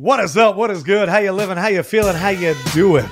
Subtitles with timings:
[0.00, 0.56] What is up?
[0.56, 1.10] What is good?
[1.10, 1.58] How you living?
[1.58, 2.16] How you feeling?
[2.16, 3.04] How you doing?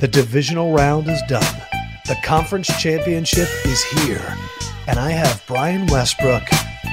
[0.00, 1.62] The divisional round is done.
[2.08, 4.36] The conference championship is here.
[4.86, 6.42] And I have Brian Westbrook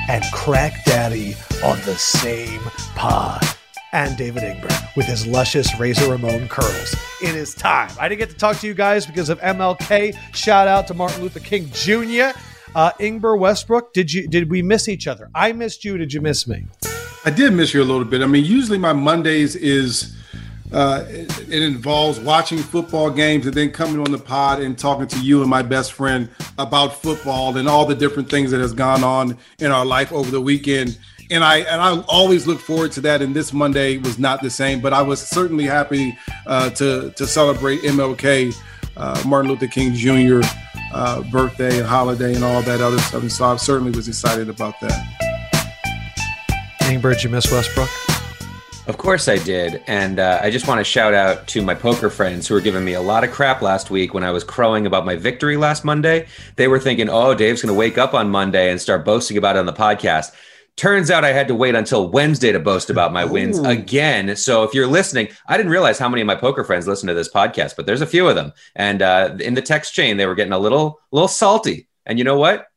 [0.08, 2.62] and Krack Daddy on the same
[2.96, 3.44] pod.
[3.92, 6.96] And David Ingber with his luscious Razor Ramon curls.
[7.22, 7.92] It is time.
[8.00, 10.18] I didn't get to talk to you guys because of MLK.
[10.34, 12.30] Shout out to Martin Luther King Jr.
[12.74, 15.30] Uh, Ingber Westbrook, did you did we miss each other?
[15.36, 15.98] I missed you.
[15.98, 16.68] Did you miss me?
[17.28, 18.22] I did miss you a little bit.
[18.22, 20.16] I mean, usually my Mondays is
[20.72, 25.20] uh, it, involves watching football games and then coming on the pod and talking to
[25.20, 29.04] you and my best friend about football and all the different things that has gone
[29.04, 30.98] on in our life over the weekend.
[31.30, 33.22] And I and I always look forward to that.
[33.22, 37.28] And this Monday was not the same, but I was certainly happy uh, to to
[37.28, 38.56] celebrate MLK,
[38.96, 40.48] uh, Martin Luther King Jr.
[40.94, 43.22] Uh, birthday and holiday and all that other stuff.
[43.22, 45.27] And so I certainly was excited about that.
[46.88, 47.90] Ingber, you miss Westbrook?
[48.88, 49.84] Of course I did.
[49.88, 52.86] And uh, I just want to shout out to my poker friends who were giving
[52.86, 55.84] me a lot of crap last week when I was crowing about my victory last
[55.84, 56.28] Monday.
[56.56, 59.58] They were thinking, oh, Dave's going to wake up on Monday and start boasting about
[59.58, 60.32] it on the podcast.
[60.78, 63.66] Turns out I had to wait until Wednesday to boast about my wins Ooh.
[63.66, 64.34] again.
[64.38, 67.14] So if you're listening, I didn't realize how many of my poker friends listen to
[67.14, 68.54] this podcast, but there's a few of them.
[68.78, 71.90] And uh, in the text chain, they were getting a little, little salty.
[72.06, 72.68] And you know what?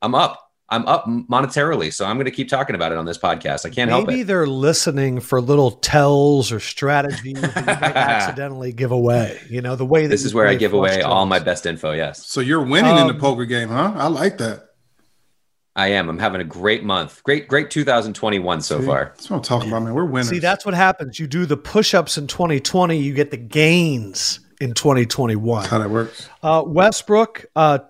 [0.00, 0.51] I'm up.
[0.72, 3.66] I'm up monetarily, so I'm going to keep talking about it on this podcast.
[3.66, 4.06] I can't Maybe help it.
[4.12, 9.38] Maybe they're listening for little tells or strategies that you might accidentally give away.
[9.50, 11.92] You know, the way that this is where I give away all my best info.
[11.92, 12.26] Yes.
[12.26, 13.92] So you're winning um, in the um, poker game, huh?
[13.94, 14.70] I like that.
[15.76, 16.08] I am.
[16.08, 17.22] I'm having a great month.
[17.22, 19.12] Great, great 2021 so See, far.
[19.14, 19.94] That's what I'm talking about, man.
[19.94, 20.28] We're winning.
[20.28, 21.18] See, that's what happens.
[21.18, 25.60] You do the push-ups in 2020, you get the gains in 2021.
[25.60, 26.28] That's how that works.
[26.42, 27.80] Uh, Westbrook, uh,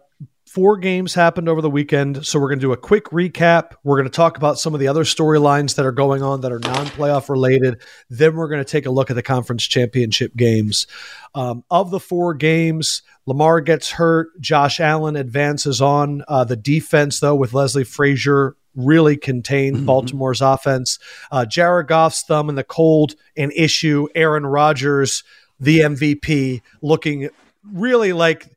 [0.52, 3.72] Four games happened over the weekend, so we're going to do a quick recap.
[3.84, 6.52] We're going to talk about some of the other storylines that are going on that
[6.52, 7.80] are non-playoff related.
[8.10, 10.86] Then we're going to take a look at the conference championship games.
[11.34, 14.38] Um, of the four games, Lamar gets hurt.
[14.42, 16.22] Josh Allen advances on.
[16.28, 19.86] Uh, the defense, though, with Leslie Frazier really contained mm-hmm.
[19.86, 20.98] Baltimore's offense.
[21.30, 24.06] Uh, Jared Goff's thumb in the cold, an issue.
[24.14, 25.24] Aaron Rodgers,
[25.58, 27.30] the MVP, looking
[27.72, 28.50] really like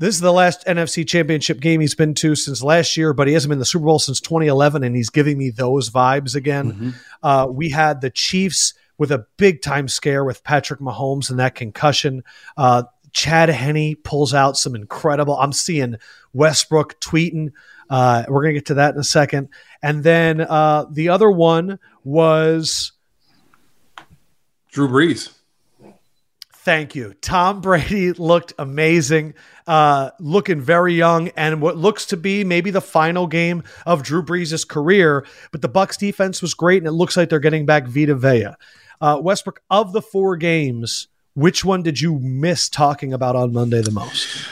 [0.00, 3.34] this is the last NFC championship game he's been to since last year, but he
[3.34, 6.72] hasn't been in the Super Bowl since 2011, and he's giving me those vibes again.
[6.72, 6.90] Mm-hmm.
[7.22, 11.54] Uh, we had the Chiefs with a big time scare with Patrick Mahomes and that
[11.54, 12.24] concussion.
[12.56, 15.36] Uh, Chad Henne pulls out some incredible.
[15.36, 15.96] I'm seeing
[16.32, 17.52] Westbrook tweeting.
[17.90, 19.50] Uh, we're going to get to that in a second.
[19.82, 22.92] And then uh, the other one was
[24.72, 25.34] Drew Brees.
[26.62, 27.14] Thank you.
[27.22, 29.32] Tom Brady looked amazing,
[29.66, 34.22] uh, looking very young, and what looks to be maybe the final game of Drew
[34.22, 35.24] Brees' career.
[35.52, 38.48] But the Bucs defense was great, and it looks like they're getting back Vita Vea.
[39.00, 43.80] Uh, Westbrook, of the four games, which one did you miss talking about on Monday
[43.80, 44.46] the most?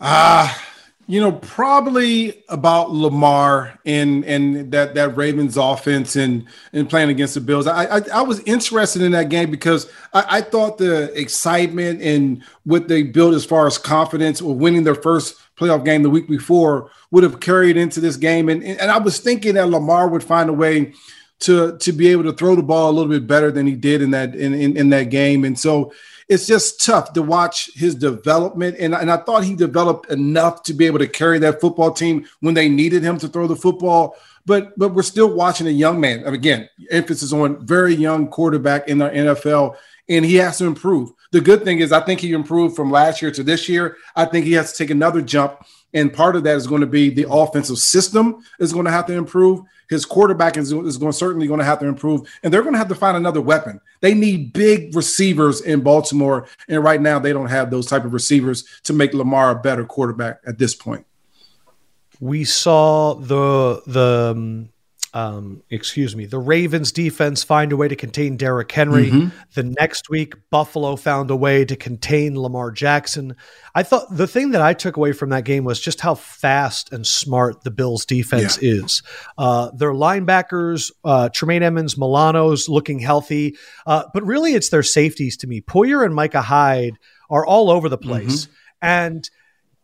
[0.00, 0.52] Ah.
[0.52, 0.75] Uh
[1.08, 7.34] you know, probably about Lamar and and that that Ravens offense and and playing against
[7.34, 7.66] the Bills.
[7.68, 12.42] I I, I was interested in that game because I, I, thought the excitement and
[12.64, 16.28] what they built as far as confidence or winning their first playoff game the week
[16.28, 18.48] before would have carried into this game.
[18.48, 20.92] And and I was thinking that Lamar would find a way
[21.40, 24.02] to to be able to throw the ball a little bit better than he did
[24.02, 25.44] in that in in, in that game.
[25.44, 25.92] And so
[26.28, 28.76] it's just tough to watch his development.
[28.78, 32.26] And, and I thought he developed enough to be able to carry that football team
[32.40, 34.16] when they needed him to throw the football.
[34.44, 36.24] But but we're still watching a young man.
[36.24, 39.76] Again, emphasis on very young quarterback in the NFL,
[40.08, 41.10] and he has to improve.
[41.32, 43.96] The good thing is, I think he improved from last year to this year.
[44.14, 46.86] I think he has to take another jump, and part of that is going to
[46.86, 49.62] be the offensive system is going to have to improve.
[49.88, 52.78] His quarterback is, is going certainly going to have to improve, and they're going to
[52.78, 53.80] have to find another weapon.
[54.00, 58.12] They need big receivers in Baltimore, and right now they don't have those type of
[58.12, 61.06] receivers to make Lamar a better quarterback at this point.
[62.20, 64.68] We saw the the um,
[65.14, 69.10] um, excuse me, the Ravens defense find a way to contain Derrick Henry.
[69.10, 69.28] Mm-hmm.
[69.54, 73.36] The next week, Buffalo found a way to contain Lamar Jackson.
[73.74, 76.92] I thought the thing that I took away from that game was just how fast
[76.92, 78.72] and smart the Bills defense yeah.
[78.72, 79.02] is.
[79.38, 83.56] Uh, their linebackers, uh, Tremaine Edmunds, Milano's looking healthy,
[83.86, 85.60] uh, but really it's their safeties to me.
[85.60, 86.98] Poyer and Micah Hyde
[87.30, 88.46] are all over the place.
[88.46, 88.52] Mm-hmm.
[88.82, 89.30] And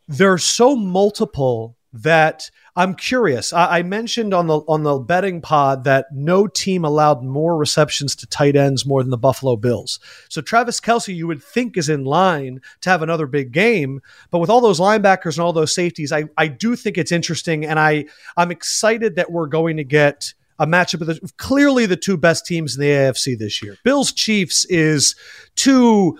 [0.08, 3.52] they're so multiple that I'm curious.
[3.52, 8.16] I, I, mentioned on the on the betting pod that no team allowed more receptions
[8.16, 10.00] to tight ends more than the Buffalo Bills.
[10.30, 14.00] So Travis Kelce, you would think, is in line to have another big game.
[14.30, 17.66] But with all those linebackers and all those safeties, I, I do think it's interesting,
[17.66, 18.06] and I
[18.38, 22.46] I'm excited that we're going to get a matchup of the clearly the two best
[22.46, 23.76] teams in the AFC this year.
[23.84, 25.14] Bills Chiefs is
[25.56, 26.18] two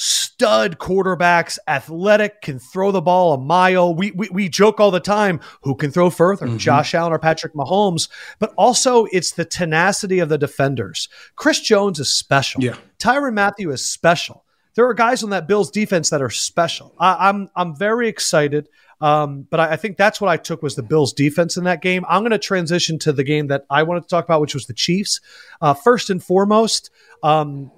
[0.00, 3.94] stud quarterbacks, athletic, can throw the ball a mile.
[3.94, 6.56] We, we, we joke all the time who can throw further, mm-hmm.
[6.56, 8.08] Josh Allen or Patrick Mahomes,
[8.38, 11.10] but also it's the tenacity of the defenders.
[11.36, 12.64] Chris Jones is special.
[12.64, 12.76] Yeah.
[12.98, 14.46] Tyrann Mathieu is special.
[14.74, 16.94] There are guys on that Bills defense that are special.
[16.98, 18.70] I, am I'm, I'm very excited.
[19.02, 21.80] Um, but I, I, think that's what I took was the Bills defense in that
[21.82, 22.04] game.
[22.08, 24.66] I'm going to transition to the game that I wanted to talk about, which was
[24.66, 25.20] the Chiefs.
[25.60, 26.90] Uh, first and foremost,
[27.22, 27.70] um,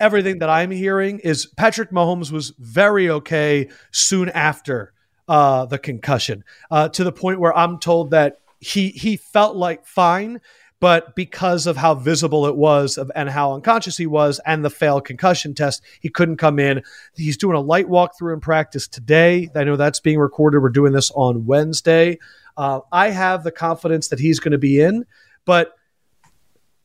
[0.00, 4.92] everything that I'm hearing is Patrick Mahomes was very okay soon after
[5.28, 9.86] uh, the concussion, uh, to the point where I'm told that he he felt like
[9.86, 10.40] fine,
[10.80, 14.70] but because of how visible it was of, and how unconscious he was, and the
[14.70, 16.82] failed concussion test, he couldn't come in.
[17.14, 19.50] He's doing a light walkthrough in practice today.
[19.54, 20.60] I know that's being recorded.
[20.60, 22.18] We're doing this on Wednesday.
[22.56, 25.04] Uh, I have the confidence that he's going to be in,
[25.44, 25.74] but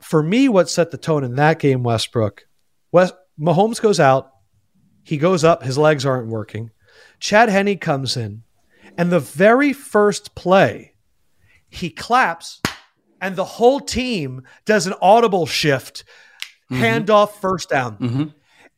[0.00, 2.46] for me, what set the tone in that game, Westbrook,
[2.94, 4.30] West, Mahomes goes out.
[5.02, 5.64] He goes up.
[5.64, 6.70] His legs aren't working.
[7.18, 8.44] Chad Henne comes in.
[8.96, 10.94] And the very first play,
[11.68, 12.62] he claps,
[13.20, 16.04] and the whole team does an audible shift,
[16.70, 16.84] mm-hmm.
[16.84, 17.98] handoff, first down.
[17.98, 18.24] Mm-hmm.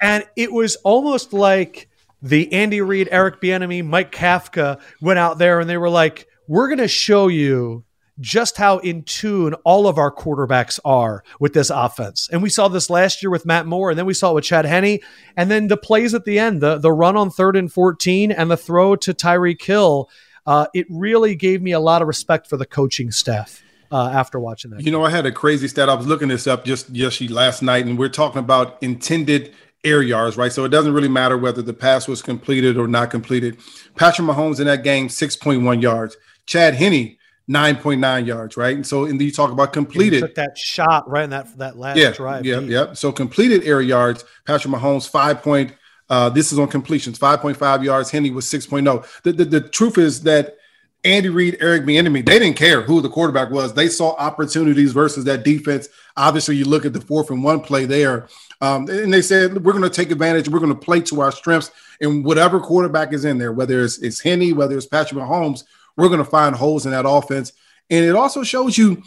[0.01, 1.91] And it was almost like
[2.23, 6.69] the Andy Reid, Eric Bieniemy, Mike Kafka went out there and they were like, "We're
[6.69, 7.85] going to show you
[8.21, 12.29] just how in tune all of our quarterbacks are with this offense.
[12.31, 14.45] And we saw this last year with Matt Moore, and then we saw it with
[14.45, 15.01] Chad Henne,
[15.37, 18.51] and then the plays at the end, the the run on third and fourteen, and
[18.51, 20.09] the throw to Tyreek Hill,
[20.47, 23.63] uh, it really gave me a lot of respect for the coaching staff.
[23.89, 25.89] Uh, after watching that, you know, I had a crazy stat.
[25.89, 29.55] I was looking this up just just last night, and we're talking about intended
[29.85, 30.53] air yards, right?
[30.53, 33.59] So it doesn't really matter whether the pass was completed or not completed.
[33.95, 36.17] Patrick Mahomes in that game, 6.1 yards.
[36.45, 37.17] Chad Henne,
[37.49, 38.75] 9.9 yards, right?
[38.75, 40.21] And so, and you talk about completed.
[40.21, 42.45] took that shot right in that that last yeah, drive.
[42.45, 42.93] Yeah, yeah.
[42.93, 45.73] So completed air yards, Patrick Mahomes, 5 point,
[46.09, 48.11] uh, this is on completions, 5.5 yards.
[48.11, 49.23] Henne was 6.0.
[49.23, 50.57] The, the, the truth is that
[51.05, 53.73] Andy Reid, Eric Bieniemy, they didn't care who the quarterback was.
[53.73, 55.89] They saw opportunities versus that defense.
[56.17, 58.29] Obviously, you look at the fourth and one play there,
[58.61, 60.49] um, and they said we're going to take advantage.
[60.49, 61.71] We're going to play to our strengths,
[62.01, 65.63] and whatever quarterback is in there, whether it's, it's Henne, whether it's Patrick Mahomes,
[65.97, 67.53] we're going to find holes in that offense.
[67.91, 69.03] And it also shows you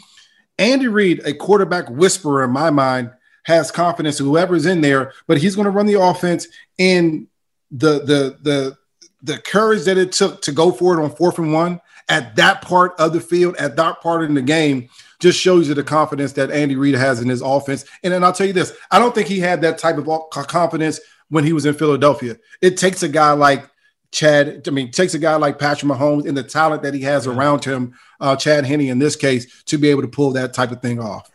[0.58, 3.10] Andy Reid, a quarterback whisperer in my mind,
[3.44, 6.46] has confidence in whoever's in there, but he's going to run the offense
[6.78, 7.26] in
[7.70, 8.76] the the the
[9.22, 12.62] the courage that it took to go for it on fourth and one at that
[12.62, 14.88] part of the field, at that part in the game,
[15.20, 17.84] just shows you the confidence that Andy Reid has in his offense.
[18.02, 21.00] And then I'll tell you this: I don't think he had that type of confidence
[21.28, 22.36] when he was in Philadelphia.
[22.60, 23.69] It takes a guy like
[24.12, 27.26] Chad, I mean, takes a guy like Patrick Mahomes and the talent that he has
[27.26, 30.72] around him, uh, Chad Henne in this case, to be able to pull that type
[30.72, 31.30] of thing off.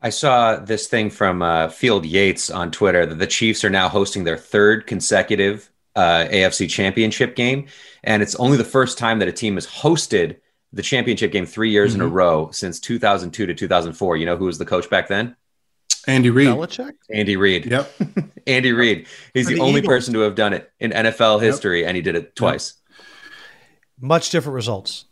[0.00, 3.88] I saw this thing from uh, Field Yates on Twitter that the Chiefs are now
[3.88, 7.66] hosting their third consecutive uh, AFC championship game.
[8.02, 10.36] And it's only the first time that a team has hosted
[10.72, 12.02] the championship game three years mm-hmm.
[12.02, 12.16] in a mm-hmm.
[12.16, 14.16] row since 2002 to 2004.
[14.16, 15.36] You know who was the coach back then?
[16.06, 16.48] Andy Reid.
[16.48, 16.92] Belichick?
[17.10, 17.66] Andy Reid.
[17.66, 17.92] Yep.
[18.46, 19.06] Andy Reid.
[19.32, 19.88] He's the, the, only Eagles.
[19.88, 21.88] person to have done it in NFL history, yep.
[21.88, 22.74] and he did it twice.
[22.76, 23.06] Yep.
[24.00, 25.06] Much different results.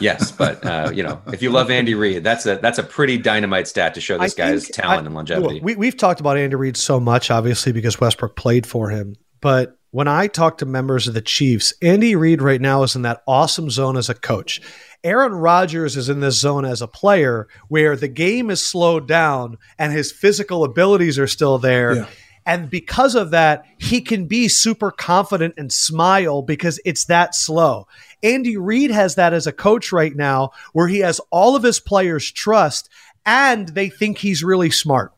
[0.00, 3.18] yes, but uh, you know, if you love Andy Reid, that's a that's a pretty
[3.18, 5.60] dynamite stat to show this I guy's talent I, and longevity.
[5.60, 9.16] We we've talked about Andy Reid so much, obviously, because Westbrook played for him.
[9.40, 13.02] But when I talk to members of the Chiefs, Andy Reid right now is in
[13.02, 14.60] that awesome zone as a coach.
[15.02, 19.56] Aaron Rodgers is in this zone as a player where the game is slowed down
[19.78, 21.96] and his physical abilities are still there.
[21.96, 22.06] Yeah.
[22.46, 27.86] And because of that, he can be super confident and smile because it's that slow.
[28.22, 31.80] Andy Reid has that as a coach right now, where he has all of his
[31.80, 32.88] players' trust
[33.24, 35.12] and they think he's really smart.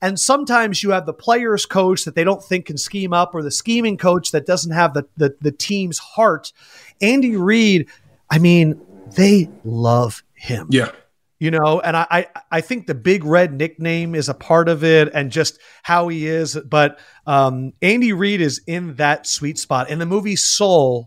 [0.00, 3.42] And sometimes you have the players coach that they don't think can scheme up or
[3.42, 6.52] the scheming coach that doesn't have the, the, the team's heart.
[7.00, 7.88] Andy Reid,
[8.30, 8.80] I mean,
[9.14, 10.68] they love him.
[10.70, 10.90] Yeah.
[11.40, 14.82] You know, and I, I I think the big red nickname is a part of
[14.82, 16.56] it and just how he is.
[16.68, 16.98] But
[17.28, 19.88] um, Andy Reid is in that sweet spot.
[19.88, 21.06] In the movie Soul,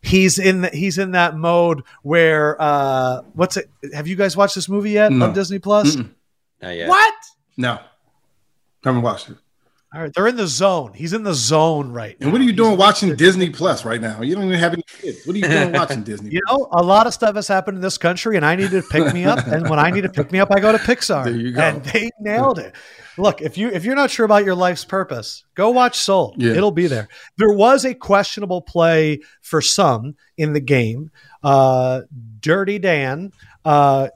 [0.00, 3.68] he's in the, he's in that mode where uh, what's it?
[3.92, 5.26] Have you guys watched this movie yet No.
[5.26, 5.94] on Disney Plus?
[5.96, 6.10] Mm-mm.
[6.62, 6.88] Not yet.
[6.88, 7.14] What?
[7.58, 7.78] No.
[8.82, 9.36] Haven't watched it.
[9.96, 10.92] All right, they're in the zone.
[10.92, 12.26] He's in the zone right now.
[12.26, 14.20] And what are you He's- doing watching Disney Plus right now?
[14.20, 15.26] You don't even have any kids.
[15.26, 16.32] What are you doing watching Disney?
[16.32, 18.82] You know, a lot of stuff has happened in this country, and I need to
[18.82, 19.46] pick me up.
[19.46, 21.24] And when I need to pick me up, I go to Pixar.
[21.24, 21.62] There you go.
[21.62, 22.74] And they nailed it.
[23.16, 26.34] Look, if you if you're not sure about your life's purpose, go watch Soul.
[26.36, 26.52] Yeah.
[26.52, 27.08] It'll be there.
[27.38, 31.10] There was a questionable play for some in the game.
[31.42, 32.02] Uh,
[32.40, 33.32] Dirty Dan
[33.64, 34.08] uh,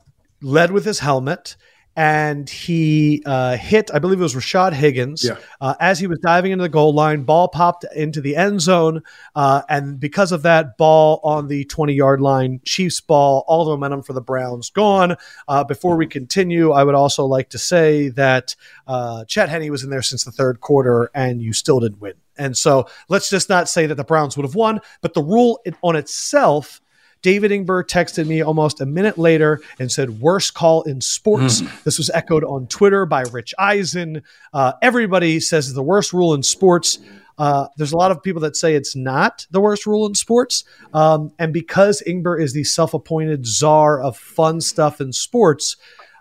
[0.43, 1.57] led with his helmet.
[1.97, 5.37] And he uh, hit, I believe it was Rashad Higgins, Yeah.
[5.61, 7.25] uh, as he was diving into the goal line.
[7.25, 9.02] Ball popped into the end zone,
[9.35, 13.73] uh, and because of that, ball on the 20 yard line, Chiefs ball, all the
[13.73, 15.16] momentum for the Browns gone.
[15.49, 18.54] Uh, before we continue, I would also like to say that
[18.87, 22.14] uh, Chad Henne was in there since the third quarter, and you still didn't win.
[22.38, 25.61] And so let's just not say that the Browns would have won, but the rule
[25.82, 26.80] on itself.
[27.23, 31.61] David Ingber texted me almost a minute later and said, worst call in sports.
[31.85, 34.23] This was echoed on Twitter by Rich Eisen.
[34.53, 36.99] Uh, everybody says the worst rule in sports.
[37.37, 40.65] Uh, there's a lot of people that say it's not the worst rule in sports.
[40.93, 45.77] Um, and because Ingber is the self appointed czar of fun stuff in sports,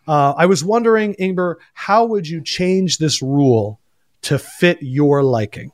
[0.08, 3.79] uh, I was wondering, Ingber, how would you change this rule
[4.24, 5.72] to fit your liking?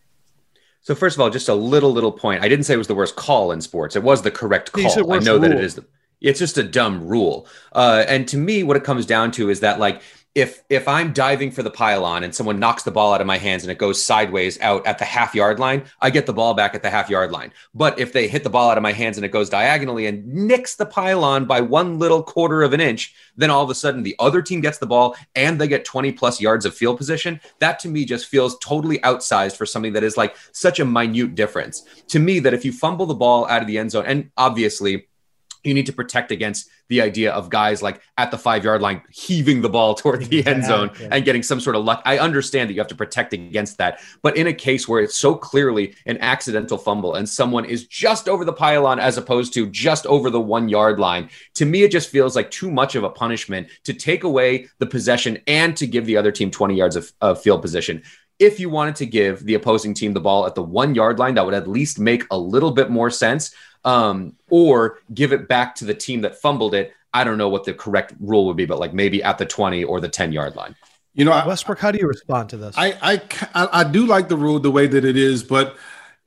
[0.86, 2.44] So first of all, just a little little point.
[2.44, 3.96] I didn't say it was the worst call in sports.
[3.96, 5.12] It was the correct call.
[5.12, 5.58] I know that rule.
[5.58, 5.76] it is.
[5.76, 5.86] The,
[6.22, 7.48] it's just a dumb rule.
[7.74, 10.04] Uh, and to me, what it comes down to is that like
[10.36, 13.38] if if I'm diving for the pylon and someone knocks the ball out of my
[13.38, 16.54] hands and it goes sideways out at the half yard line, I get the ball
[16.54, 17.54] back at the half yard line.
[17.74, 20.28] But if they hit the ball out of my hands and it goes diagonally and
[20.28, 24.04] nicks the pylon by one little quarter of an inch, then all of a sudden
[24.04, 27.40] the other team gets the ball and they get 20 plus yards of field position.
[27.60, 31.36] That to me just feels totally outsized for something that is like such a minute
[31.36, 31.86] difference.
[32.10, 35.08] To me, that if you fumble the ball out of the end zone, and obviously
[35.66, 39.02] you need to protect against the idea of guys like at the five yard line
[39.12, 41.10] heaving the ball toward the end zone Exactly.
[41.12, 42.02] and getting some sort of luck.
[42.06, 44.00] I understand that you have to protect against that.
[44.22, 48.30] But in a case where it's so clearly an accidental fumble and someone is just
[48.30, 51.92] over the pylon as opposed to just over the one yard line, to me, it
[51.92, 55.88] just feels like too much of a punishment to take away the possession and to
[55.88, 58.04] give the other team 20 yards of, of field position.
[58.38, 61.36] If you wanted to give the opposing team the ball at the one yard line,
[61.36, 63.54] that would at least make a little bit more sense
[63.86, 66.92] um, or give it back to the team that fumbled it.
[67.14, 69.86] I don't know what the correct rule would be, but like maybe at the 20
[69.86, 70.76] or the 10 yard line.
[71.14, 72.76] You know, I, Westbrook, how do you respond to this?
[72.78, 73.22] I, I,
[73.54, 75.78] I I do like the rule the way that it is, but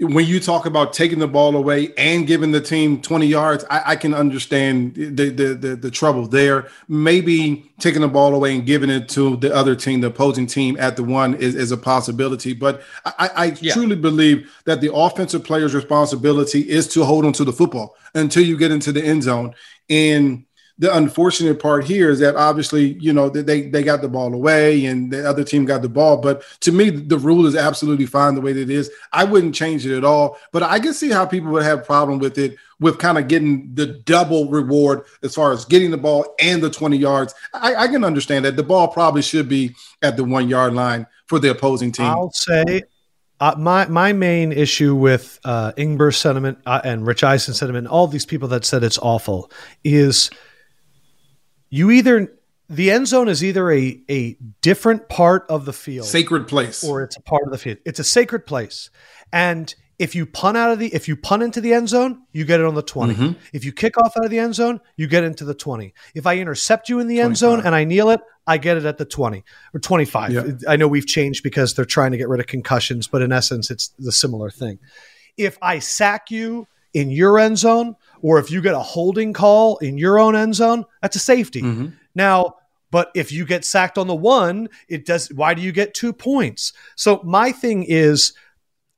[0.01, 3.83] when you talk about taking the ball away and giving the team 20 yards, I,
[3.85, 6.69] I can understand the, the the the trouble there.
[6.87, 10.77] Maybe taking the ball away and giving it to the other team, the opposing team
[10.79, 12.53] at the one is, is a possibility.
[12.53, 13.73] But I, I Yeah.
[13.73, 18.45] truly believe that the offensive player's responsibility is to hold on to the football until
[18.45, 19.55] you get into the end zone.
[19.91, 20.45] And
[20.79, 24.87] the unfortunate part here is that obviously, you know, they they got the ball away
[24.87, 26.19] and the other team got the ball.
[26.19, 28.91] But to me, the rule is absolutely fine the way that it is.
[29.13, 30.39] I wouldn't change it at all.
[30.53, 33.75] But I can see how people would have problem with it, with kind of getting
[33.75, 37.35] the double reward as far as getting the ball and the 20 yards.
[37.53, 38.57] I, I can understand that.
[38.57, 42.07] The ball probably should be at the one yard line for the opposing team.
[42.07, 42.83] I'll say
[43.41, 48.07] uh, my my main issue with uh, Ingber's sentiment uh, and Rich Eisen sentiment, all
[48.07, 49.51] these people that said it's awful,
[49.85, 50.31] is
[51.71, 52.33] you either
[52.71, 56.85] the end zone is either a a different part of the field Sacred place.
[56.85, 57.79] or it's a part of the field.
[57.85, 58.91] It's a sacred place,
[59.33, 62.45] and if you punt out of the if you punt into the end zone, you
[62.45, 63.37] get it on the 20 Mhm.
[63.53, 65.93] If you kick off out of the end zone, you get into the twenty.
[66.15, 68.85] If I intercept you in the end zone and I kneel it, I get it
[68.85, 69.45] at the twenty
[69.75, 70.33] or twenty five.
[70.33, 70.45] Yeah.
[70.69, 73.71] I know we've changed because they're trying to get rid of concussions, but in essence,
[73.71, 74.79] it's the similar thing.
[75.37, 79.77] If I sack you in your end zone, or if you get a holding call
[79.79, 81.63] in your own end zone, that's a safety.
[81.63, 81.93] Mhm.
[82.15, 82.55] Now,
[82.91, 85.29] but if you get sacked on the one, it does.
[85.33, 86.73] Why do you get two points?
[86.97, 88.33] So my thing is,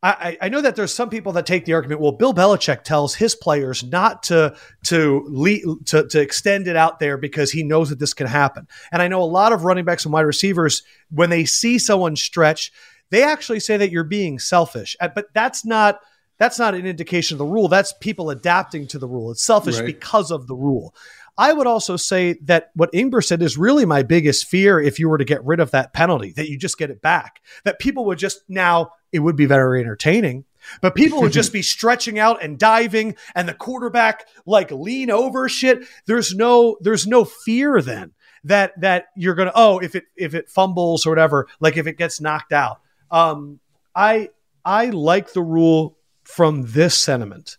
[0.03, 2.01] I, I know that there's some people that take the argument.
[2.01, 7.01] Well, Bill Belichick tells his players not to to lead, to to extend it out
[7.01, 8.67] there because he knows that this can happen.
[8.93, 12.17] And I know a lot of running backs and wide receivers when they see someone
[12.17, 12.73] stretch,
[13.11, 14.97] they actually say that you're being selfish.
[15.01, 16.01] Uh, But that's not
[16.41, 17.69] that's not an indication of the rule.
[17.69, 19.31] That's people adapting to the rule.
[19.31, 19.87] It's selfish Right.
[19.87, 20.93] because of the rule.
[21.39, 25.09] I would also say that what Ingber said is really my biggest fear if you
[25.09, 27.41] were to get rid of that penalty, that you just get it back.
[27.65, 30.45] That people would just now, it would be very entertaining,
[30.83, 35.49] But people would just be stretching out and diving and the quarterback like lean over
[35.49, 35.85] shit.
[36.07, 38.13] There's no there's no fear then
[38.45, 41.97] that that you're gonna oh if it if it fumbles or whatever, like if it
[41.97, 42.81] gets knocked out.
[43.11, 43.61] Um
[43.95, 44.31] I
[44.65, 45.97] I like the rule
[46.31, 47.59] from this sentiment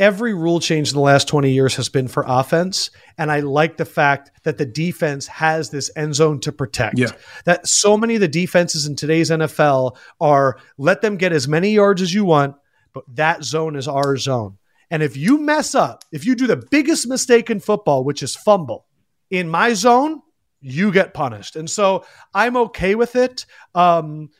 [0.00, 2.90] every rule change in the last 20 years has been for offense.
[3.18, 6.98] And I like the fact that the defense has this end zone to protect.
[6.98, 7.12] Yeah.
[7.44, 11.72] That so many of the defenses in today's NFL are let them get as many
[11.72, 12.56] yards as you want,
[12.94, 14.56] but that zone is our zone.
[14.90, 18.34] And if you mess up, if you do the biggest mistake in football, which is
[18.34, 18.86] fumble,
[19.30, 20.22] in my zone,
[20.62, 21.56] you get punished.
[21.56, 23.44] And so I'm okay with it.
[23.74, 24.30] Um,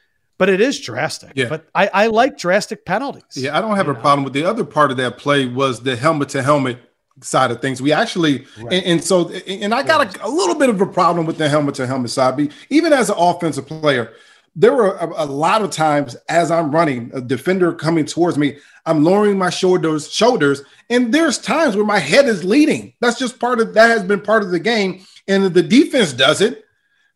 [0.41, 1.33] but it is drastic.
[1.35, 1.51] Yeah.
[1.51, 3.37] But I, I like drastic penalties.
[3.37, 4.01] Yeah, I don't have a know?
[4.01, 6.79] problem with the other part of that play was the helmet to helmet
[7.21, 7.83] side of things.
[7.83, 8.73] We actually, right.
[8.73, 11.47] and, and, so, and I got a, a, little bit of a problem with the
[11.47, 12.51] helmet to helmet side.
[12.71, 14.15] Even as an offensive player,
[14.57, 18.57] there were a, a, lot of times as I'm running, a defender coming towards me,
[18.87, 22.95] I'm lowering my shoulders, shoulders, and there's times where my head is leading.
[23.01, 26.41] That's just part of that has been part of the game, and the defense does
[26.41, 26.65] it.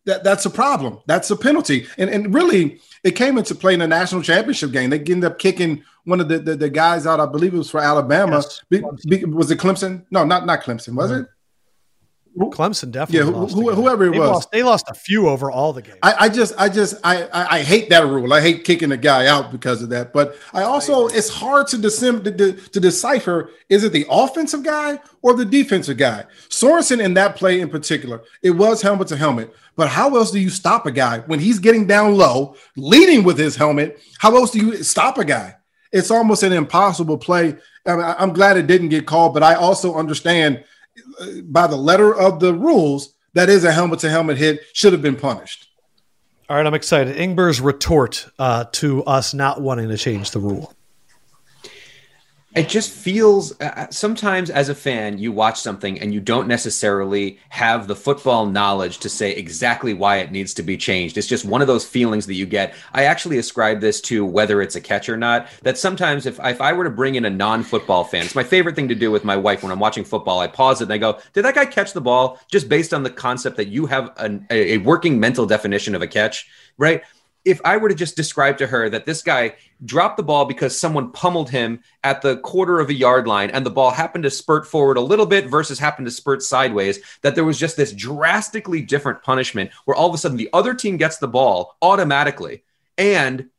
[0.05, 0.99] That that's a problem.
[1.07, 4.91] That's a penalty, and and really it came into play in the national championship game.
[4.91, 7.19] They ended up kicking one of the, the, the guys out.
[7.19, 8.37] I believe it was for Alabama.
[8.37, 10.05] Yes, be, be, was it Clemson?
[10.11, 10.95] No, not not Clemson.
[10.95, 11.21] Was mm-hmm.
[11.21, 11.29] it?
[12.37, 13.33] Clemson definitely.
[13.33, 15.99] Yeah, who, whoever it they was, lost, they lost a few over all the games.
[16.03, 18.33] I, I just, I just, I, I, I, hate that rule.
[18.33, 20.11] I hate kicking a guy out because of that.
[20.11, 24.63] But I also, it's hard to, decim- to, to, to decipher: is it the offensive
[24.63, 26.25] guy or the defensive guy?
[26.49, 29.53] Sorensen in that play in particular, it was helmet to helmet.
[29.77, 33.37] But how else do you stop a guy when he's getting down low, leading with
[33.37, 34.01] his helmet?
[34.19, 35.55] How else do you stop a guy?
[35.91, 37.55] It's almost an impossible play.
[37.85, 40.63] I mean, I'm glad it didn't get called, but I also understand
[41.43, 45.01] by the letter of the rules that is a helmet to helmet hit should have
[45.01, 45.67] been punished.
[46.49, 47.17] All right, I'm excited.
[47.17, 50.73] Ingber's retort uh, to us not wanting to change the rule
[52.55, 56.47] it just feels uh, uh, sometimes as a fan you watch something and you don't
[56.47, 61.17] necessarily have the football knowledge to say exactly why it needs to be changed.
[61.17, 62.73] It's just one of those feelings that you get.
[62.93, 66.61] I actually ascribe this to whether it's a catch or not that sometimes if, if
[66.61, 69.25] i were to bring in a non-football fan it's my favorite thing to do with
[69.25, 70.39] my wife when i'm watching football.
[70.39, 73.03] I pause it and i go did that guy catch the ball just based on
[73.03, 76.47] the concept that you have an, a working mental definition of a catch?
[76.77, 77.03] Right
[77.45, 80.77] if I were to just describe to her that this guy dropped the ball because
[80.77, 84.31] someone pummeled him at the quarter of a yard line and the ball happened to
[84.31, 87.93] spurt forward a little bit versus happened to spurt sideways, that there was just this
[87.93, 92.63] drastically different punishment where all of a sudden the other team gets the ball automatically.
[92.97, 93.49] And,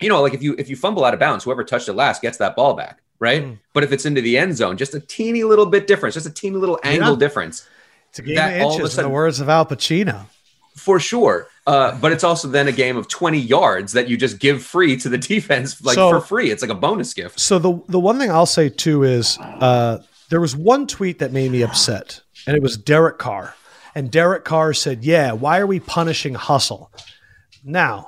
[0.00, 2.22] you know, like if you if you fumble out of bounds, whoever touched it last
[2.22, 3.02] gets that ball back.
[3.18, 3.42] Right.
[3.42, 3.58] Mm.
[3.74, 6.30] But if it's into the end zone, just a teeny little bit difference, just a
[6.30, 7.18] teeny little angle yeah.
[7.18, 7.66] difference.
[8.10, 10.26] It's a game of inches, of sudden, in the words of Al Pacino
[10.76, 11.48] for sure.
[11.66, 14.96] Uh, but it's also then a game of 20 yards that you just give free
[14.98, 16.50] to the defense, like so, for free.
[16.50, 17.40] It's like a bonus gift.
[17.40, 21.32] So the the one thing I'll say too is uh, there was one tweet that
[21.32, 23.54] made me upset, and it was Derek Carr.
[23.96, 26.92] And Derek Carr said, "Yeah, why are we punishing hustle?"
[27.64, 28.06] Now,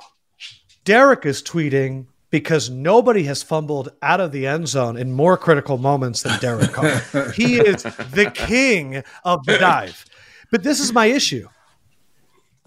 [0.85, 5.77] Derek is tweeting because nobody has fumbled out of the end zone in more critical
[5.79, 7.31] moments than Derek Carr.
[7.35, 10.05] he is the king of the dive.
[10.51, 11.47] But this is my issue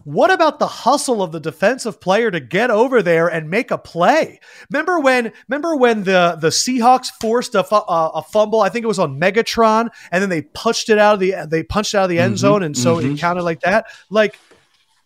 [0.05, 3.79] what about the hustle of the defensive player to get over there and make a
[3.79, 4.41] play?
[4.71, 5.33] Remember when?
[5.49, 8.61] Remember when the the Seahawks forced a, a, a fumble?
[8.61, 11.63] I think it was on Megatron, and then they punched it out of the they
[11.63, 13.15] punched out of the end mm-hmm, zone, and so mm-hmm.
[13.15, 13.87] it counted like that.
[14.11, 14.39] Like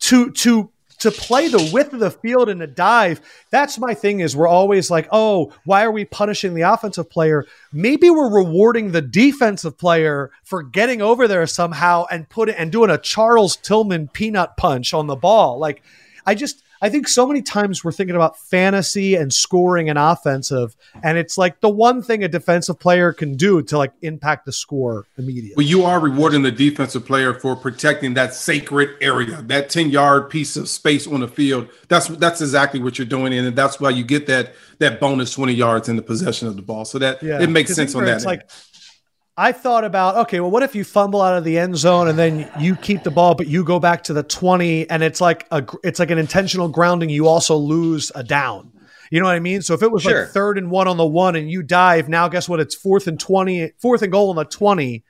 [0.01, 0.71] to to
[1.07, 4.49] to play the width of the field in a dive, that's my thing is we're
[4.49, 7.47] always like, oh, why are we punishing the offensive player?
[7.73, 12.71] Maybe we're rewarding the defensive player for getting over there somehow and put it and
[12.73, 15.59] doing a Charles Tillman peanut punch on the ball.
[15.59, 15.83] Like
[16.27, 20.77] I just I think so many times we're thinking about fantasy and scoring and offensive,
[21.03, 24.53] and it's like the one thing a defensive player can do to like impact the
[24.53, 25.55] score immediately.
[25.57, 30.31] Well, you are rewarding the defensive player for protecting that sacred area, that 10 yard
[30.31, 31.69] piece of space on the field.
[31.89, 35.53] That's that's exactly what you're doing, and that's why you get that that bonus 20
[35.53, 36.85] yards in the possession of the ball.
[36.85, 38.17] So that yeah, it makes sense on that.
[38.17, 38.51] It's like
[39.39, 42.19] I thought about okay, well, what if you fumble out of the end zone and
[42.19, 45.47] then you keep the ball, but you go back to the twenty, and it's like
[45.51, 47.11] a it's like an intentional grounding.
[47.11, 48.73] You also lose a down.
[49.11, 49.63] You know what I mean?
[49.63, 50.23] So if it was sure.
[50.23, 52.61] like third and one on the one, and you dive, now guess what?
[52.61, 55.05] It's fourth and twenty, fourth and goal on the twenty.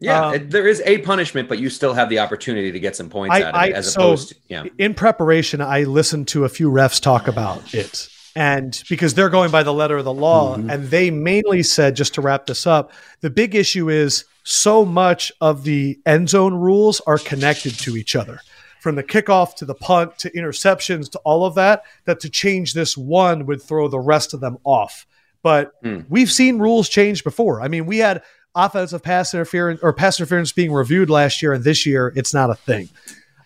[0.00, 3.10] Yeah, um, there is a punishment, but you still have the opportunity to get some
[3.10, 4.64] points I, out of I, it, as so opposed to yeah.
[4.78, 9.50] In preparation, I listened to a few refs talk about it and because they're going
[9.50, 10.70] by the letter of the law mm-hmm.
[10.70, 15.30] and they mainly said just to wrap this up the big issue is so much
[15.40, 18.40] of the end zone rules are connected to each other
[18.82, 22.74] from the kickoff to the punt to interceptions to all of that, that to change
[22.74, 25.06] this one would throw the rest of them off.
[25.40, 26.00] But Hmm.
[26.08, 27.62] we've seen rules change before.
[27.62, 28.22] I mean, we had
[28.56, 32.50] offensive pass interference or pass interference being reviewed last year, and this year it's not
[32.50, 32.88] a thing.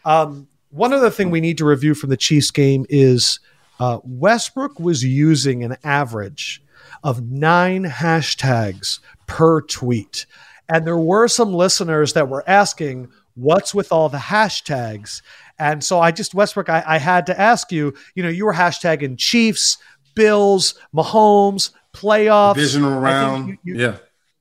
[0.07, 3.39] Um, one other thing we need to review from the Chiefs game is
[3.81, 6.63] uh, Westbrook was using an average
[7.03, 10.27] of nine hashtags per tweet.
[10.69, 15.23] And there were some listeners that were asking, what's with all the hashtags?
[15.59, 18.55] And so I just, Westbrook, I, I had to ask you, you know, you were
[18.55, 19.79] hashtagging Chiefs,
[20.15, 22.55] Bills, Mahomes, playoffs.
[22.55, 23.49] Divisional round.
[23.49, 23.97] you- you- yeah.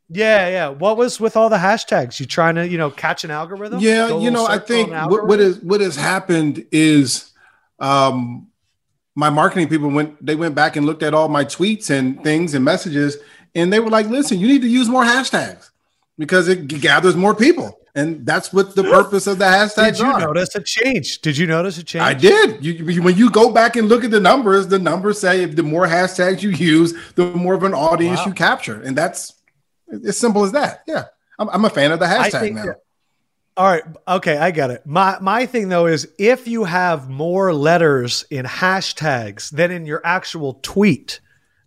[0.08, 0.68] Yeah, yeah.
[0.70, 2.20] What was with all the hashtags?
[2.20, 3.80] You trying to, you know, catch an algorithm?
[3.80, 7.32] Yeah, you know, I think what, what is what has happened is
[7.80, 8.48] um
[9.16, 12.54] my marketing people went they went back and looked at all my tweets and things
[12.54, 13.18] and messages
[13.56, 15.70] and they were like, listen, you need to use more hashtags
[16.18, 17.80] because it gathers more people.
[17.98, 20.20] And that's what the purpose of the hashtags Did you are.
[20.20, 22.64] notice a change Did you notice a change I did.
[22.66, 25.56] You, you- when you go back and look at the numbers, the numbers say if
[25.56, 28.26] the more hashtags you use, the more of an audience Wow.
[28.28, 29.34] you capture, and that's
[30.06, 30.84] as simple as that.
[30.86, 31.06] Yeah,
[31.40, 32.66] I'm, I'm a fan of the hashtag now.
[32.66, 32.82] that-
[33.58, 33.84] All right.
[34.06, 34.86] Okay, I get it.
[34.86, 40.02] My my thing though is if you have more letters in hashtags than in your
[40.04, 41.22] actual tweet,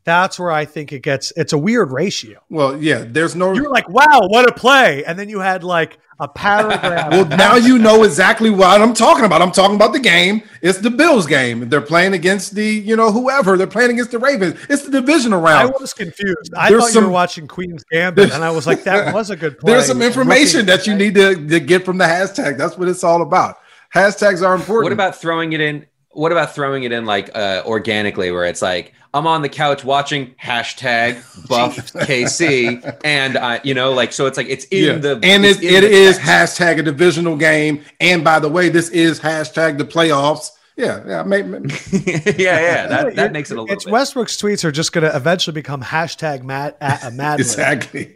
[0.09, 2.41] that's where I think it gets it's a weird ratio.
[2.49, 3.53] Well, yeah, there's no.
[3.53, 5.05] You're like, wow, what a play.
[5.05, 7.11] And then you had like a paragraph.
[7.11, 9.43] well, now you know exactly what I'm talking about.
[9.43, 10.43] I'm talking about the game.
[10.63, 11.69] It's the Bills game.
[11.69, 13.57] They're playing against the, you know, whoever.
[13.57, 14.59] They're playing against the Ravens.
[14.69, 15.75] It's the division round.
[15.75, 16.53] I was confused.
[16.57, 19.37] I There's thought you were watching Queen's Gambit, and I was like, that was a
[19.37, 19.73] good play.
[19.73, 22.59] There's some information that you need to, to get from the hashtag.
[22.59, 23.59] That's what it's all about.
[23.95, 24.85] Hashtags are important.
[24.85, 25.87] What about throwing it in?
[26.13, 29.85] What about throwing it in like uh, organically, where it's like I'm on the couch
[29.85, 34.99] watching hashtag Buff KC, and I, you know, like so it's like it's in yeah.
[34.99, 36.61] the and it's it, in it the is text.
[36.61, 37.85] hashtag a divisional game.
[38.01, 40.51] And by the way, this is hashtag the playoffs.
[40.77, 41.23] Yeah, yeah.
[41.25, 41.59] May, may-
[41.93, 43.93] yeah, yeah, that, that makes it a little It's bit.
[43.93, 47.41] Westbrook's tweets are just going to eventually become hashtag mad a mad.
[47.41, 48.15] Exactly.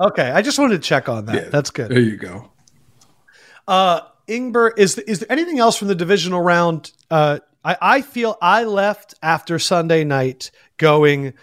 [0.00, 1.34] Okay, I just wanted to check on that.
[1.34, 1.48] Yeah.
[1.50, 1.88] That's good.
[1.90, 2.50] there you go.
[3.68, 6.92] Uh, Ingber, is is there anything else from the divisional round?
[7.10, 11.34] Uh, I, I feel I left after Sunday night going.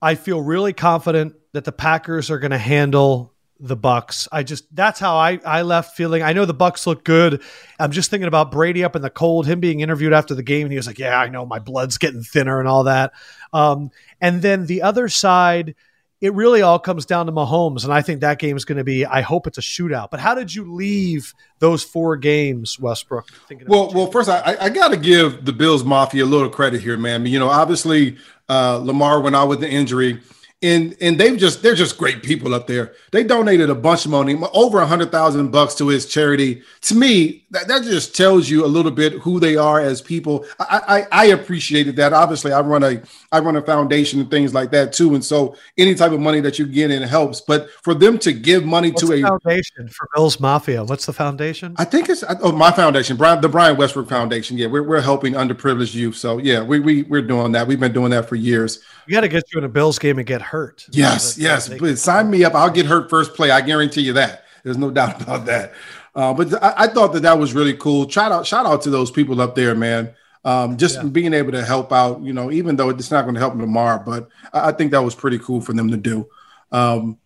[0.00, 4.28] I feel really confident that the Packers are going to handle the Bucs.
[4.30, 6.22] I just that's how I I left feeling.
[6.22, 7.42] I know the Bucs look good.
[7.78, 10.62] I'm just thinking about Brady up in the cold, him being interviewed after the game,
[10.62, 13.12] and he was like, "Yeah, I know my blood's getting thinner and all that."
[13.52, 15.74] Um, and then the other side,
[16.20, 18.84] it really all comes down to Mahomes, and I think that game is going to
[18.84, 19.04] be.
[19.04, 20.10] I hope it's a shootout.
[20.10, 23.28] But how did you leave those four games, Westbrook?
[23.66, 26.96] Well, well, first I, I got to give the Bills Mafia a little credit here,
[26.96, 27.26] man.
[27.26, 28.16] You know, obviously
[28.48, 30.20] uh, Lamar went out with the injury,
[30.64, 32.94] and and they've just they're just great people up there.
[33.12, 36.62] They donated a bunch of money, over a hundred thousand bucks to his charity.
[36.82, 40.46] To me, that, that just tells you a little bit who they are as people.
[40.58, 42.14] I, I I appreciated that.
[42.14, 45.54] Obviously, I run a I run a foundation and things like that too, and so
[45.76, 47.42] any type of money that you get in helps.
[47.42, 50.82] But for them to give money What's to a foundation for Bills Mafia?
[50.82, 51.74] What's the foundation?
[51.76, 54.56] I think it's oh my foundation, Brian, the Brian Westbrook Foundation.
[54.56, 56.16] Yeah, we're, we're helping underprivileged youth.
[56.16, 57.66] So yeah, we we we're doing that.
[57.66, 58.82] We've been doing that for years.
[59.06, 60.53] We got to get you in a Bills game and get hurt.
[60.90, 61.66] Yes, So yes.
[61.68, 62.54] they- Please sign me up.
[62.54, 63.50] I'll get hurt first play.
[63.50, 64.44] I guarantee you that.
[64.62, 65.72] There's no doubt about that.
[66.14, 68.08] Uh, but I, I thought that that was really cool.
[68.08, 70.14] Shout out, shout out to those people up there, man.
[70.44, 71.04] Um, just Yeah.
[71.04, 73.60] being able to help out, you know, even though it's not going to help them
[73.62, 76.28] tomorrow, but I, I think that was pretty cool for them to do.
[76.70, 77.18] Um,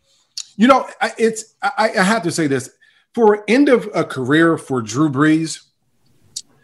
[0.57, 2.71] you know, I, it's I, I have to say this
[3.15, 5.63] for end of a career for Drew Brees,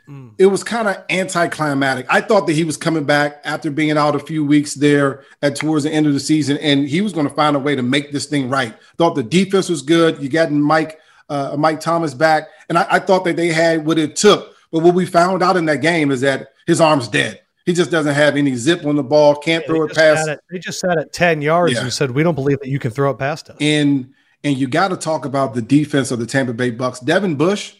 [0.08, 0.32] Mm.
[0.38, 2.06] it was kind of anticlimactic.
[2.10, 5.56] I thought that he was coming back after being out a few weeks there at
[5.56, 7.82] towards the end of the season, and he was going to find a way to
[7.82, 8.74] make this thing right.
[8.98, 10.22] Thought the defense was good.
[10.22, 13.98] You got Mike uh, Mike Thomas back, and I, I thought that they had what
[13.98, 14.54] it took.
[14.70, 17.40] But what we found out in that game is that his arm's dead.
[17.64, 19.36] He just doesn't have any zip on the ball.
[19.36, 20.28] Can't Yeah, throw it past.
[20.28, 21.80] it- they just sat at 10 yards Yeah.
[21.82, 23.56] and said, We don't believe that you can throw it past us.
[23.60, 24.10] And
[24.42, 27.02] and you got to talk about the defense of the Tampa Bay Bucs.
[27.02, 27.72] Devin Bush,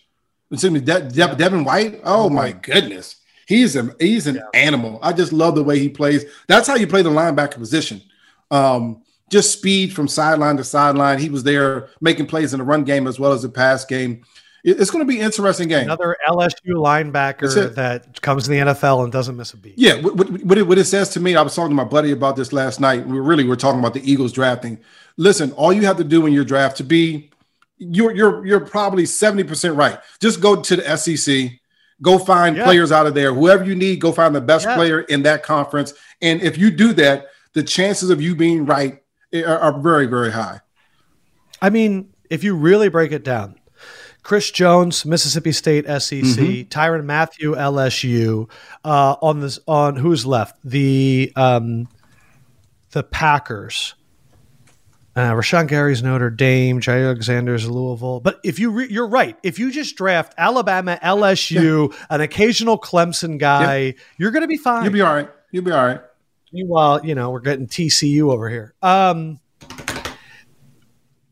[0.51, 2.01] excuse me, De- De- Devin White.
[2.05, 4.99] Oh my goodness, he's a he's an animal.
[5.03, 6.25] I just love the way he plays.
[6.49, 8.01] That's how you play the linebacker position.
[8.51, 11.19] Um, just speed from sideline to sideline.
[11.19, 14.23] He was there making plays in the run game as well as the pass game.
[14.65, 15.85] It- it's going to be an interesting game.
[15.85, 19.75] Another LSU linebacker that comes to the NFL and doesn't miss a beat.
[19.77, 21.85] Yeah, what, what, what, it, what it says to me, I was talking to my
[21.85, 23.07] buddy about this last night.
[23.07, 24.79] We really were talking about the Eagles drafting.
[25.17, 27.31] Listen, all you have to do in your draft to be,
[27.79, 29.99] you're you're you're probably seventy percent right.
[30.21, 31.51] Just go to the SEC,
[32.03, 32.65] go find Yeah.
[32.65, 33.33] players out of there.
[33.35, 34.75] Whoever you need, go find the best Yeah.
[34.77, 35.93] player in that conference.
[36.23, 39.03] And if you do that, the chances of you being right
[39.35, 40.61] are, are very very high.
[41.61, 43.57] I mean, if you really break it down,
[44.23, 46.69] Chris Jones, Mississippi State SEC, mm-hmm.
[46.69, 48.51] Tyrann Mathieu LSU.
[48.83, 50.59] Uh, on this, on who's left?
[50.65, 51.89] The um,
[52.93, 53.95] the Packers.
[55.17, 58.21] Uh, Rashan Gary's Notre Dame, Jaire Alexander's Louisville.
[58.21, 62.07] But if you re- you're right, if you just draft Alabama, LSU, yeah.
[62.11, 63.97] an occasional Clemson guy, yep.
[64.19, 64.85] you're going to be fine.
[64.85, 65.31] You'll be all right.
[65.53, 66.01] You'll be all right.
[66.53, 68.75] Meanwhile, you know we're getting TCU over here.
[68.83, 69.39] Um,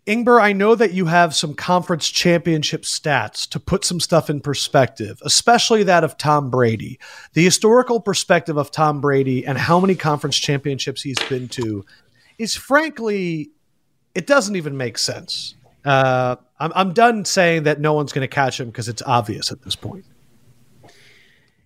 [0.07, 4.41] Ingber, I know that you have some conference championship stats to put some stuff in
[4.41, 6.99] perspective, especially that of Tom Brady.
[7.35, 11.85] The historical perspective of Tom Brady and how many conference championships he's been to
[12.37, 13.53] is frankly
[14.15, 15.55] it doesn't even make sense.
[15.85, 19.51] Uh, I'm, I'm done saying that no one's going to catch him because it's obvious
[19.51, 20.05] at this point.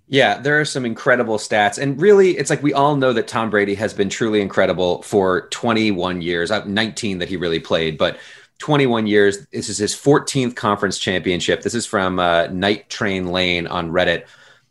[0.09, 1.79] Yeah, there are some incredible stats.
[1.79, 5.49] And really, it's like we all know that Tom Brady has been truly incredible for
[5.49, 8.19] 21 years, uh, 19 that he really played, but
[8.59, 9.47] 21 years.
[9.49, 11.63] This is his 14th conference championship.
[11.63, 14.27] This is from uh, Night Train Lane on Reddit.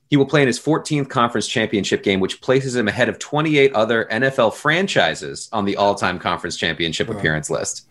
[0.10, 3.74] He will play in his 14th conference championship game, which places him ahead of 28
[3.74, 7.18] other NFL franchises on the all time conference championship wow.
[7.18, 7.88] appearance list.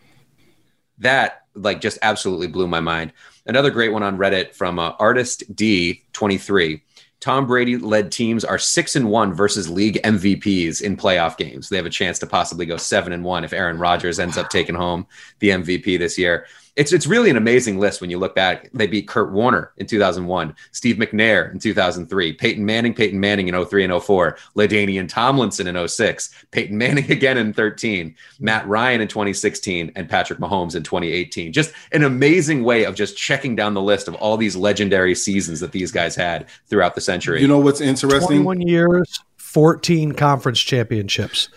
[0.99, 3.13] That, like, just absolutely blew my mind.
[3.47, 6.81] Another great one on Reddit from uh, Artist D23.
[7.21, 11.69] Tom Brady led teams are six and one versus league MVPs in playoff games.
[11.69, 14.51] They have a chance to possibly go seven and one if Aaron Rodgers ends up
[14.51, 15.07] taking home
[15.39, 18.69] the MVP this year it's it's really an amazing list when you look back.
[18.73, 23.65] They beat Kurt Warner in 2001, Steve McNair in 2003, Peyton Manning, Peyton Manning in
[23.65, 29.09] 03 and 04, LaDainian Tomlinson in 06, Peyton Manning again in 13, Matt Ryan in
[29.09, 31.53] 2016, and Patrick Mahomes in 2018.
[31.53, 35.61] Just an amazing way of just checking down the list of all these legendary seasons
[35.61, 37.41] that these guys had throughout the century.
[37.41, 38.43] You know what's interesting?
[38.43, 39.21] 21 years.
[39.37, 41.49] 14 conference championships.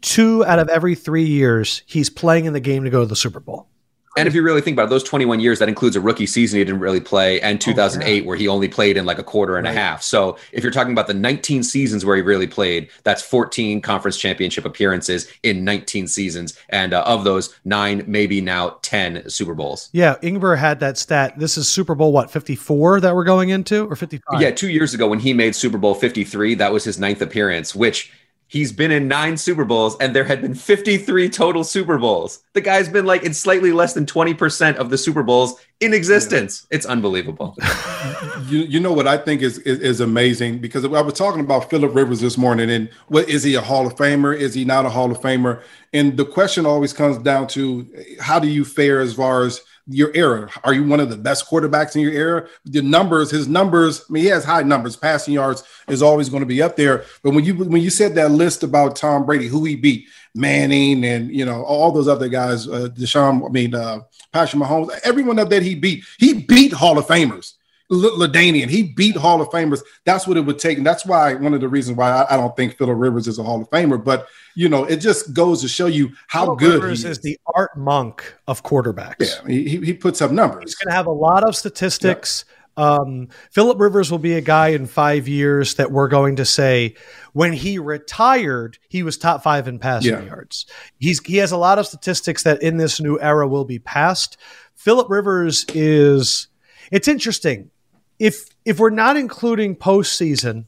[0.00, 3.14] Two out of every three years, he's playing in the game to go to the
[3.14, 3.68] Super Bowl.
[4.16, 6.58] And if you really think about it, those 21 years, that includes a rookie season
[6.58, 8.26] he didn't really play, and 2008 oh, yeah.
[8.26, 9.76] where he only played in like a quarter and right.
[9.76, 10.02] a half.
[10.02, 14.16] So if you're talking about the 19 seasons where he really played, that's 14 conference
[14.16, 19.90] championship appearances in 19 seasons, and uh, of those, nine, maybe now 10 Super Bowls.
[19.92, 21.38] Yeah, Ingber had that stat.
[21.38, 24.40] This is Super Bowl what 54 that we're going into, or 55?
[24.40, 27.74] Yeah, two years ago when he made Super Bowl 53, that was his ninth appearance,
[27.74, 28.12] which
[28.48, 32.44] He's been in nine Super Bowls, and there had been 53 total Super Bowls.
[32.52, 36.66] The guy's been like in slightly less than 20% of the Super Bowls in existence.
[36.70, 36.76] Yeah.
[36.76, 37.56] It's unbelievable.
[38.46, 41.68] you, you know what I think is, is, is amazing because I was talking about
[41.68, 44.36] Philip Rivers this morning, and what is he a Hall of Famer?
[44.36, 45.62] Is he not a Hall of Famer?
[45.92, 47.88] And the question always comes down to
[48.20, 50.50] how do you fare as far as your era?
[50.64, 52.48] Are you one of the best quarterbacks in your era?
[52.64, 54.96] The numbers, his numbers, I mean, he has high numbers.
[54.96, 57.04] Passing yards is always going to be up there.
[57.22, 61.04] But when you when you said that list about Tom Brady, who he beat, Manning,
[61.04, 64.00] and you know all those other guys, uh, Deshaun, I mean, uh,
[64.32, 67.54] Patrick Mahomes, everyone that he beat, he beat Hall of Famers.
[67.90, 68.68] LaDainian.
[68.68, 69.80] He beat Hall of Famers.
[70.04, 70.78] That's what it would take.
[70.78, 73.38] And that's why one of the reasons why I, I don't think Philip Rivers is
[73.38, 74.02] a Hall of Famer.
[74.02, 77.18] But, you know, it just goes to show you how Philip good Rivers is.
[77.18, 77.20] is.
[77.20, 79.16] the Art Monk of quarterbacks.
[79.20, 80.64] Yeah, he, he puts up numbers.
[80.64, 82.44] He's going to have a lot of statistics.
[82.48, 82.52] Yeah.
[82.78, 86.94] Um, Philip Rivers will be a guy in five years that we're going to say
[87.32, 90.22] when he retired, he was top five in passing yeah.
[90.22, 90.66] yards.
[90.98, 94.36] He's he has a lot of statistics that in this new era will be passed.
[94.74, 96.48] Philip Rivers is
[96.92, 97.70] it's interesting
[98.18, 100.66] if if we're not including postseason,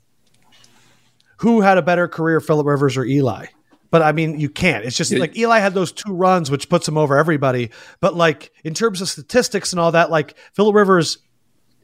[1.39, 3.47] who had a better career, Philip Rivers or Eli?
[3.91, 4.85] But I mean, you can't.
[4.85, 7.71] It's just like Eli had those two runs, which puts him over everybody.
[8.01, 11.19] But like in terms of statistics and all that, like Philip Rivers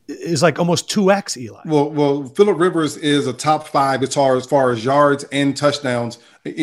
[0.07, 1.63] is like almost two x Eli.
[1.65, 5.57] Well, well, Philip Rivers is a top five as far as far as yards and
[5.57, 6.19] touchdowns.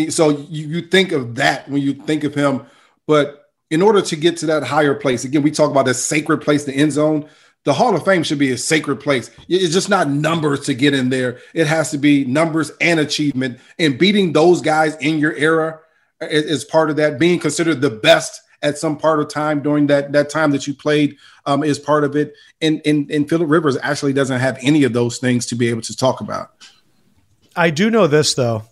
[0.10, 2.68] So you, you think of that when you think of him,
[3.08, 6.42] but in order to get to that higher place, again, we talk about this sacred
[6.42, 7.28] place, the end zone
[7.64, 9.30] the Hall of Fame should be a sacred place.
[9.48, 11.40] It's just not numbers to get in there.
[11.54, 13.60] It has to be numbers and achievement.
[13.78, 15.80] And beating those guys in your era
[16.22, 17.20] is part of that.
[17.20, 20.74] Being considered the best at some part of time during that that time that you
[20.74, 22.34] played um, is part of it.
[22.62, 25.82] And, and and Philip Rivers actually doesn't have any of those things to be able
[25.82, 26.52] to talk about.
[27.56, 28.64] I do know this though.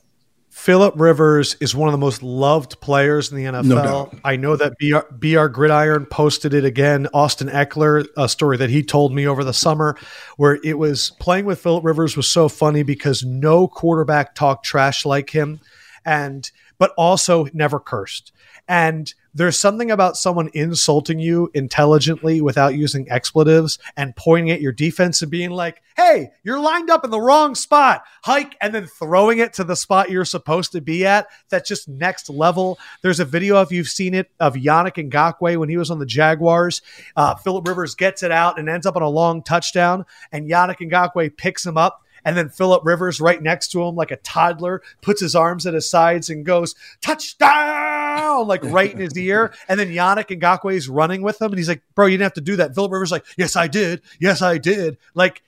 [0.60, 3.64] Philip Rivers is one of the most loved players in the NFL.
[3.64, 7.08] No I know that BR, BR Gridiron posted it again.
[7.14, 9.96] Austin Ekeler, a story that he told me over the summer,
[10.36, 15.06] where it was playing with Philip Rivers was so funny because no quarterback talked trash
[15.06, 15.62] like him,
[16.04, 18.34] and but also never cursed.
[18.68, 24.72] And there's something about someone insulting you intelligently without using expletives and pointing at your
[24.72, 28.04] defense and being like, "Hey, you're lined up in the wrong spot.
[28.24, 31.28] Hike and then throwing it to the spot you're supposed to be at.
[31.50, 32.80] That's just next level.
[33.02, 36.06] There's a video, if you've seen it, of Yannick Ngakoue when he was on the
[36.06, 36.82] Jaguars.
[37.16, 40.80] Uh, Philip Rivers gets it out and ends up on a long touchdown, and Yannick
[40.80, 44.82] Ngakoue picks him up and then Philip Rivers right next to him, like a toddler,
[45.02, 49.54] puts his arms at his sides and goes, touchdown, like right in his ear.
[49.70, 51.52] And then Yannick Ngakoue is running with him.
[51.52, 52.74] And he's like, bro, you didn't have to do that.
[52.74, 54.02] Philip Rivers like, yes, I did.
[54.20, 54.98] Yes, I did.
[55.14, 55.44] Like,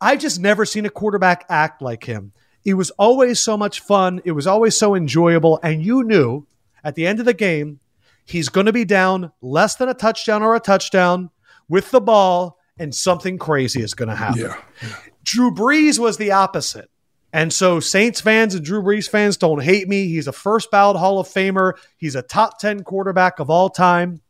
[0.00, 2.32] I've just never seen a quarterback act like him.
[2.64, 4.20] It was always so much fun.
[4.24, 5.60] It was always so enjoyable.
[5.62, 6.46] And you knew
[6.82, 7.80] at the end of the game,
[8.24, 11.30] he's going to be down less than a touchdown or a touchdown
[11.68, 14.42] with the ball, and something crazy is going to happen.
[14.82, 14.96] Yeah.
[15.22, 16.90] Drew Brees was the opposite.
[17.32, 20.08] And so Saints fans and Drew Brees fans don't hate me.
[20.08, 21.72] He's a first ballot Hall of Famer.
[21.96, 24.20] He's a top 10 quarterback of all time.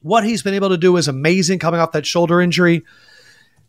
[0.00, 2.82] What he's been able to do is amazing coming off that shoulder injury,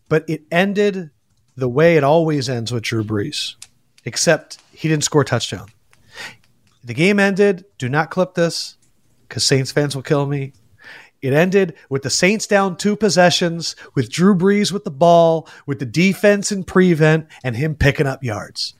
[0.10, 1.12] but it ended
[1.56, 3.56] the way it always ends with Drew Brees,
[4.06, 5.68] except he didn't score a touchdown.
[6.84, 7.66] The game ended.
[7.78, 8.78] Do not clip this
[9.28, 10.54] because Saints fans will kill me.
[11.24, 15.80] It ended with the Saints down two possessions, with Drew Brees with the ball, with
[15.80, 18.74] the defense in prevent, and him picking up yards.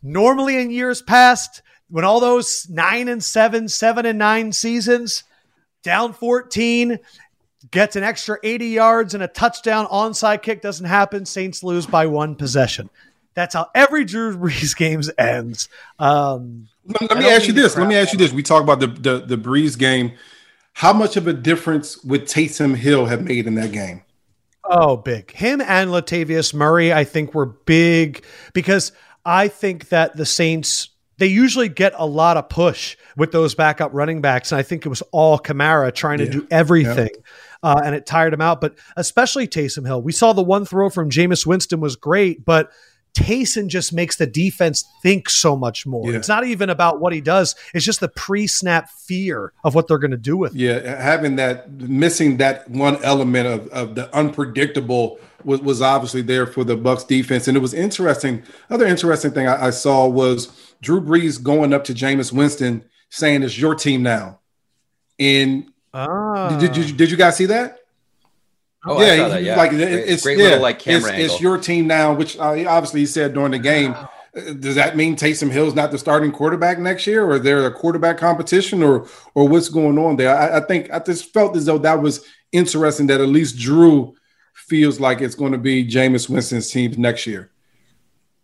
[0.00, 5.24] Normally, in years past, when all those nine and seven, seven and nine seasons,
[5.82, 7.00] down 14,
[7.72, 12.06] gets an extra 80 yards and a touchdown onside kick doesn't happen, Saints lose by
[12.06, 12.90] one possession.
[13.34, 15.68] That's how every Drew Brees games ends.
[15.98, 17.76] Um, let, let me ask you this.
[17.76, 18.32] Let me ask you this.
[18.32, 20.12] We talk about the the, the Brees game
[20.78, 24.04] how much of a difference would Taysom Hill have made in that game?
[24.62, 25.32] Oh, big.
[25.32, 28.22] Him and Latavius Murray, I think, were big
[28.54, 28.92] because
[29.24, 33.90] I think that the Saints they usually get a lot of push with those backup
[33.92, 36.30] running backs, and I think it was all Kamara trying to yeah.
[36.30, 37.10] do everything.
[37.12, 37.22] Yeah.
[37.60, 40.00] Uh, and it tired him out, but especially Taysom Hill.
[40.00, 42.70] We saw the one throw from Jameis Winston was great, but
[43.18, 46.10] Taysom just makes the defense think so much more.
[46.10, 46.16] Yeah.
[46.16, 49.98] It's not even about what he does; it's just the pre-snap fear of what they're
[49.98, 50.54] going to do with.
[50.54, 51.00] Yeah, him.
[51.00, 56.64] having that, missing that one element of, of the unpredictable was, was obviously there for
[56.64, 58.42] the Bucs defense, and it was interesting.
[58.70, 63.42] Other interesting thing I, I saw was Drew Brees going up to Jameis Winston saying,
[63.42, 64.38] "It's your team now."
[65.18, 66.56] And ah.
[66.58, 67.77] did, did, you, did you guys see that?
[68.84, 69.56] Oh, yeah, that, yeah.
[69.56, 73.00] like it's great yeah, little like camera it's, it's, your team now, which uh, obviously
[73.00, 73.92] he said during the game.
[73.92, 74.10] Wow.
[74.36, 77.72] Uh, does that mean Taysom Hill's not the starting quarterback next year, or there a
[77.72, 80.34] quarterback competition, or or what's going on there?
[80.34, 84.14] I, I, think I just felt as though that was interesting that at least Drew
[84.54, 87.50] feels like it's going to be Jameis Winston's team next year.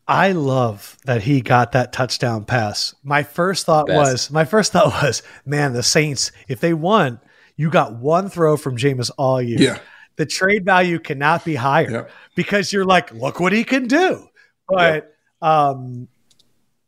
[0.09, 2.95] I love that he got that touchdown pass.
[3.05, 3.99] My first thought Best.
[3.99, 7.21] was, my first thought was, man, the Saints, if they won,
[7.57, 9.61] you got one throw from Jameis all year.
[9.61, 9.79] Yeah
[10.17, 12.11] the trade value cannot be higher yep.
[12.35, 14.29] because you're like, look what he can do.
[14.69, 15.51] But yep.
[15.51, 16.09] um,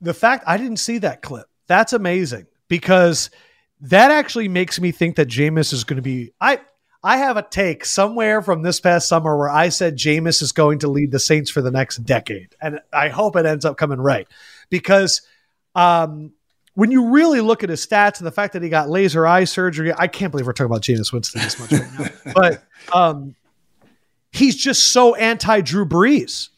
[0.00, 3.30] the fact I didn't see that clip, that's amazing because
[3.80, 6.32] that actually makes me think that Jameis is going to be.
[6.40, 6.60] I
[7.02, 10.80] I have a take somewhere from this past summer where I said Jameis is going
[10.80, 14.00] to lead the Saints for the next decade, and I hope it ends up coming
[14.00, 14.26] right
[14.70, 15.22] because
[15.74, 16.32] um,
[16.76, 19.44] when you really look at his stats and the fact that he got laser eye
[19.44, 22.32] surgery, I can't believe we're talking about Jameis Winston this much right now.
[22.34, 23.34] but um,
[24.30, 26.50] he's just so anti Drew Brees.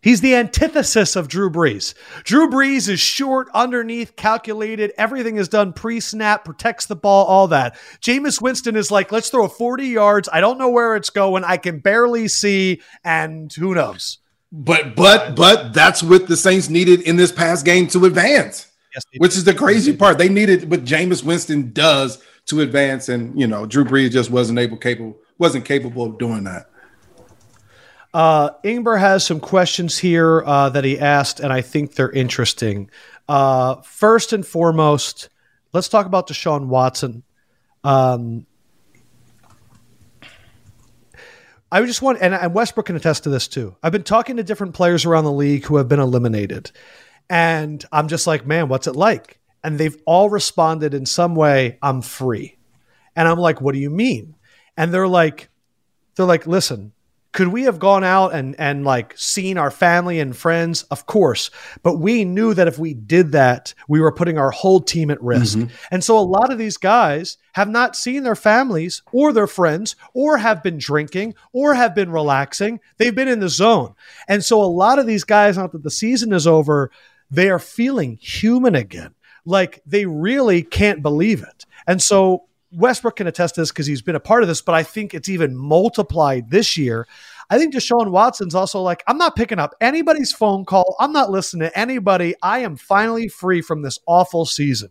[0.00, 1.94] He's the antithesis of Drew Brees.
[2.22, 4.92] Drew Brees is short, underneath, calculated.
[4.96, 7.76] Everything is done pre snap, protects the ball, all that.
[8.00, 10.28] Jameis Winston is like, let's throw 40 yards.
[10.32, 11.42] I don't know where it's going.
[11.42, 14.18] I can barely see, and who knows.
[14.52, 18.67] But, but, but that's what the Saints needed in this past game to advance.
[18.94, 20.18] Yes, which is the crazy part.
[20.18, 24.58] They needed what Jameis Winston does to advance, and you know, Drew Brees just wasn't
[24.58, 26.70] able capable wasn't capable of doing that.
[28.14, 32.90] Uh, Ingber has some questions here uh, that he asked, and I think they're interesting.
[33.28, 35.28] Uh, first and foremost,
[35.72, 37.22] let's talk about Deshaun Watson.
[37.84, 38.46] Um,
[41.70, 43.76] I just want, and, and Westbrook can attest to this too.
[43.82, 46.70] I've been talking to different players around the league who have been eliminated,
[47.30, 49.38] and I'm just like, man, what's it like?
[49.62, 52.56] And they've all responded in some way, I'm free.
[53.16, 54.36] And I'm like, what do you mean?
[54.76, 55.48] And they're like,
[56.14, 56.92] they're like, listen,
[57.32, 61.50] could we have gone out and and like seen our family and friends of course
[61.82, 65.22] but we knew that if we did that we were putting our whole team at
[65.22, 65.72] risk mm-hmm.
[65.90, 69.94] and so a lot of these guys have not seen their families or their friends
[70.14, 73.94] or have been drinking or have been relaxing they've been in the zone
[74.26, 76.90] and so a lot of these guys now that the season is over
[77.30, 79.14] they are feeling human again.
[79.44, 81.66] Like they really can't believe it.
[81.86, 84.74] And so Westbrook can attest to this because he's been a part of this, but
[84.74, 87.06] I think it's even multiplied this year.
[87.50, 90.96] I think Deshaun Watson's also like, I'm not picking up anybody's phone call.
[91.00, 92.34] I'm not listening to anybody.
[92.42, 94.90] I am finally free from this awful season.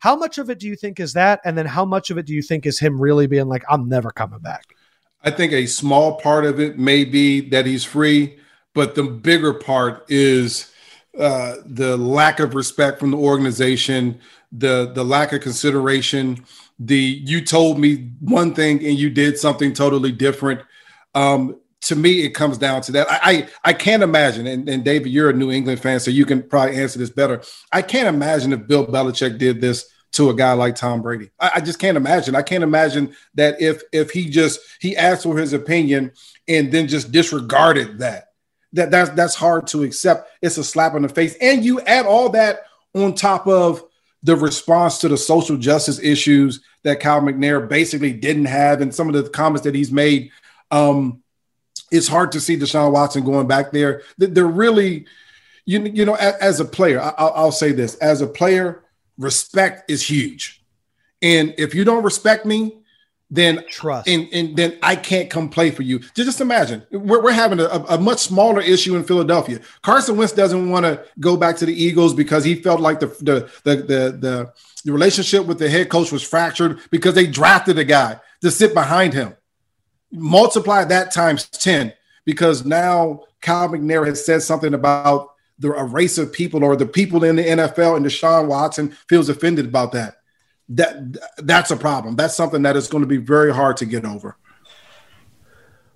[0.00, 1.40] How much of it do you think is that?
[1.44, 3.88] And then how much of it do you think is him really being like, I'm
[3.88, 4.74] never coming back?
[5.22, 8.38] I think a small part of it may be that he's free,
[8.74, 10.72] but the bigger part is
[11.18, 14.20] uh, the lack of respect from the organization,
[14.52, 16.44] the the lack of consideration.
[16.78, 20.60] The you told me one thing and you did something totally different.
[21.14, 23.10] Um, to me, it comes down to that.
[23.10, 26.24] I I, I can't imagine, and, and, David, you're a New England fan, so you
[26.24, 27.42] can probably answer this better.
[27.72, 31.30] I can't imagine if Bill Belichick did this to a guy like Tom Brady.
[31.40, 32.34] I, I just can't imagine.
[32.34, 36.12] I can't imagine that if if he just he asked for his opinion
[36.46, 38.27] and then just disregarded that.
[38.74, 40.30] That that's that's hard to accept.
[40.42, 43.82] It's a slap in the face, and you add all that on top of
[44.22, 49.08] the response to the social justice issues that Cal McNair basically didn't have, and some
[49.08, 50.30] of the comments that he's made.
[50.70, 51.22] Um,
[51.90, 54.02] it's hard to see Deshaun Watson going back there.
[54.18, 55.06] They're really,
[55.64, 58.84] you, you know, as, as a player, I, I'll say this: as a player,
[59.16, 60.62] respect is huge,
[61.22, 62.82] and if you don't respect me,
[63.30, 66.00] then trust and, and then I can't come play for you.
[66.14, 69.60] Just imagine we're, we're having a, a much smaller issue in Philadelphia.
[69.82, 73.06] Carson Wentz doesn't want to go back to the Eagles because he felt like the
[73.06, 74.52] the, the the the
[74.84, 78.72] the relationship with the head coach was fractured because they drafted a guy to sit
[78.72, 79.34] behind him.
[80.10, 81.92] Multiply that times 10
[82.24, 86.86] because now Kyle McNair has said something about the a race of people or the
[86.86, 90.17] people in the NFL and Deshaun Watson feels offended about that
[90.70, 92.16] that that's a problem.
[92.16, 94.36] That's something that is going to be very hard to get over.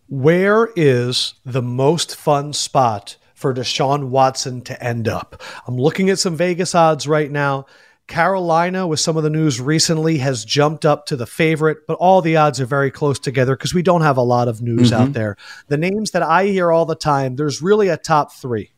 [0.09, 5.43] Where is the most fun spot for Deshaun Watson to end up?
[5.67, 7.67] I'm looking at some Vegas odds right now.
[8.09, 12.21] Carolina, with some of the news recently, has jumped up to the favorite, but all
[12.21, 15.03] the odds are very close together because we don't have a lot of news mm-hmm.
[15.03, 15.37] out there.
[15.69, 18.73] The names that I hear all the time, there's really a top three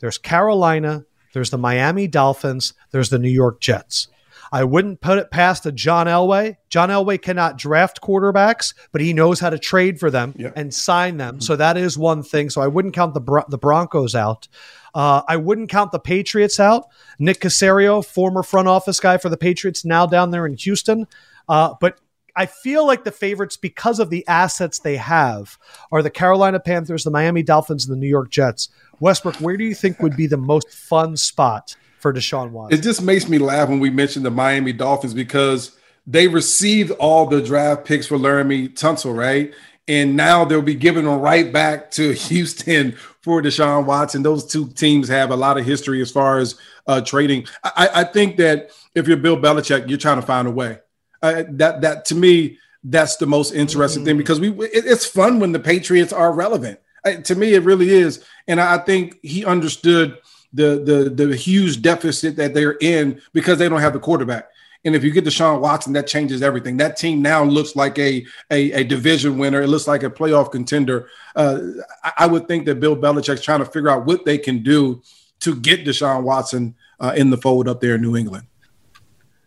[0.00, 4.08] there's Carolina, there's the Miami Dolphins, there's the New York Jets.
[4.52, 6.58] I wouldn't put it past a John Elway.
[6.68, 10.52] John Elway cannot draft quarterbacks, but he knows how to trade for them yeah.
[10.54, 11.40] and sign them.
[11.40, 12.50] So that is one thing.
[12.50, 14.48] So I wouldn't count the the Broncos out.
[14.94, 16.86] Uh, I wouldn't count the Patriots out.
[17.18, 21.06] Nick Caserio, former front office guy for the Patriots, now down there in Houston.
[21.48, 21.98] Uh, but
[22.36, 25.58] I feel like the favorites, because of the assets they have,
[25.90, 28.68] are the Carolina Panthers, the Miami Dolphins, and the New York Jets.
[29.00, 32.78] Westbrook, where do you think would be the most fun spot for Deshaun Watson.
[32.78, 37.26] It just makes me laugh when we mention the Miami Dolphins because they received all
[37.26, 39.54] the draft picks for Laremy Tunsil, right?
[39.86, 44.24] And now they'll be giving them right back to Houston for Deshaun Watson.
[44.24, 47.46] Those two teams have a lot of history as far as uh, trading.
[47.62, 50.78] I, I, think that if you're Bill Belichick, you're trying to find a way.
[51.22, 54.06] Uh, that that to me, that's the most interesting mm-hmm.
[54.08, 56.80] thing because we it, it's fun when the Patriots are relevant.
[57.04, 60.18] Uh, to me, it really is, and I think he understood
[60.52, 64.48] the the the huge deficit that they're in because they don't have the quarterback.
[64.84, 66.76] And if you get Deshaun Watson, that changes everything.
[66.76, 69.62] That team now looks like a a, a division winner.
[69.62, 71.08] It looks like a playoff contender.
[71.36, 71.60] Uh,
[72.02, 75.00] I, I, would think that Bill Belichick's trying to figure out what they can do
[75.40, 78.46] to get Deshaun Watson uh, in the fold up there in New England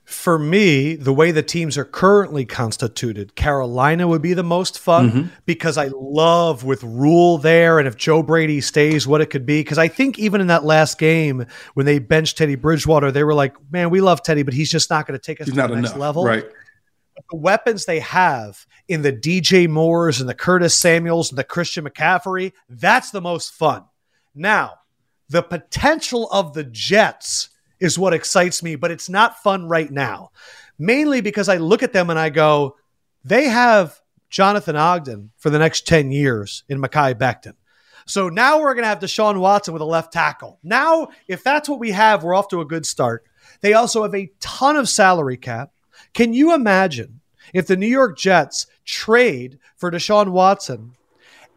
[0.05, 5.11] for me, the way the teams are currently constituted, Carolina would be the most fun
[5.11, 5.27] mm-hmm.
[5.47, 9.61] because I love with Rhule there and if Joe Brady stays, what it could be.
[9.61, 13.33] Because I think even in that last game when they benched Teddy Bridgewater, they were
[13.33, 15.67] like, man, we love Teddy, but he's just not going to take us he's to
[15.67, 16.23] the next level.
[16.23, 16.45] Right.
[17.15, 21.43] But the weapons they have in the DJ Moores and the Curtis Samuels and the
[21.43, 23.85] Christian McCaffrey, that's the most fun.
[24.35, 24.73] Now,
[25.29, 27.49] the potential of the Jets–
[27.85, 30.31] is what excites me, but it's not fun right now.
[30.77, 32.75] Mainly because I look at them and I go,
[33.23, 37.53] they have Jonathan Ogden for the next 10 years in Mekhi Becton.
[38.07, 40.59] So now we're going to have Deshaun Watson with a left tackle.
[40.63, 43.23] Now, if that's what we have, we're off to a good start.
[43.61, 45.71] They also have a ton of salary cap.
[46.13, 47.21] Can you imagine
[47.53, 50.93] if the New York Jets trade for Deshaun Watson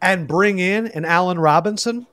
[0.01, 2.07] and bring in an Allen Robinson?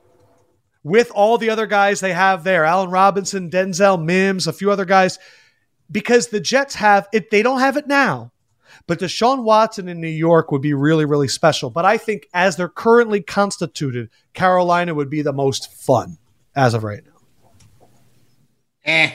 [0.87, 4.85] With all the other guys they have there Allen Robinson, Denzel Mims, a few other
[4.85, 5.19] guys
[5.91, 7.29] because the Jets have it.
[7.29, 8.31] They don't have it now.
[8.85, 11.69] But Deshaun Watson in New York would be really, really special.
[11.69, 16.17] But I think as they're currently constituted, Carolina would be the most fun
[16.55, 17.87] as of right now.
[18.85, 19.11] Eh.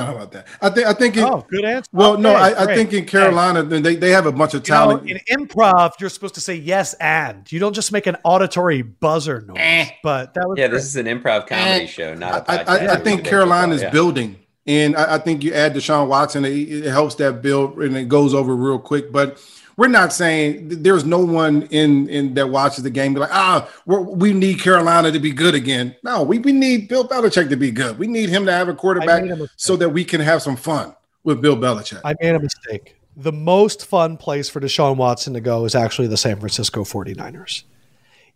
[0.00, 0.46] How about that?
[0.60, 1.16] I think I think.
[1.16, 1.88] In, oh, good answer.
[1.92, 5.06] Well, okay, no, I, I, think in Carolina, they, they have a bunch of talent.
[5.06, 7.50] You know, in improv, you're supposed to say yes and.
[7.50, 9.56] You don't just make an auditory buzzer noise.
[9.58, 9.88] Eh.
[10.02, 10.68] But that was yeah.
[10.68, 11.86] This is an improv comedy eh.
[11.86, 12.48] show, not.
[12.48, 13.90] I, I, I think Carolina is yeah.
[13.90, 14.38] building.
[14.66, 18.08] And I, I think you add Deshaun Watson, it, it helps that build and it
[18.08, 19.12] goes over real quick.
[19.12, 19.38] But
[19.76, 23.68] we're not saying there's no one in in that watches the game be like ah
[23.86, 25.96] we need Carolina to be good again.
[26.02, 27.98] No, we, we need Bill Belichick to be good.
[27.98, 30.94] We need him to have a quarterback a so that we can have some fun
[31.22, 32.00] with Bill Belichick.
[32.04, 32.96] I made a mistake.
[33.16, 37.64] The most fun place for Deshaun Watson to go is actually the San Francisco 49ers.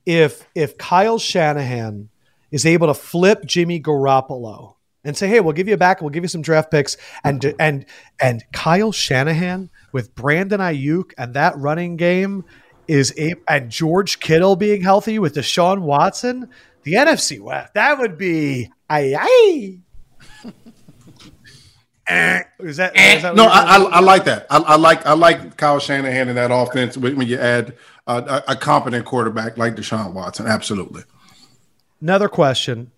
[0.06, 2.08] If if Kyle Shanahan
[2.50, 4.74] is able to flip Jimmy Garoppolo
[5.04, 7.54] and say, "Hey, we'll give you a back, we'll give you some draft picks," and
[7.58, 7.84] and
[8.20, 12.44] and Kyle Shanahan with Brandon Aiyuk and that running game
[12.86, 16.48] is a and George Kittle being healthy with Deshaun Watson,
[16.82, 19.80] the NFC West that would be aye aye.
[22.60, 23.44] is that, is that no?
[23.44, 24.46] I, I, I, like that.
[24.48, 27.76] I, I, like I like Kyle Shanahan in that offense when you add
[28.06, 30.46] uh, a, a competent quarterback like Deshaun Watson.
[30.46, 31.02] Absolutely.
[32.00, 32.92] Another question.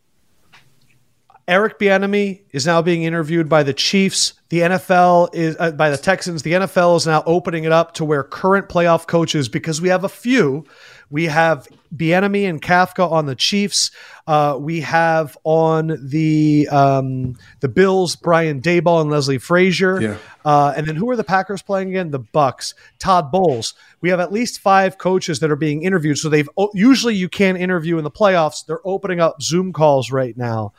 [1.51, 4.35] Eric Bieniemy is now being interviewed by the Chiefs.
[4.51, 6.45] The NFL is uh, by the Texans.
[6.45, 10.05] The NFL is now opening it up to where current playoff coaches, because we have
[10.05, 10.65] a few,
[11.11, 13.91] we have Bieniemy and Kafka on the Chiefs.
[14.29, 20.01] Uh, we have on the um, the Bills Brian Daboll and Leslie Frazier.
[20.01, 20.17] Yeah.
[20.45, 22.13] Uh, and then who are the Packers playing again?
[22.13, 22.75] The Bucs.
[23.01, 23.75] Todd Bowles.
[24.01, 26.19] We have at least five coaches that are being interviewed.
[26.19, 28.65] So they've usually you can't interview in the playoffs.
[28.65, 30.75] They're opening up Zoom calls right now.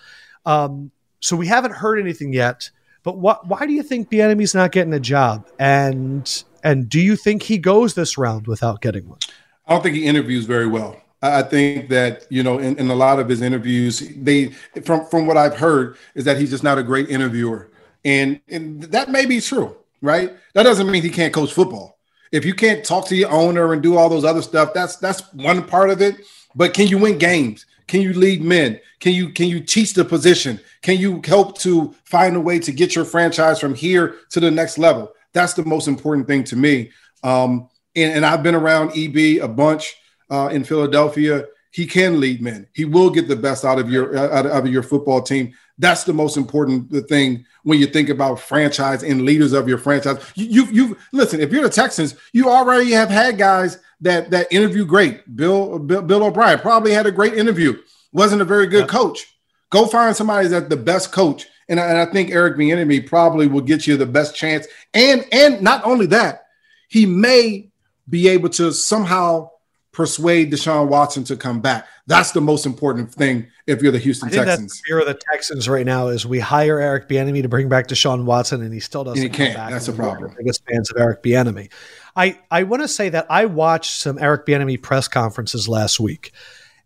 [0.45, 2.69] Um, so we haven't heard anything yet.
[3.03, 5.47] But why do you think the Bieniemy's not getting a job?
[5.57, 9.19] And and do you think he goes this round without getting one?
[9.65, 11.01] I don't think he interviews very well.
[11.23, 14.47] I think that you know, in, in, a lot of his interviews, they
[14.83, 17.69] from from what I've heard is that he's just not a great interviewer,
[18.03, 20.33] and and that may be true, right?
[20.53, 21.99] That doesn't mean he can't coach football.
[22.31, 25.21] If you can't talk to your owner and do all those other stuff, that's that's
[25.33, 26.15] one part of it.
[26.55, 27.65] But can you win games?
[27.91, 28.79] Can you lead men?
[29.01, 30.61] Can you can you teach the position?
[30.81, 34.49] Can you help to find a way to get your franchise from here to the
[34.49, 35.11] next level?
[35.33, 36.91] That's the most important thing to me.
[37.21, 39.93] Um, and, and I've been around EB a bunch
[40.29, 41.47] uh, in Philadelphia.
[41.71, 42.65] He can lead men.
[42.71, 45.51] He will get the best out of your out of your football team.
[45.81, 50.23] That's the most important thing when you think about franchise and leaders of your franchise.
[50.35, 51.41] You, you, you listen.
[51.41, 55.35] If you're the Texans, you already have had guys that that interview great.
[55.35, 57.81] Bill Bill, Bill O'Brien probably had a great interview.
[58.13, 59.35] Wasn't a very good coach.
[59.71, 63.47] Go find somebody that's the best coach, and I, and I think Eric Bieniemy probably
[63.47, 64.67] will get you the best chance.
[64.93, 66.45] And and not only that,
[66.89, 67.71] he may
[68.07, 69.49] be able to somehow
[69.91, 71.87] persuade Deshaun Watson to come back.
[72.07, 74.77] That's the most important thing if you're the Houston I think Texans.
[74.77, 77.87] The fear of the Texans right now is we hire Eric Bieniemy to bring back
[77.87, 79.23] Deshaun Watson, and he still doesn't.
[79.23, 79.71] And he can't.
[79.71, 80.33] That's a problem.
[80.37, 81.71] biggest fans of Eric Bieniemy.
[82.15, 86.31] I I want to say that I watched some Eric Bieniemy press conferences last week,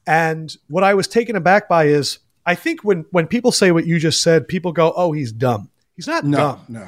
[0.05, 3.85] and what I was taken aback by is I think when when people say what
[3.85, 6.65] you just said, people go, "Oh, he's dumb." He's not no, dumb.
[6.67, 6.87] No.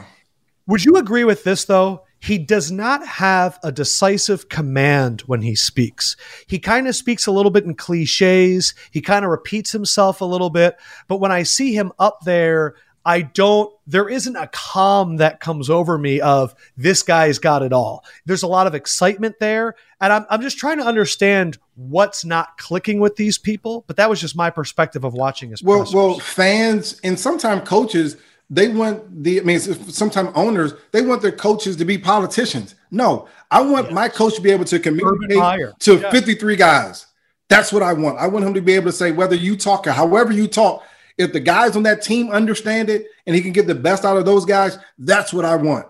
[0.68, 2.04] Would you agree with this though?
[2.20, 6.16] He does not have a decisive command when he speaks.
[6.48, 8.74] He kind of speaks a little bit in cliches.
[8.92, 10.78] He kind of repeats himself a little bit.
[11.08, 15.70] But when I see him up there, I don't, there isn't a calm that comes
[15.70, 18.04] over me of this guy's got it all.
[18.26, 19.76] There's a lot of excitement there.
[20.02, 23.86] And I'm, I'm just trying to understand what's not clicking with these people.
[23.88, 25.64] But that was just my perspective of watching his.
[25.64, 28.18] Well, well, fans and sometimes coaches
[28.50, 32.76] they want the, I mean, sometimes owners, they want their coaches to be politicians.
[32.92, 33.94] No, I want yes.
[33.94, 36.12] my coach to be able to communicate to yes.
[36.12, 37.06] 53 guys.
[37.50, 38.18] That's what I want.
[38.18, 40.84] I want him to be able to say, whether you talk or however you talk,
[41.18, 44.18] if the guys on that team understand it and he can get the best out
[44.18, 45.88] of those guys, that's what I want.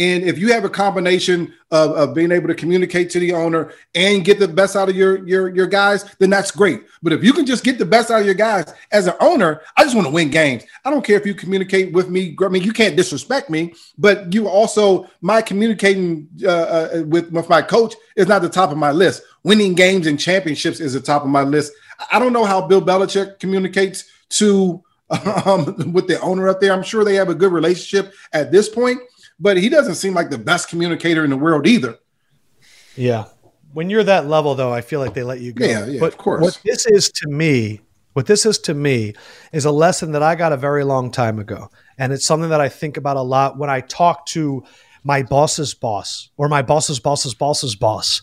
[0.00, 3.74] And if you have a combination of, of being able to communicate to the owner
[3.94, 6.84] and get the best out of your, your, your guys, then that's great.
[7.02, 9.60] But if you can just get the best out of your guys as an owner,
[9.76, 10.64] I just want to win games.
[10.86, 12.34] I don't care if you communicate with me.
[12.40, 17.50] I mean, you can't disrespect me, but you also, my communicating uh, uh, with, with
[17.50, 19.22] my coach is not the top of my list.
[19.42, 21.74] Winning games and championships is the top of my list.
[22.10, 24.82] I don't know how Bill Belichick communicates to
[25.44, 26.72] um, with the owner up there.
[26.72, 29.00] I'm sure they have a good relationship at this point
[29.40, 31.98] but he doesn't seem like the best communicator in the world either.
[32.94, 33.24] Yeah.
[33.72, 35.64] When you're that level, though, I feel like they let you go.
[35.64, 36.42] Yeah, yeah, but of course.
[36.42, 37.80] What this is to me,
[38.12, 39.14] what this is to me,
[39.52, 42.60] is a lesson that I got a very long time ago, and it's something that
[42.60, 44.64] I think about a lot when I talk to
[45.04, 48.22] my boss's boss or my boss's boss's boss's boss.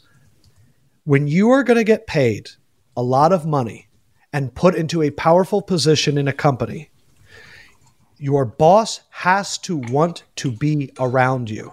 [1.05, 2.49] When you are going to get paid
[2.97, 3.87] a lot of money
[4.33, 6.91] and put into a powerful position in a company,
[8.17, 11.71] your boss has to want to be around you.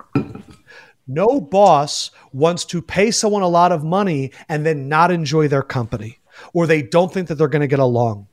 [1.06, 5.62] No boss wants to pay someone a lot of money and then not enjoy their
[5.62, 6.18] company,
[6.52, 8.26] or they don't think that they're going to get along.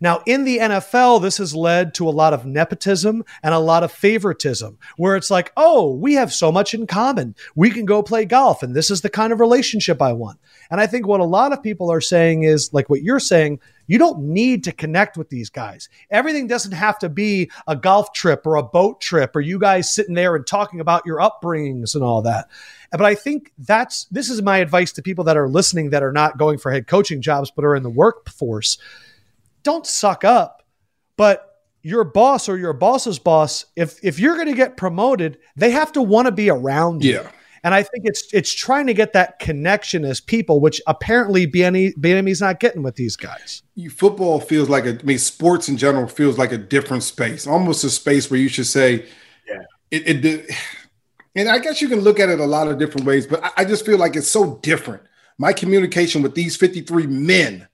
[0.00, 3.82] Now, in the NFL, this has led to a lot of nepotism and a lot
[3.82, 7.34] of favoritism, where it's like, oh, we have so much in common.
[7.54, 10.38] We can go play golf, and this is the kind of relationship I want.
[10.70, 13.60] And I think what a lot of people are saying is like what you're saying,
[13.86, 15.88] you don't need to connect with these guys.
[16.10, 19.94] Everything doesn't have to be a golf trip or a boat trip or you guys
[19.94, 22.48] sitting there and talking about your upbringings and all that.
[22.90, 26.12] But I think that's this is my advice to people that are listening that are
[26.12, 28.78] not going for head coaching jobs but are in the workforce.
[29.64, 30.62] Don't suck up,
[31.16, 31.50] but
[31.82, 35.92] your boss or your boss's boss, if if you're going to get promoted, they have
[35.92, 37.14] to want to be around you.
[37.14, 37.30] Yeah.
[37.62, 42.40] And I think it's it's trying to get that connection as people, which apparently Bieniemy's
[42.40, 43.62] not getting with these guys.
[43.74, 47.46] You, football feels like a, I mean, sports in general feels like a different space,
[47.46, 49.06] almost a space where you should say,
[49.48, 50.24] yeah, it.
[50.24, 50.50] it
[51.34, 53.50] and I guess you can look at it a lot of different ways, but I,
[53.58, 55.02] I just feel like it's so different.
[55.38, 57.66] My communication with these 53 men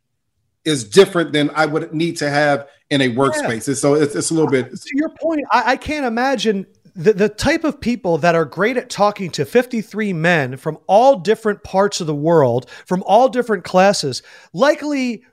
[0.64, 3.68] is different than I would need to have in a workspace.
[3.68, 3.74] Yeah.
[3.74, 4.70] So it's, it's a little bit.
[4.70, 8.76] To your point, I, I can't imagine the, the type of people that are great
[8.76, 13.64] at talking to 53 men from all different parts of the world, from all different
[13.64, 15.24] classes, likely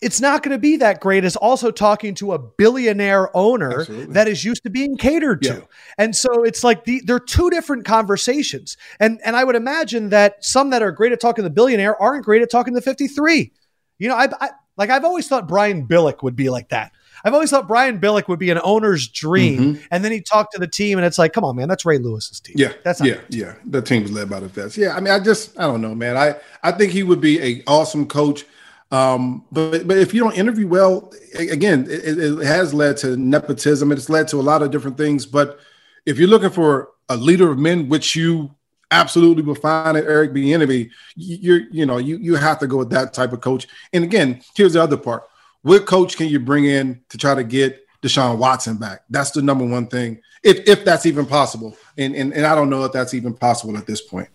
[0.00, 4.12] it's not going to be that great as also talking to a billionaire owner Absolutely.
[4.12, 5.54] that is used to being catered to.
[5.54, 5.60] Yeah.
[5.96, 8.76] And so it's like the, they're two different conversations.
[9.00, 12.00] And and I would imagine that some that are great at talking to the billionaire
[12.02, 13.50] aren't great at talking to 53.
[13.98, 16.92] You know, I, I like I've always thought Brian Billick would be like that.
[17.24, 19.84] I've always thought Brian Billick would be an owner's dream, mm-hmm.
[19.90, 21.96] and then he talked to the team, and it's like, come on, man, that's Ray
[21.98, 22.56] Lewis's team.
[22.58, 23.54] Yeah, that's yeah, yeah.
[23.64, 24.76] The team was led by the vets.
[24.76, 26.16] Yeah, I mean, I just, I don't know, man.
[26.16, 28.44] I I think he would be a awesome coach.
[28.90, 33.90] Um, but but if you don't interview well, again, it, it has led to nepotism.
[33.90, 35.24] It's led to a lot of different things.
[35.24, 35.58] But
[36.06, 38.54] if you're looking for a leader of men, which you
[38.90, 42.90] absolutely will find at Eric Bieniemy, you're you know you you have to go with
[42.90, 43.66] that type of coach.
[43.92, 45.24] And again, here's the other part:
[45.62, 49.02] what coach can you bring in to try to get Deshaun Watson back?
[49.10, 51.76] That's the number one thing, if if that's even possible.
[51.98, 54.28] And and, and I don't know if that's even possible at this point.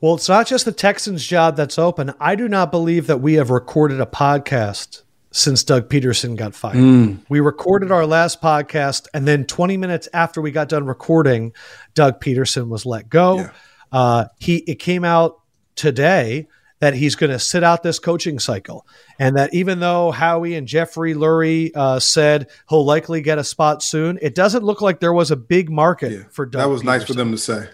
[0.00, 2.12] Well, it's not just the Texans' job that's open.
[2.18, 5.01] I do not believe that we have recorded a podcast
[5.32, 6.76] since Doug Pederson got fired.
[6.76, 7.18] Mm.
[7.28, 11.52] We recorded our last podcast, and then 20 minutes after we got done recording,
[11.94, 13.38] Doug Pederson was let go.
[13.38, 13.50] Yeah.
[13.90, 15.40] Uh, he it came out
[15.74, 16.46] today
[16.82, 18.84] that he's going to sit out this coaching cycle.
[19.16, 23.84] And that even though Howie and Jeffrey Lurie uh, said he'll likely get a spot
[23.84, 26.60] soon, it doesn't look like there was a big market yeah, for Doug.
[26.60, 26.86] That was Pederson.
[26.86, 27.68] nice for them to say.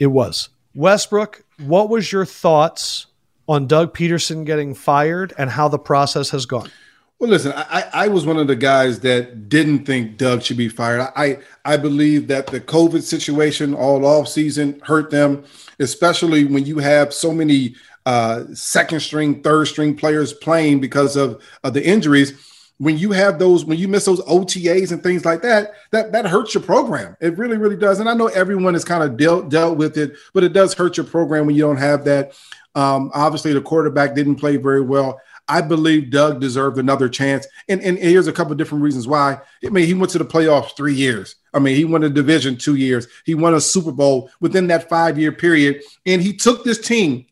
[0.00, 0.48] It was.
[0.74, 3.06] Westbrook, what was your thoughts
[3.48, 6.70] on Doug Pederson getting fired and how the process has gone?
[7.18, 10.68] Well, listen, I, I was one of the guys that didn't think Doug should be
[10.68, 11.08] fired.
[11.16, 15.44] I I believe that the COVID situation all off season hurt them,
[15.78, 17.74] especially when you have so many
[18.04, 22.34] uh, second string, third string players playing because of, of the injuries.
[22.78, 26.26] When you have those, when you miss those OTAs and things like that, that that
[26.26, 27.16] hurts your program.
[27.20, 27.98] It really, really does.
[27.98, 30.98] And I know everyone has kind of dealt dealt with it, but it does hurt
[30.98, 32.34] your program when you don't have that.
[32.76, 35.20] Um, obviously, the quarterback didn't play very well.
[35.48, 37.46] I believe Doug deserved another chance.
[37.68, 39.40] And, and here's a couple of different reasons why.
[39.64, 41.36] I mean, he went to the playoffs three years.
[41.54, 43.06] I mean, he won a division two years.
[43.24, 45.82] He won a Super Bowl within that five year period.
[46.04, 47.26] And he took this team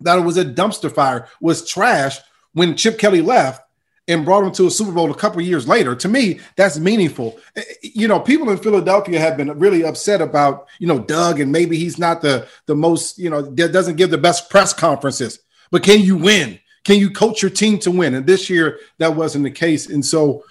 [0.00, 2.18] that was a dumpster fire, was trash
[2.52, 3.67] when Chip Kelly left
[4.08, 5.94] and brought him to a Super Bowl a couple years later.
[5.94, 7.38] To me, that's meaningful.
[7.54, 11.38] Eh, eh, you know, people in Philadelphia have been really upset about, you know, Doug
[11.40, 15.40] and maybe he's not the the most, you know, doesn't give the best press conferences.
[15.70, 16.58] But can you win?
[16.84, 18.14] Can you coach your team to win?
[18.14, 19.90] And this year, that wasn't the case.
[19.90, 20.44] And so,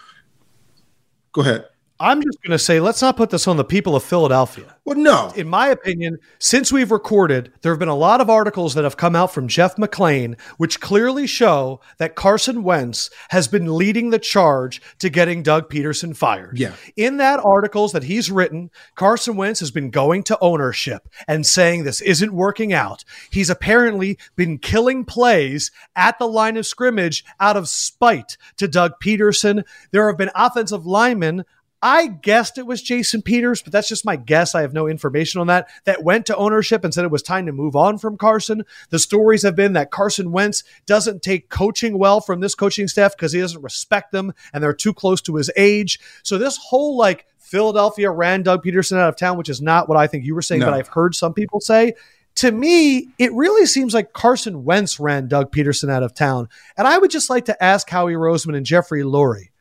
[1.32, 1.66] go ahead.
[1.99, 4.75] I'm just going to say, let's not put this on the people of Philadelphia.
[4.85, 5.33] Well, no.
[5.35, 8.95] In my opinion, since we've recorded, there have been a lot of articles that have
[8.95, 14.19] come out from Jeff McLane, which clearly show that Carson Wentz has been leading the
[14.19, 16.57] charge to getting Doug Pederson fired.
[16.57, 16.73] Yeah.
[16.95, 21.83] In that articles that he's written, Carson Wentz has been going to ownership and saying
[21.83, 23.03] this isn't working out.
[23.29, 28.93] He's apparently been killing plays at the line of scrimmage out of spite to Doug
[29.03, 29.63] Pederson.
[29.91, 31.43] There have been offensive linemen
[31.88, 34.53] I guessed it was Jason Peters, but that's just my guess.
[34.53, 35.69] I have no information on that.
[35.85, 38.65] That went to ownership and said it was time to move on from Carson.
[38.89, 43.15] The stories have been that Carson Wentz doesn't take coaching well from this coaching staff
[43.15, 45.97] because he doesn't respect them and they're too close to his age.
[46.23, 49.97] So this whole like Philadelphia ran Doug Pederson out of town, which is not what
[49.97, 50.65] I think you were saying, no.
[50.65, 51.93] but I've heard some people say.
[52.35, 56.49] To me, it really seems like Carson Wentz ran Doug Pederson out of town.
[56.75, 59.51] And I would just like to ask Howie Roseman and Jeffrey Lurie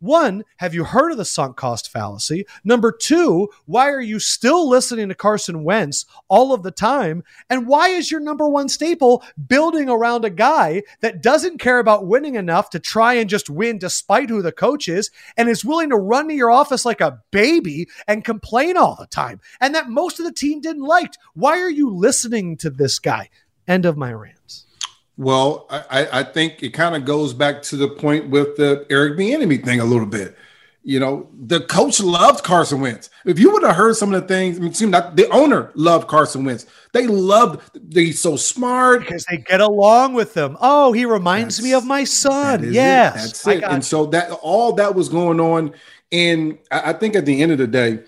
[0.00, 2.46] one, have you heard of the sunk cost fallacy?
[2.64, 7.24] Number two, why are you still listening to Carson Wentz all of the time?
[7.48, 12.06] And why is your number one staple building around a guy that doesn't care about
[12.06, 15.90] winning enough to try and just win despite who the coach is and is willing
[15.90, 19.40] to run to your office like a baby and complain all the time?
[19.60, 21.14] And that most of the team didn't like.
[21.34, 23.30] Why are you listening to this guy?
[23.66, 24.65] End of my rants.
[25.18, 29.18] Well, I, I think it kind of goes back to the point with the Eric
[29.18, 30.36] Bieniemy thing a little bit.
[30.82, 33.10] You know, the coach loved Carson Wentz.
[33.24, 35.72] If you would have heard some of the things, I mean, seemed like the owner
[35.74, 36.66] loved Carson Wentz.
[36.92, 37.60] They loved.
[37.92, 40.56] He's so smart because they get along with them.
[40.60, 42.72] Oh, he reminds that's, me of my son.
[42.72, 43.18] Yes, it.
[43.18, 43.64] that's it.
[43.64, 43.82] And you.
[43.82, 45.74] so that all that was going on,
[46.12, 48.00] and I think at the end of the day,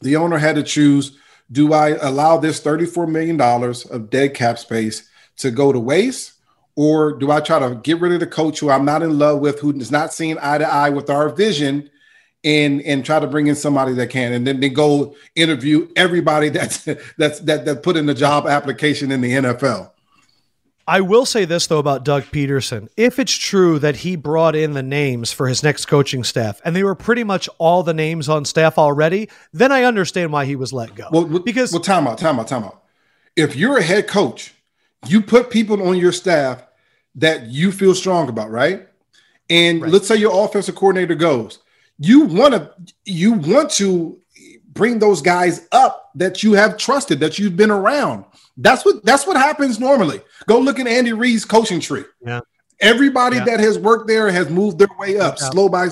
[0.00, 1.16] the owner had to choose:
[1.52, 5.08] Do I allow this thirty-four million dollars of dead cap space?
[5.38, 6.34] To go to waste?
[6.76, 9.40] Or do I try to get rid of the coach who I'm not in love
[9.40, 11.90] with, who is not seeing eye to eye with our vision,
[12.44, 16.48] and and try to bring in somebody that can, and then they go interview everybody
[16.50, 16.84] that's
[17.18, 19.90] that's that that put in the job application in the NFL.
[20.86, 22.88] I will say this though about Doug Pederson.
[22.96, 26.74] If it's true that he brought in the names for his next coaching staff and
[26.74, 30.56] they were pretty much all the names on staff already, then I understand why he
[30.56, 31.08] was let go.
[31.12, 32.82] Well, because well, time out, time out, time out.
[33.36, 34.52] If you're a head coach
[35.06, 36.64] you put people on your staff
[37.16, 38.88] that you feel strong about, right?
[39.48, 39.90] And right.
[39.90, 41.58] let's say your offensive coordinator goes,
[41.98, 42.72] you want to
[43.04, 44.18] you want to
[44.72, 48.24] bring those guys up that you have trusted, that you've been around.
[48.56, 50.20] That's what that's what happens normally.
[50.46, 52.04] Go look at Andy Reid's coaching tree.
[52.24, 52.40] Yeah.
[52.80, 53.44] Everybody yeah.
[53.44, 55.50] that has worked there has moved their way up, yeah.
[55.50, 55.88] slow by.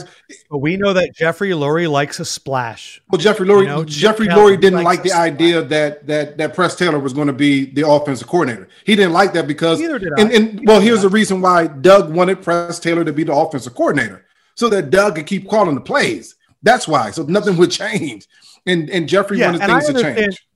[0.50, 3.02] But we know that Jeffrey Lurie likes a splash.
[3.10, 6.76] Well, Jeffrey Lurie, you know, Jeffrey Lurie didn't like the idea that that that Press
[6.76, 8.68] Taylor was going to be the offensive coordinator.
[8.84, 12.10] He didn't like that because, Neither did and, and well, here's the reason why Doug
[12.10, 14.24] wanted Press Taylor to be the offensive coordinator,
[14.54, 16.36] so that Doug could keep calling the plays.
[16.62, 17.10] That's why.
[17.10, 18.26] So nothing would change,
[18.66, 20.46] and and Jeffrey yeah, wanted things to change.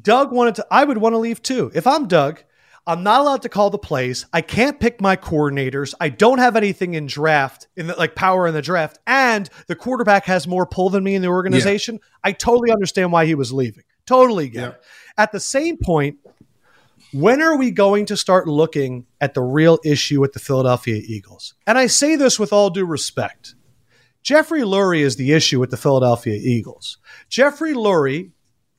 [0.00, 0.66] Doug wanted to.
[0.70, 1.70] I would want to leave too.
[1.74, 2.42] If I'm Doug,
[2.86, 4.26] I'm not allowed to call the plays.
[4.32, 5.94] I can't pick my coordinators.
[6.00, 9.76] I don't have anything in draft in the, like power in the draft, and the
[9.76, 11.96] quarterback has more pull than me in the organization.
[11.96, 12.08] Yeah.
[12.24, 13.84] I totally understand why he was leaving.
[14.04, 14.68] Totally get yeah.
[14.70, 14.82] it.
[15.16, 16.16] At the same point,
[17.12, 21.54] when are we going to start looking at the real issue with the Philadelphia Eagles?
[21.66, 23.54] And I say this with all due respect.
[24.22, 26.98] Jeffrey Lurie is the issue with the Philadelphia Eagles.
[27.28, 28.30] Jeffrey Lurie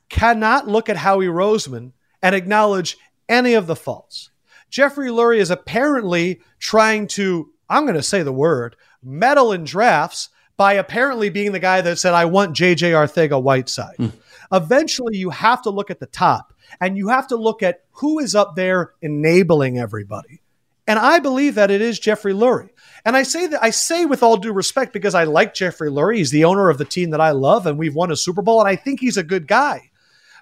[0.10, 1.92] cannot look at Howie Roseman
[2.22, 2.98] and acknowledge
[3.30, 4.30] any of the faults.
[4.70, 10.30] Jeffrey Lurie is apparently trying to, I'm going to say the word, meddle in drafts
[10.58, 13.98] by apparently being the guy that said, I want JJ Arcega Whiteside.
[13.98, 14.12] Mm.
[14.52, 18.20] Eventually, you have to look at the top and you have to look at who
[18.20, 20.42] is up there enabling everybody.
[20.88, 22.70] And I believe that it is Jeffrey Lurie.
[23.06, 26.18] And I say that I say with all due respect because I like Jeffrey Lurie.
[26.18, 28.60] He's the owner of the team that I love, and we've won a Super Bowl,
[28.60, 29.92] and I think he's a good guy.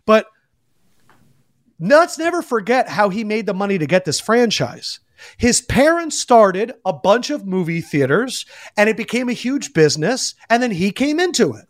[0.05, 0.27] But
[1.81, 4.99] let's never forget how he made the money to get this franchise.
[5.37, 8.45] His parents started a bunch of movie theaters
[8.77, 11.65] and it became a huge business, and then he came into it.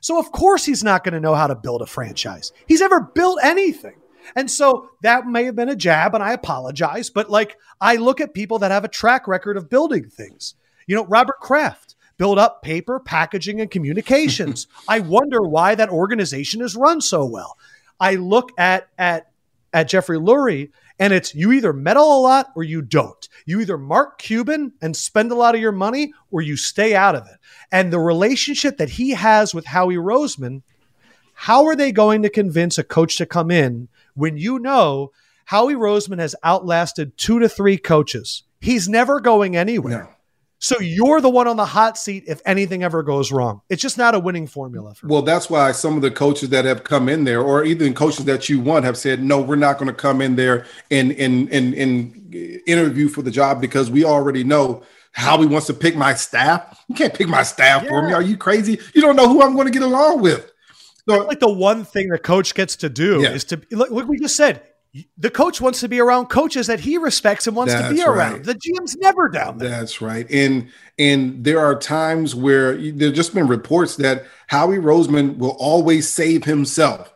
[0.00, 2.52] So, of course, he's not going to know how to build a franchise.
[2.66, 3.96] He's never built anything.
[4.36, 8.20] And so that may have been a jab, and I apologize, but like I look
[8.20, 10.54] at people that have a track record of building things.
[10.86, 14.66] You know, Robert Kraft built up paper, packaging, and communications.
[14.88, 17.58] I wonder why that organization is run so well.
[18.00, 19.28] I look at at
[19.74, 20.70] at Jeffrey Lurie,
[21.00, 23.28] and it's you either meddle a lot or you don't.
[23.44, 27.16] You either mark Cuban and spend a lot of your money or you stay out
[27.16, 27.38] of it.
[27.72, 30.62] And the relationship that he has with Howie Roseman,
[31.34, 35.10] how are they going to convince a coach to come in when you know
[35.46, 38.44] Howie Roseman has outlasted two to three coaches?
[38.60, 40.04] He's never going anywhere.
[40.04, 40.13] No.
[40.64, 43.60] So you're the one on the hot seat if anything ever goes wrong.
[43.68, 44.94] It's just not a winning formula.
[45.02, 48.24] well, that's why some of the coaches that have come in there, or even coaches
[48.24, 51.52] that you want, have said, "No, we're not going to come in there and and
[51.52, 52.34] and and
[52.66, 54.82] interview for the job because we already know."
[55.16, 56.84] how he wants to pick my staff.
[56.88, 57.88] You can't pick my staff yeah.
[57.88, 58.12] for me.
[58.12, 58.80] Are you crazy?
[58.94, 60.50] You don't know who I'm going to get along with.
[61.08, 63.30] So, like the one thing the coach gets to do yeah.
[63.30, 63.92] is to look.
[63.92, 64.62] Like we just said,
[65.18, 68.02] the coach wants to be around coaches that he respects and wants That's to be
[68.02, 68.44] around.
[68.44, 69.68] The GM's never down there.
[69.68, 70.30] That's right.
[70.30, 76.08] And and there are times where there's just been reports that Howie Roseman will always
[76.08, 77.12] save himself.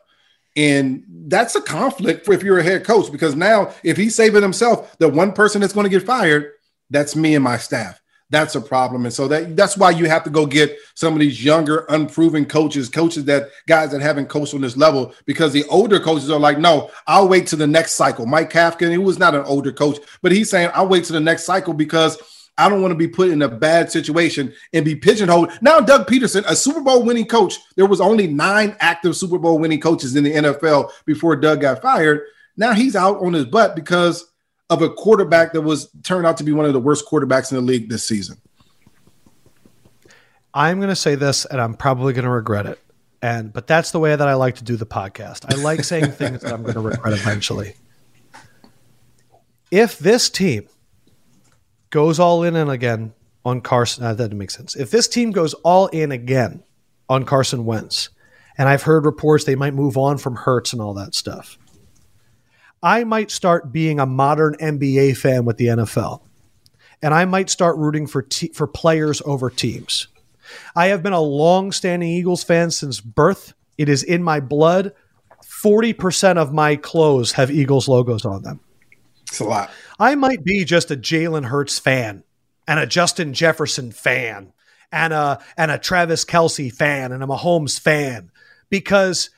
[0.57, 4.43] And that's a conflict for if you're a head coach because now if he's saving
[4.43, 6.51] himself, the one person that's going to get fired,
[6.91, 8.01] that's me and my staff
[8.31, 9.05] that's a problem.
[9.05, 12.45] And so that that's why you have to go get some of these younger, unproven
[12.45, 16.39] coaches, coaches that guys that haven't coached on this level, because the older coaches are
[16.39, 18.27] like, no, I'll wait to the next cycle.
[18.27, 21.21] Mike Kafka, he was not an older coach, but he's saying I'll wait to the
[21.21, 22.19] next cycle because
[22.59, 25.53] I don't want to be put in a bad situation and be pigeonholed.
[25.63, 29.61] Now, Doug Pederson, a Super Bowl winning coach, there was only nine active Super Bowl
[29.61, 32.23] winning coaches in the NFL before Doug got fired.
[32.57, 34.27] Now he's out on his butt because
[34.71, 37.57] of a quarterback that was turned out to be one of the worst quarterbacks in
[37.57, 38.39] the league this season.
[40.53, 42.79] I'm going to say this, and I'm probably going to regret it.
[43.21, 45.53] And but that's the way that I like to do the podcast.
[45.53, 47.75] I like saying things that I'm going to regret eventually.
[49.71, 50.69] If this team
[51.91, 53.13] goes all in and again
[53.45, 54.77] on Carson, uh, that doesn't make sense.
[54.77, 56.63] If this team goes all in again
[57.09, 58.11] on Carson Wentz,
[58.57, 61.59] and I've heard reports they might move on from Hertz and all that stuff,
[62.83, 66.23] I might start being a modern NBA fan with the NFL,
[67.03, 70.09] and I might start rooting for te- for players over teams.
[70.75, 73.53] I have been a long-standing Eagles fan since birth.
[73.77, 74.93] It is in my blood.
[75.45, 78.61] Forty percent of my clothes have Eagles logos on them.
[79.29, 79.71] It's a lot.
[79.99, 82.25] I might be just a Jalen Hurts fan
[82.67, 84.53] and a Justin Jefferson fan
[84.93, 88.31] and a and a Travis Kelce fan and a Mahomes fan
[88.71, 89.31] because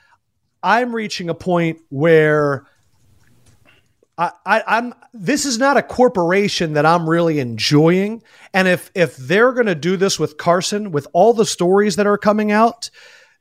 [0.63, 2.67] I'm reaching a point where
[4.21, 8.23] I, I, I'm this is not a corporation that I'm really enjoying.
[8.53, 12.19] And if if they're gonna do this with Carson, with all the stories that are
[12.19, 12.91] coming out,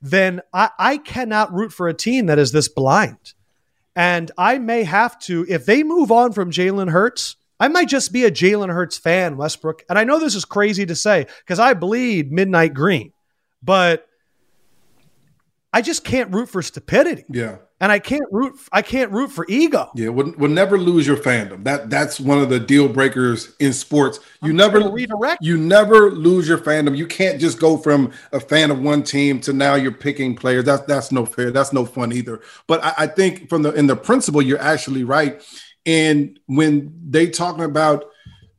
[0.01, 3.34] then I, I cannot root for a team that is this blind.
[3.93, 8.13] And I may have to, if they move on from Jalen Hurts, I might just
[8.13, 9.84] be a Jalen Hurts fan, Westbrook.
[9.89, 13.11] And I know this is crazy to say because I bleed midnight green,
[13.61, 14.07] but
[15.73, 17.25] I just can't root for stupidity.
[17.30, 17.57] Yeah.
[17.82, 19.89] And I can't root I can't root for ego.
[19.95, 21.63] Yeah, we'll, we'll never lose your fandom.
[21.63, 24.19] That that's one of the deal breakers in sports.
[24.41, 25.41] You I'm never redirect.
[25.41, 26.97] you never lose your fandom.
[26.97, 30.65] You can't just go from a fan of one team to now you're picking players.
[30.65, 31.51] That's that's no fair.
[31.51, 32.41] That's no fun either.
[32.67, 35.41] But I, I think from the in the principle, you're actually right.
[35.86, 38.05] And when they talking about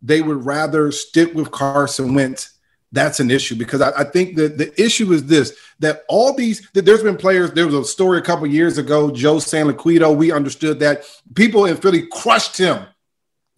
[0.02, 2.58] they would rather stick with Carson Wentz,
[2.92, 6.68] that's an issue because I, I think that the issue is this that all these
[6.72, 7.52] that there's been players.
[7.52, 10.16] There was a story a couple years ago, Joe Santoliquito.
[10.16, 12.84] We understood that people in Philly crushed him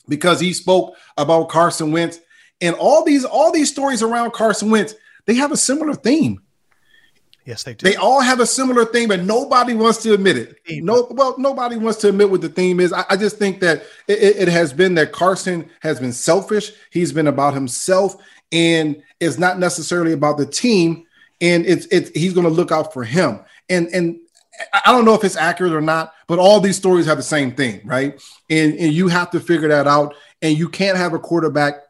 [0.08, 2.20] because he spoke about Carson Wentz.
[2.60, 4.94] And all these all these stories around Carson Wentz,
[5.26, 6.40] they have a similar theme.
[7.44, 7.84] Yes, they do.
[7.84, 10.60] They all have a similar theme, but nobody wants to admit it.
[10.84, 12.92] No, well, nobody wants to admit what the theme is.
[12.92, 16.70] I, I just think that it, it has been that Carson has been selfish.
[16.92, 18.16] He's been about himself,
[18.52, 21.06] and it's not necessarily about the team.
[21.40, 23.40] And it's it's he's going to look out for him.
[23.68, 24.20] And and
[24.72, 27.52] I don't know if it's accurate or not, but all these stories have the same
[27.52, 28.22] thing, right?
[28.48, 30.14] And and you have to figure that out.
[30.40, 31.82] And you can't have a quarterback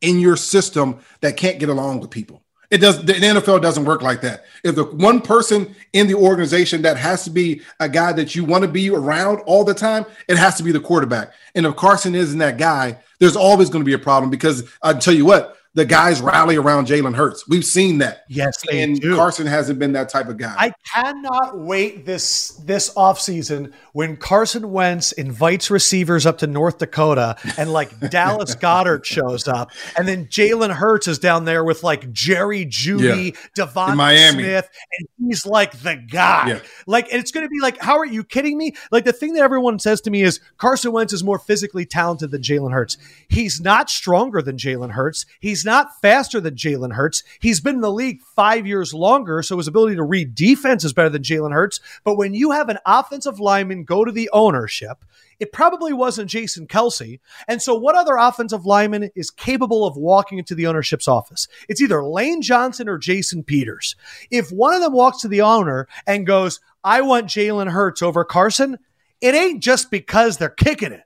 [0.00, 2.42] in your system that can't get along with people.
[2.70, 3.04] It does.
[3.04, 4.44] The NFL doesn't work like that.
[4.64, 8.44] If the one person in the organization that has to be a guy that you
[8.44, 11.32] want to be around all the time, it has to be the quarterback.
[11.54, 14.94] And if Carson isn't that guy, there's always going to be a problem because I
[14.94, 17.46] tell you what, the guys rally around Jalen Hurts.
[17.46, 18.24] We've seen that.
[18.30, 19.14] Yes, they and do.
[19.14, 20.54] Carson hasn't been that type of guy.
[20.56, 27.36] I cannot wait this this offseason when Carson Wentz invites receivers up to North Dakota
[27.58, 32.10] and like Dallas Goedert shows up, and then Jalen Hurts is down there with like
[32.10, 33.96] Jerry Jeudy, Devon
[34.32, 36.48] Smith, and he's like the guy.
[36.48, 36.60] Yeah.
[36.86, 38.72] Like, and it's going to be like, how are you kidding me?
[38.90, 42.30] Like the thing that everyone says to me is Carson Wentz is more physically talented
[42.30, 42.96] than Jalen Hurts.
[43.28, 45.26] He's not stronger than Jalen Hurts.
[45.38, 47.22] He's not faster than Jalen Hurts.
[47.40, 50.94] He's been in the league five years longer, so his ability to read defense is
[50.94, 51.80] better than Jalen Hurts.
[52.04, 55.04] But when you have an offensive lineman go to the ownership,
[55.38, 57.20] it probably wasn't Jason Kelce.
[57.46, 61.46] And so, what other offensive lineman is capable of walking into the ownership's office?
[61.68, 63.96] It's either Lane Johnson or Jason Peters.
[64.30, 68.24] If one of them walks to the owner and goes, I want Jalen Hurts over
[68.24, 68.78] Carson,
[69.20, 71.02] it ain't just because they're kicking it.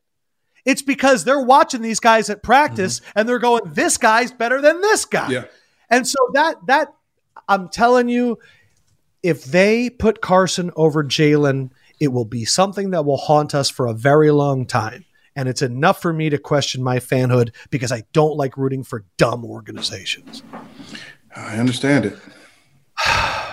[0.64, 4.80] It's because they're watching these guys at practice and they're going, this guy's better than
[4.80, 5.30] this guy.
[5.30, 5.44] Yeah.
[5.88, 6.88] And so that that
[7.48, 8.38] I'm telling you,
[9.22, 13.86] if they put Carson over Jalen, it will be something that will haunt us for
[13.86, 15.04] a very long time.
[15.36, 19.04] And it's enough for me to question my fanhood because I don't like rooting for
[19.16, 20.42] dumb organizations.
[21.34, 22.18] I understand it.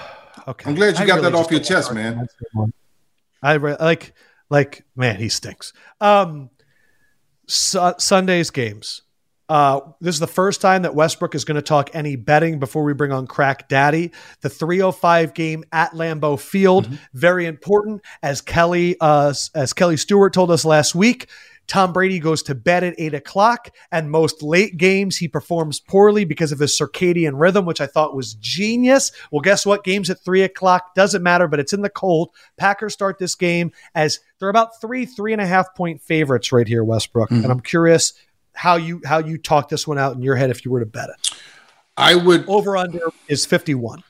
[0.48, 0.70] Okay.
[0.70, 2.26] I'm glad you I got really that off your chest, man.
[3.44, 4.14] I re- like
[4.50, 5.74] like man, he stinks.
[6.00, 6.50] Um
[7.48, 9.02] Su- Sunday's games.
[9.50, 12.84] Uh, this is the first time that Westbrook is going to talk any betting before
[12.84, 14.12] we bring on Krack Daddy.
[14.42, 18.02] The 305 game at Lambeau Field, very important.
[18.22, 21.30] As Kelly, uh, as Kelly Stewart told us last week,
[21.68, 26.24] Tom Brady goes to bed at eight o'clock, and most late games he performs poorly
[26.24, 29.12] because of his circadian rhythm, which I thought was genius.
[29.32, 29.84] Well, guess what?
[29.84, 32.30] Games at three o'clock doesn't matter, but it's in the cold.
[32.56, 36.68] Packers start this game as they're about three, three and a half point favorites right
[36.68, 37.32] here, Westbrook.
[37.32, 37.52] And mm-hmm.
[37.52, 38.14] I'm curious
[38.54, 40.86] how you how you talk this one out in your head if you were to
[40.86, 41.34] bet it.
[41.98, 44.04] I would over under is 51.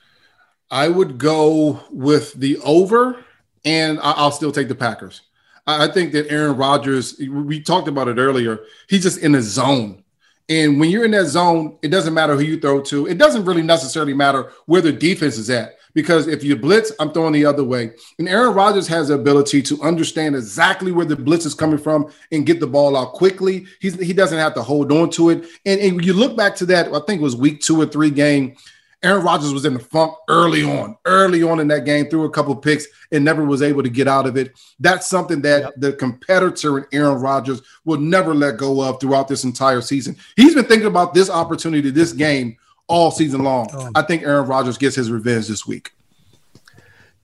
[0.69, 3.23] I would go with the over,
[3.63, 5.21] and I'll still take the Packers.
[5.67, 10.03] I think that Aaron Rodgers, we talked about it earlier, he's just in a zone.
[10.49, 13.05] And when you're in that zone, it doesn't matter who you throw to.
[13.05, 17.11] It doesn't really necessarily matter where the defense is at because if you blitz, I'm
[17.11, 17.91] throwing the other way.
[18.17, 22.13] And Aaron Rodgers has the ability to understand exactly where the blitz is coming from
[22.31, 23.65] and get the ball out quickly.
[23.81, 25.45] He's, he doesn't have to hold on to it.
[25.65, 28.11] And, and you look back to that, I think it was week two or three
[28.11, 28.55] game
[29.03, 32.29] Aaron Rodgers was in the funk early on, early on in that game, threw a
[32.31, 34.57] couple picks and never was able to get out of it.
[34.79, 35.73] That's something that yep.
[35.77, 40.17] the competitor in Aaron Rodgers will never let go of throughout this entire season.
[40.35, 43.69] He's been thinking about this opportunity, this game, all season long.
[43.73, 43.91] Oh.
[43.93, 45.91] I think Aaron Rodgers gets his revenge this week.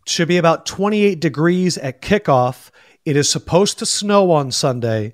[0.05, 2.69] Should be about 28 degrees at kickoff.
[3.03, 5.13] It is supposed to snow on Sunday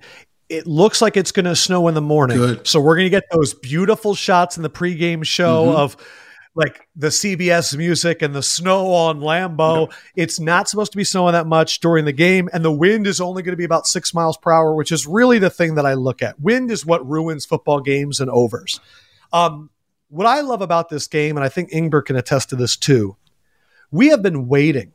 [0.49, 2.37] it looks like it's going to snow in the morning.
[2.37, 2.67] Good.
[2.67, 5.77] So we're going to get those beautiful shots in the pregame show mm-hmm.
[5.77, 5.97] of
[6.59, 9.87] like the CBS music and the snow on Lambeau.
[9.87, 9.89] No.
[10.15, 13.21] It's not supposed to be snowing that much during the game, and the wind is
[13.21, 15.85] only going to be about six miles per hour, which is really the thing that
[15.85, 16.39] I look at.
[16.39, 18.81] Wind is what ruins football games and overs.
[19.31, 19.69] Um,
[20.09, 23.15] what I love about this game, and I think Ingber can attest to this too,
[23.89, 24.91] we have been waiting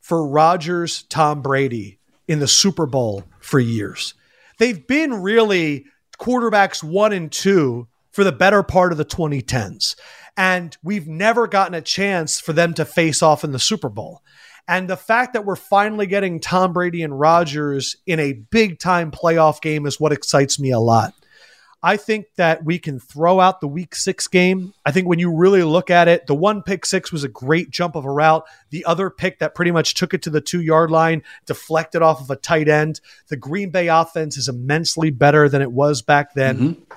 [0.00, 1.98] for Rodgers, Tom Brady
[2.28, 4.14] in the Super Bowl for years.
[4.58, 5.86] They've been really
[6.18, 9.96] quarterbacks one and two for the better part of the 2010s.
[10.38, 14.22] And we've never gotten a chance for them to face off in the Super Bowl.
[14.68, 19.10] And the fact that we're finally getting Tom Brady and Rodgers in a big time
[19.10, 21.12] playoff game is what excites me a lot.
[21.82, 24.74] I think that we can throw out the week six game.
[24.84, 27.70] I think when you really look at it, the one pick six was a great
[27.70, 28.44] jump of a route.
[28.70, 32.20] The other pick that pretty much took it to the two yard line, deflected off
[32.20, 33.00] of a tight end.
[33.28, 36.56] The Green Bay offense is immensely better than it was back then.
[36.56, 36.92] Mm-hmm.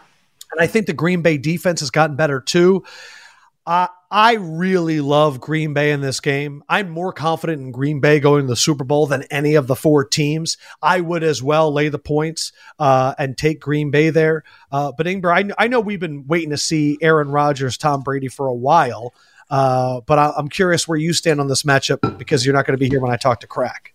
[0.51, 2.83] And I think the Green Bay defense has gotten better too.
[3.65, 6.63] I I really love Green Bay in this game.
[6.67, 9.75] I'm more confident in Green Bay going to the Super Bowl than any of the
[9.75, 10.57] four teams.
[10.81, 14.43] I would as well lay the points uh, and take Green Bay there.
[14.69, 18.27] Uh, but Ingber, I, I, know we've been waiting to see Aaron Rodgers, Tom Brady
[18.27, 19.13] for a while.
[19.49, 22.77] Uh, but I, am curious where you stand on this matchup because you're not going
[22.77, 23.93] to be here when I talk to Krack.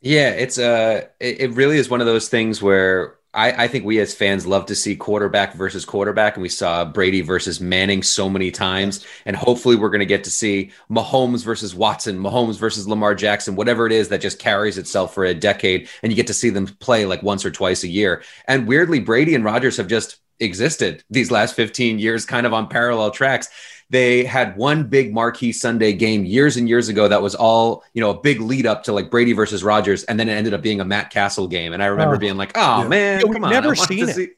[0.00, 3.84] Yeah, it's uh, it, it really is one of those things where I, I, think
[3.84, 8.02] we as fans love to see quarterback versus quarterback, and we saw Brady versus Manning
[8.02, 9.06] so many times.
[9.26, 13.54] And hopefully, we're going to get to see Mahomes versus Watson, Mahomes versus Lamar Jackson,
[13.54, 16.50] whatever it is that just carries itself for a decade, and you get to see
[16.50, 18.24] them play like once or twice a year.
[18.48, 22.68] And weirdly, Brady and Rodgers have just existed these last 15 years, kind of on
[22.68, 23.48] parallel tracks.
[23.90, 28.02] They had one big marquee Sunday game years and years ago that was all, you
[28.02, 30.04] know, a big lead up to like Brady versus Rodgers.
[30.04, 31.72] And then it ended up being a Matt Cassel game.
[31.72, 32.88] And I remember oh, being like, oh, yeah.
[32.88, 33.50] man, yeah, come on.
[33.50, 34.14] Never seen it.
[34.14, 34.28] See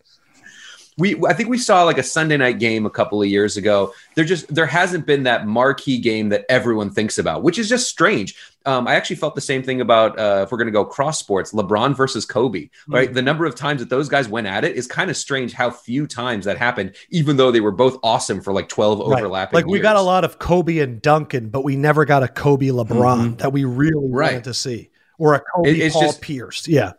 [1.00, 3.92] we I think we saw like a Sunday night game a couple of years ago.
[4.14, 7.88] There just there hasn't been that marquee game that everyone thinks about, which is just
[7.88, 8.36] strange.
[8.66, 11.18] Um, I actually felt the same thing about uh, if we're going to go cross
[11.18, 12.68] sports, LeBron versus Kobe.
[12.86, 12.94] Hmm.
[12.94, 13.14] Right, mm-hmm.
[13.14, 15.52] the number of times that those guys went at it is kind of strange.
[15.52, 19.18] How few times that happened, even though they were both awesome for like twelve right.
[19.18, 19.56] overlapping.
[19.56, 19.82] Like we years.
[19.82, 23.36] got a lot of Kobe and Duncan, but we never got a Kobe LeBron mm-hmm.
[23.36, 24.32] that we really right.
[24.32, 26.68] wanted to see, or a Kobe it, Paul just, Pierce.
[26.68, 26.92] Yeah,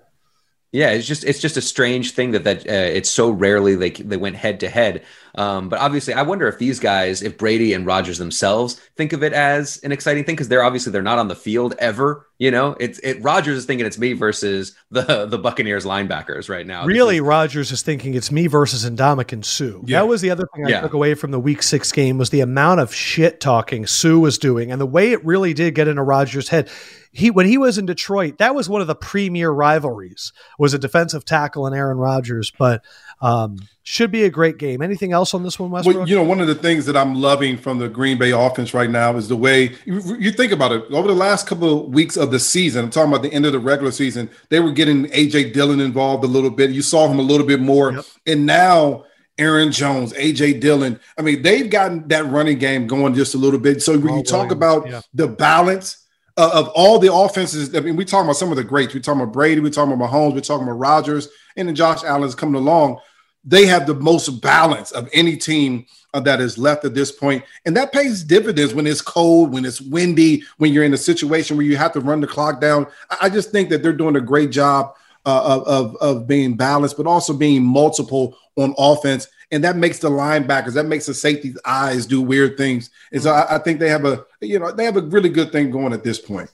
[0.72, 3.90] yeah, it's just it's just a strange thing that that uh, it's so rarely they
[3.90, 5.04] they went head to head.
[5.36, 9.24] Um, but obviously, I wonder if these guys, if Brady and Rodgers themselves think of
[9.24, 12.28] it as an exciting thing because they're obviously they're not on the field ever.
[12.38, 13.22] You know, it's it.
[13.22, 16.86] Rodgers is thinking it's me versus the the Buccaneers linebackers right now.
[16.86, 19.80] Really, is, Rodgers is thinking it's me versus Ndamukong Suh.
[19.86, 20.00] Yeah.
[20.00, 20.82] That was the other thing I yeah.
[20.82, 24.38] took away from the Week Six game was the amount of shit talking Suh was
[24.38, 26.70] doing and the way it really did get into Rodgers' head
[27.14, 30.32] he when he was in Detroit, that was one of the premier rivalries.
[30.58, 32.84] Was a defensive tackle and Aaron Rodgers, but
[33.22, 34.82] um, should be a great game.
[34.82, 35.96] Anything else on this one, Westbrook?
[35.96, 38.74] Well, you know, one of the things that I'm loving from the Green Bay offense
[38.74, 40.84] right now is the way you, you think about it.
[40.92, 43.54] Over the last couple of weeks of the season, I'm talking about the end of
[43.54, 46.72] the regular season, they were getting AJ Dillon involved a little bit.
[46.72, 48.06] You saw him a little bit more, yep.
[48.26, 49.06] and now.
[49.38, 51.00] Aaron Jones, AJ Dillon.
[51.18, 53.82] I mean, they've gotten that running game going just a little bit.
[53.82, 54.52] So when oh, you talk Williams.
[54.52, 55.02] about yeah.
[55.16, 56.06] the balance
[56.38, 58.94] uh, of all the offenses, I mean, we talking about some of the greats.
[58.94, 62.04] We talking about Brady, we talking about Mahomes, we're talking about Rodgers, and then Josh
[62.04, 63.00] Allen's coming along.
[63.44, 67.44] They have the most balance of any team uh, that is left at this point,
[67.66, 71.58] and that pays dividends when it's cold, when it's windy, when you're in a situation
[71.58, 72.86] where you have to run the clock down.
[73.22, 77.08] I, just think that they're doing a great job uh, of, of being balanced, but
[77.08, 82.06] also being multiple on offense and that makes the linebackers, that makes the safety's eyes
[82.06, 82.90] do weird things.
[83.12, 85.52] And so I, I think they have a, you know, they have a really good
[85.52, 86.50] thing going at this point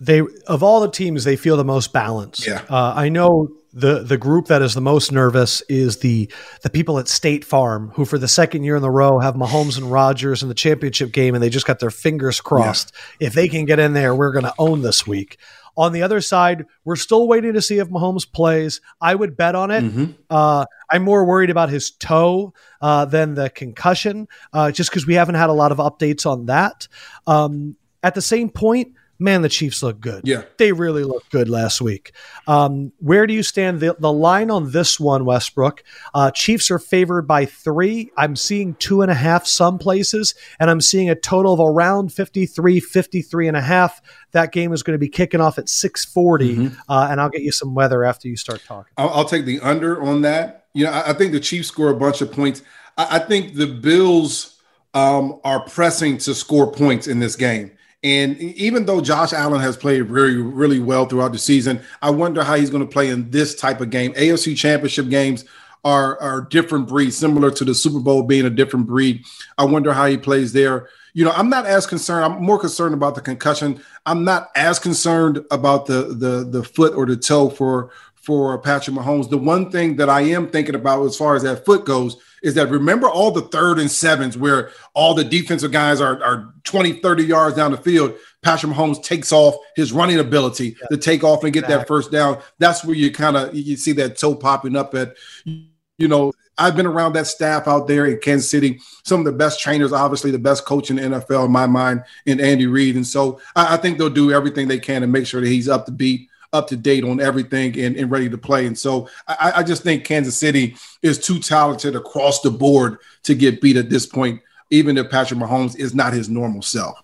[0.00, 2.46] they of all the teams they feel the most balanced.
[2.46, 2.64] Yeah.
[2.68, 6.30] Uh, I know the the group that is the most nervous is the
[6.62, 9.76] the people at State Farm, who for the second year in the row have Mahomes
[9.76, 12.92] and Rodgers in the championship game, and they just got their fingers crossed.
[13.20, 13.28] Yeah.
[13.28, 15.38] If they can get in there, we're going to own this week.
[15.76, 18.80] On the other side, we're still waiting to see if Mahomes plays.
[19.00, 19.84] I would bet on it.
[19.84, 20.12] Mm-hmm.
[20.28, 25.14] Uh, I'm more worried about his toe uh, than the concussion, uh, just because we
[25.14, 26.88] haven't had a lot of updates on that.
[27.26, 30.22] Um, at the same point, man, the Chiefs look good.
[30.24, 30.42] Yeah.
[30.56, 32.12] They really looked good last week.
[32.46, 33.80] Um, where do you stand?
[33.80, 38.10] The, the line on this one, Westbrook, uh, Chiefs are favored by three.
[38.16, 42.12] I'm seeing two and a half some places, and I'm seeing a total of around
[42.12, 44.00] 53, 53 and a half.
[44.32, 46.80] That game is going to be kicking off at 640, mm-hmm.
[46.90, 48.92] uh, and I'll get you some weather after you start talking.
[48.96, 50.66] I'll, I'll take the under on that.
[50.72, 52.62] You know, I, I, think the Chiefs score a bunch of points.
[52.96, 54.56] I, I think the Bills
[54.94, 57.72] um, are pressing to score points in this game.
[58.02, 62.42] And even though Josh Allen has played very, really well throughout the season, I wonder
[62.42, 64.14] how he's going to play in this type of game.
[64.14, 65.44] AFC championship games
[65.84, 69.24] are, are different breed, similar to the Super Bowl being a different breed.
[69.58, 70.88] I wonder how he plays there.
[71.12, 72.24] You know, I'm not as concerned.
[72.24, 73.82] I'm more concerned about the concussion.
[74.06, 78.96] I'm not as concerned about the the the foot or the toe for for Patrick
[78.96, 79.28] Mahomes.
[79.28, 82.54] The one thing that I am thinking about as far as that foot goes is
[82.54, 86.94] that remember all the third and sevens where all the defensive guys are, are 20,
[86.94, 88.14] 30 yards down the field.
[88.42, 90.86] Patrick Mahomes takes off his running ability yeah.
[90.90, 91.78] to take off and get exactly.
[91.78, 92.40] that first down.
[92.58, 95.14] That's where you kind of you see that toe popping up at,
[95.44, 98.80] you know, I've been around that staff out there in Kansas City.
[99.04, 102.04] Some of the best trainers, obviously the best coach in the NFL in my mind,
[102.26, 102.96] in Andy Reid.
[102.96, 105.68] And so I, I think they'll do everything they can to make sure that he's
[105.68, 108.66] up to beat up to date on everything and, and ready to play.
[108.66, 113.34] And so I, I just think Kansas City is too talented across the board to
[113.34, 114.40] get beat at this point,
[114.70, 117.00] even if Patrick Mahomes is not his normal self.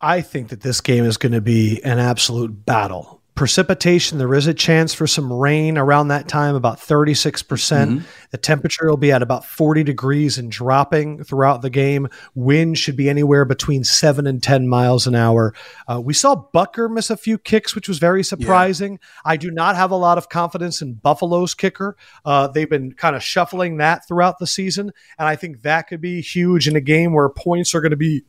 [0.00, 4.48] I think that this game is going to be an absolute battle precipitation there is
[4.48, 7.44] a chance for some rain around that time about 36%.
[7.46, 12.08] Mm hmm the temperature will be at about 40 degrees and dropping throughout the game.
[12.34, 15.54] Wind should be anywhere between 7 and 10 miles an hour.
[15.86, 18.92] Uh, we saw Bucker miss a few kicks which was very surprising.
[18.92, 18.98] Yeah.
[19.24, 21.96] i do not have a lot of confidence in buffalo's kicker.
[22.22, 26.02] Uh, they've been kind of shuffling that throughout the season and i think that could
[26.02, 28.24] be huge in a game where points are going to be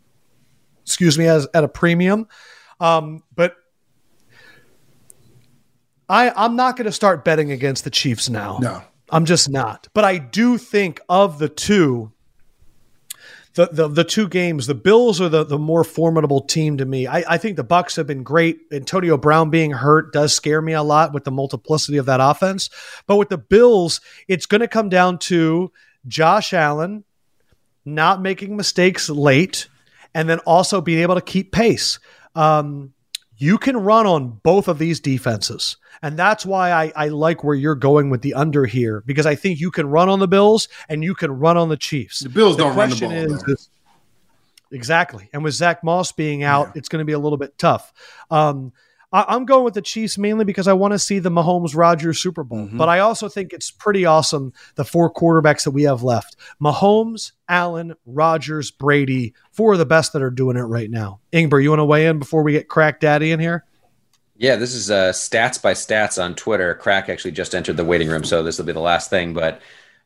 [0.84, 2.28] excuse me as at a premium.
[2.80, 3.56] Um, but
[6.10, 8.58] I, I'm not going to start betting against the Chiefs now.
[8.60, 8.82] No.
[9.12, 9.88] I'm just not.
[9.94, 12.12] But I do think of the two,
[13.54, 17.08] the, the, the two games, the Bills are the, the more formidable team to me.
[17.08, 18.60] I, I think the Bucs have been great.
[18.72, 22.70] Antonio Brown being hurt does scare me a lot with the multiplicity of that offense.
[23.08, 25.72] But with the Bills, it's going to come down to
[26.08, 27.04] Josh Allen
[27.86, 29.68] not making mistakes late
[30.14, 32.00] and then also being able to keep pace.
[32.36, 32.94] Um,
[33.40, 35.78] you can run on both of these defenses.
[36.02, 39.36] And that's why I, I like where you're going with the under here because I
[39.36, 42.20] think you can run on the Bills and you can run on the Chiefs.
[42.20, 43.12] The Bills the don't run the ball.
[43.12, 43.70] Is, is,
[44.72, 45.30] exactly.
[45.34, 46.74] And with Zach Moss being out, yeah.
[46.76, 47.94] it's going to be a little bit tough.
[48.30, 48.74] Um,
[49.12, 52.20] I, am going with the Chiefs mainly because I want to see the Mahomes Rodgers
[52.20, 52.60] Super Bowl.
[52.60, 52.78] Mm-hmm.
[52.78, 57.32] But I also think it's pretty awesome the four quarterbacks that we have left Mahomes,
[57.48, 61.20] Allen, Rodgers, Brady, four of the best that are doing it right now.
[61.34, 63.66] Ingber, you want to weigh in before we get Krack Daddy in here?
[64.38, 66.80] Yeah, this is uh, stats by stats on Twitter.
[66.82, 69.34] Krack actually just entered the waiting room, so this will be the last thing.
[69.34, 69.62] But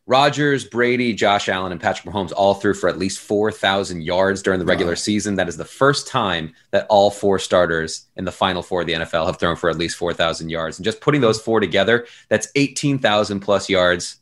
[0.05, 4.59] Rodgers, Brady, Josh Allen, and Patrick Mahomes all threw for at least 4,000 yards during
[4.59, 4.95] the regular wow.
[4.95, 5.35] season.
[5.35, 8.93] That is the first time that all four starters in the final four of the
[8.93, 10.77] NFL have thrown for at least 4,000 yards.
[10.77, 14.17] And just putting those four together, that's 18,000 plus yards,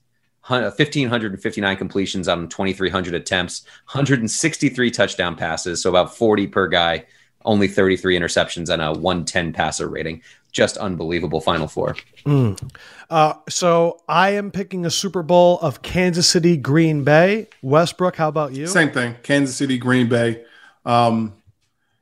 [0.48, 7.06] 1,559 uh, completions on 2,300 attempts, 163 touchdown passes, so about 40 per guy,
[7.44, 10.22] only 33 interceptions, and a 110 passer rating
[10.52, 11.96] just unbelievable Final Four.
[12.26, 12.72] Mm.
[13.10, 17.48] Uh, so I am picking a Super Bowl of Kansas City, Green Bay.
[17.62, 18.68] Westbrook, how about you?
[18.68, 19.16] Same thing.
[19.24, 20.44] Kansas City, Green Bay.
[20.86, 21.34] Um,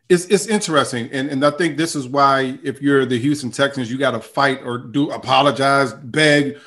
[0.09, 3.91] it's it's interesting, and and I think this is why if you're the Houston Texans,
[3.91, 6.57] you got to fight or do apologize, beg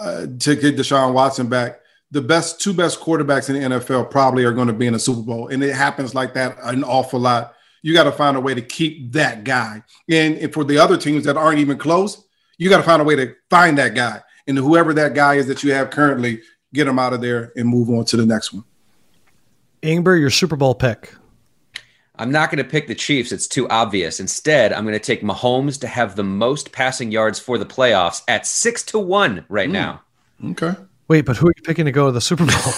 [0.00, 1.80] uh, to get Deshaun Watson back.
[2.10, 4.98] The best two best quarterbacks in the NFL probably are going to be in a
[4.98, 7.53] Super Bowl, and it happens like that an awful lot
[7.84, 9.82] you got to find a way to keep that guy.
[10.08, 12.24] And, and for the other teams that aren't even close,
[12.56, 14.22] you got to find a way to find that guy.
[14.46, 16.40] And whoever that guy is that you have currently,
[16.72, 18.64] get him out of there and move on to the next one.
[19.82, 21.14] Ingber, your Super Bowl pick.
[22.16, 23.32] I'm not going to pick the Chiefs.
[23.32, 24.18] It's too obvious.
[24.18, 28.22] Instead, I'm going to take Mahomes to have the most passing yards for the playoffs
[28.28, 29.72] at six to one right mm.
[29.72, 30.02] now.
[30.42, 30.74] Okay.
[31.08, 32.54] Wait, but who are you picking to go to the Super Bowl?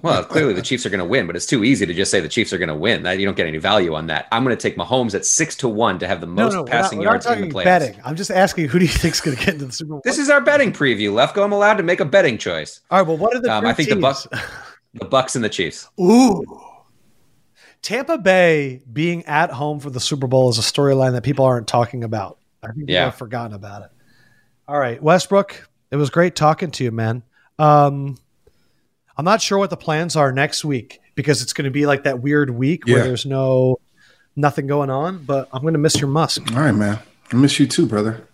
[0.00, 2.18] Well, clearly the Chiefs are going to win, but it's too easy to just say
[2.18, 3.02] the Chiefs are going to win.
[3.02, 4.26] That you don't get any value on that.
[4.32, 6.64] I'm going to take Mahomes at six to one to have the most no, no,
[6.64, 7.64] passing we're not, yards we're in not the talking playoffs.
[7.64, 8.00] betting.
[8.02, 10.00] I'm just asking who do you think's going to get into the Super Bowl?
[10.02, 11.44] This is our betting preview, Lefkoe.
[11.44, 12.80] I'm allowed to make a betting choice.
[12.90, 13.06] All right.
[13.06, 13.52] Well, what are the?
[13.52, 13.96] Um, I think the?
[13.96, 14.26] Bucs,
[14.94, 15.86] the Bucs and the Chiefs.
[16.00, 16.42] Ooh.
[17.82, 21.68] Tampa Bay being at home for the Super Bowl is a storyline that people aren't
[21.68, 22.38] talking about.
[22.62, 23.04] I think people Yeah.
[23.04, 23.90] have forgotten about it.
[24.66, 27.22] All right, Westbrook, it was great talking to you, man.
[27.58, 28.18] Um,
[29.16, 32.04] I'm not sure what the plans are next week because it's going to be like
[32.04, 33.78] that weird week where there's no
[34.36, 35.24] nothing going on.
[35.24, 36.42] But I'm going to miss your musk.
[36.52, 36.98] All right, man.
[37.32, 38.26] I miss you too, brother.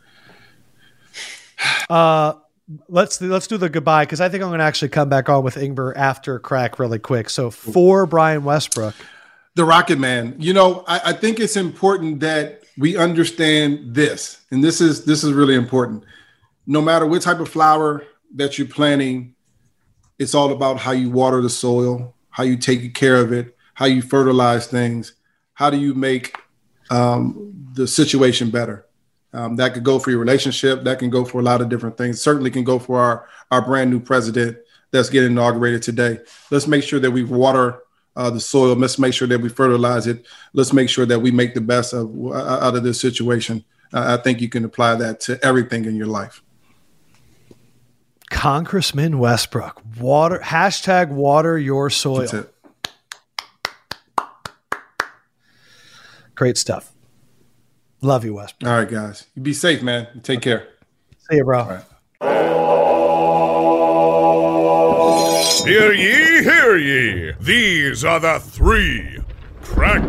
[1.89, 2.35] Uh,
[2.89, 5.43] let's let's do the goodbye because I think I'm going to actually come back on
[5.45, 7.31] with Ingber after crack really quick.
[7.31, 8.95] So for Brian Westbrook,
[9.55, 10.35] The Rocket Man.
[10.39, 15.25] You know, I, I think it's important that we understand this, and this is this
[15.25, 16.05] is really important.
[16.67, 19.35] No matter what type of flower that you're planting,
[20.19, 23.87] it's all about how you water the soil, how you take care of it, how
[23.87, 25.15] you fertilize things,
[25.55, 26.37] how do you make
[26.91, 28.87] um, the situation better.
[29.33, 30.83] Um, that could go for your relationship.
[30.83, 32.21] That can go for a lot of different things.
[32.21, 34.59] Certainly can go for our our brand new president
[34.91, 36.19] that's getting inaugurated today.
[36.51, 37.81] Let's make sure that we water
[38.17, 38.75] uh, the soil.
[38.75, 40.27] Let's make sure that we fertilize it.
[40.53, 43.65] Let's make sure that we make the best of uh, out of this situation.
[43.93, 46.43] Uh, I think you can apply that to everything in your life.
[48.31, 52.21] Congressman Westbrook, water hashtag water your soil.
[52.21, 52.55] That's it.
[56.35, 56.93] Great stuff.
[58.01, 58.71] Love you, Westbrook.
[58.71, 59.27] All right, guys.
[59.35, 60.07] You be safe, man.
[60.23, 60.69] Take care.
[61.29, 61.65] See you, bro.
[61.67, 61.85] right.
[65.67, 67.33] Hear ye, hear ye.
[67.39, 69.21] These are the three
[69.63, 70.03] crack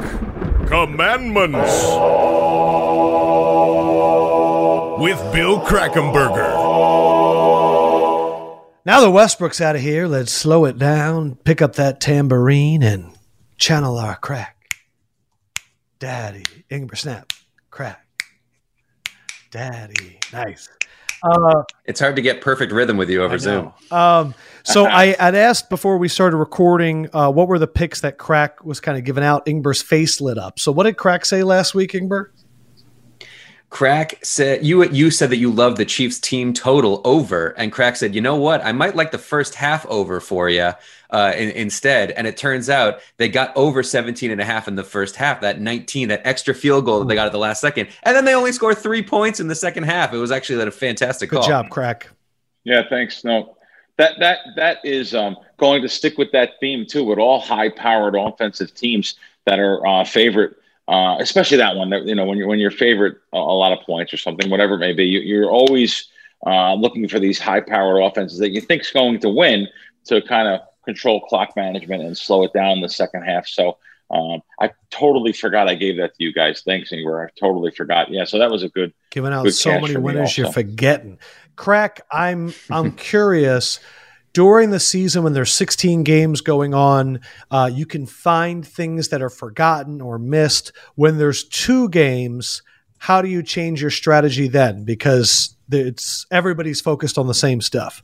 [0.68, 1.84] commandments.
[5.02, 6.51] With Bill Krackomberger.
[8.84, 13.14] Now the Westbrook's out of here, let's slow it down, pick up that tambourine, and
[13.58, 14.58] channel our crack.
[16.00, 17.32] Daddy, Ingber Snap,
[17.70, 18.04] crack.
[19.52, 20.68] Daddy, nice.
[21.22, 23.72] Uh, It's hard to get perfect rhythm with you over Zoom.
[23.92, 24.34] Um,
[24.64, 28.64] so I had asked before we started recording, uh, what were the picks that Krack
[28.66, 29.46] was kind of giving out?
[29.46, 30.58] Ingber's face lit up.
[30.58, 32.28] So what did Krack say last week, Ingber?
[33.72, 37.96] Krack said you you said that you love the Chiefs team total over, and Krack
[37.96, 40.74] said, you know what, I might like the first half over for you
[41.10, 42.12] uh, in, instead.
[42.12, 45.40] And it turns out they got over 17 and a half in the first half,
[45.40, 47.88] that 19, that extra field goal that they got at the last second.
[48.04, 50.14] And then they only scored three points in the second half.
[50.14, 51.48] It was actually that a fantastic Good call.
[51.48, 52.08] job, Krack.
[52.66, 53.24] Yeah, thanks.
[53.24, 53.56] No,
[53.96, 57.06] that that that is um, going to stick with that theme too.
[57.06, 59.16] With all high-powered offensive teams
[59.46, 60.58] that are uh, favorite,
[60.92, 61.90] uh, especially that one.
[61.90, 64.50] That you know when you're when you're favorite a, a lot of points or something,
[64.50, 66.10] whatever it may be, you, you're always
[66.46, 69.68] uh, looking for these high-powered offenses that you think's going to win
[70.06, 73.48] to kind of control clock management and slow it down in the second half.
[73.48, 73.78] So.
[74.14, 76.64] Um, I totally forgot I gave that to you guys.
[76.66, 77.26] Thanks, Ingber.
[77.26, 78.12] I totally forgot.
[78.12, 78.92] Yeah, so that was a good.
[79.10, 81.18] Giving out Good so many winners, you're forgetting.
[81.56, 83.80] Krack, I'm I'm curious.
[84.34, 89.22] During the season, when there's 16 games going on, uh, you can find things that
[89.22, 90.72] are forgotten or missed.
[90.96, 92.62] When there's two games,
[92.98, 94.86] how do you change your strategy then?
[94.86, 98.04] Because it's everybody's focused on the same stuff.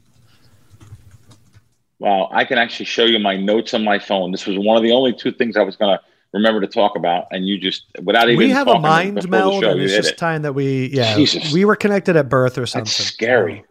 [1.99, 4.31] Wow, I can actually show you my notes on my phone.
[4.31, 6.95] This was one of the only two things I was going to remember to talk
[6.95, 10.11] about, and you just without even we have a mind meld, show, and it's just
[10.11, 10.17] it.
[10.17, 11.51] time that we, yeah, Jesus.
[11.51, 12.85] we were connected at birth or something.
[12.85, 13.63] That's scary.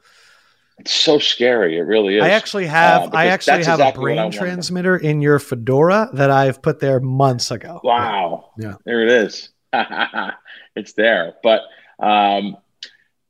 [0.79, 1.79] It's so scary.
[1.79, 2.23] It really is.
[2.23, 6.31] I actually have, Uh, I actually have exactly a brain transmitter in your fedora that
[6.31, 7.81] I've put there months ago.
[7.83, 8.51] Wow.
[8.59, 8.75] Yeah.
[8.85, 9.49] There it is.
[10.77, 11.35] it's there.
[11.43, 11.63] But
[11.99, 12.57] um,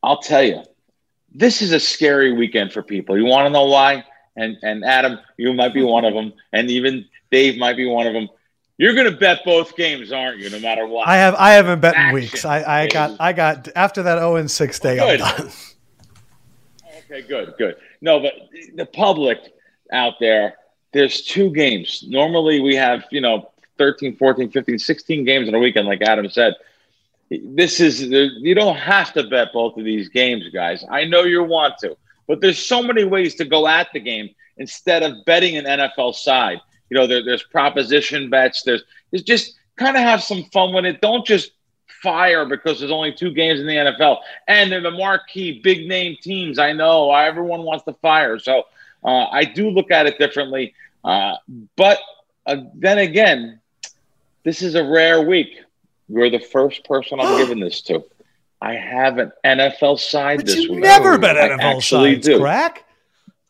[0.02, 0.62] I'll tell you,
[1.32, 3.16] this is a scary weekend for people.
[3.16, 4.05] You want to know why?
[4.36, 8.06] And and Adam, you might be one of them, and even Dave might be one
[8.06, 8.28] of them.
[8.78, 10.51] You're going to bet both games, aren't you?
[10.51, 11.09] No matter what.
[11.09, 12.44] I have I haven't bet in weeks.
[12.44, 13.16] I, I got.
[13.18, 15.51] I got after that 0 and 6 day I'm done.
[17.11, 17.77] Okay, good, good.
[18.01, 18.33] No, but
[18.74, 19.39] the public
[19.93, 20.57] out there,
[20.93, 22.05] there's two games.
[22.07, 26.28] Normally we have, you know, 13, 14, 15, 16 games in a weekend, like Adam
[26.28, 26.55] said.
[27.31, 30.85] This is, you don't have to bet both of these games, guys.
[30.91, 31.97] I know you want to,
[32.27, 36.15] but there's so many ways to go at the game instead of betting an NFL
[36.15, 36.61] side.
[36.89, 38.62] You know, there, there's proposition bets.
[38.62, 41.01] There's, there's just kind of have some fun with it.
[41.01, 41.53] Don't just
[42.07, 46.16] fire because there's only two games in the NFL and they're the marquee big name
[46.23, 46.57] teams.
[46.59, 48.39] I know everyone wants to fire.
[48.39, 48.62] So
[49.05, 50.73] uh, I do look at it differently.
[51.03, 51.35] Uh,
[51.77, 51.99] but
[52.47, 53.61] uh, then again,
[54.45, 55.59] this is a rare week.
[56.09, 58.05] You're the first person I'm giving this to.
[58.62, 60.81] I have an NFL side But this you week.
[60.83, 62.39] never bet I NFL actually sides, do.
[62.41, 62.85] crack.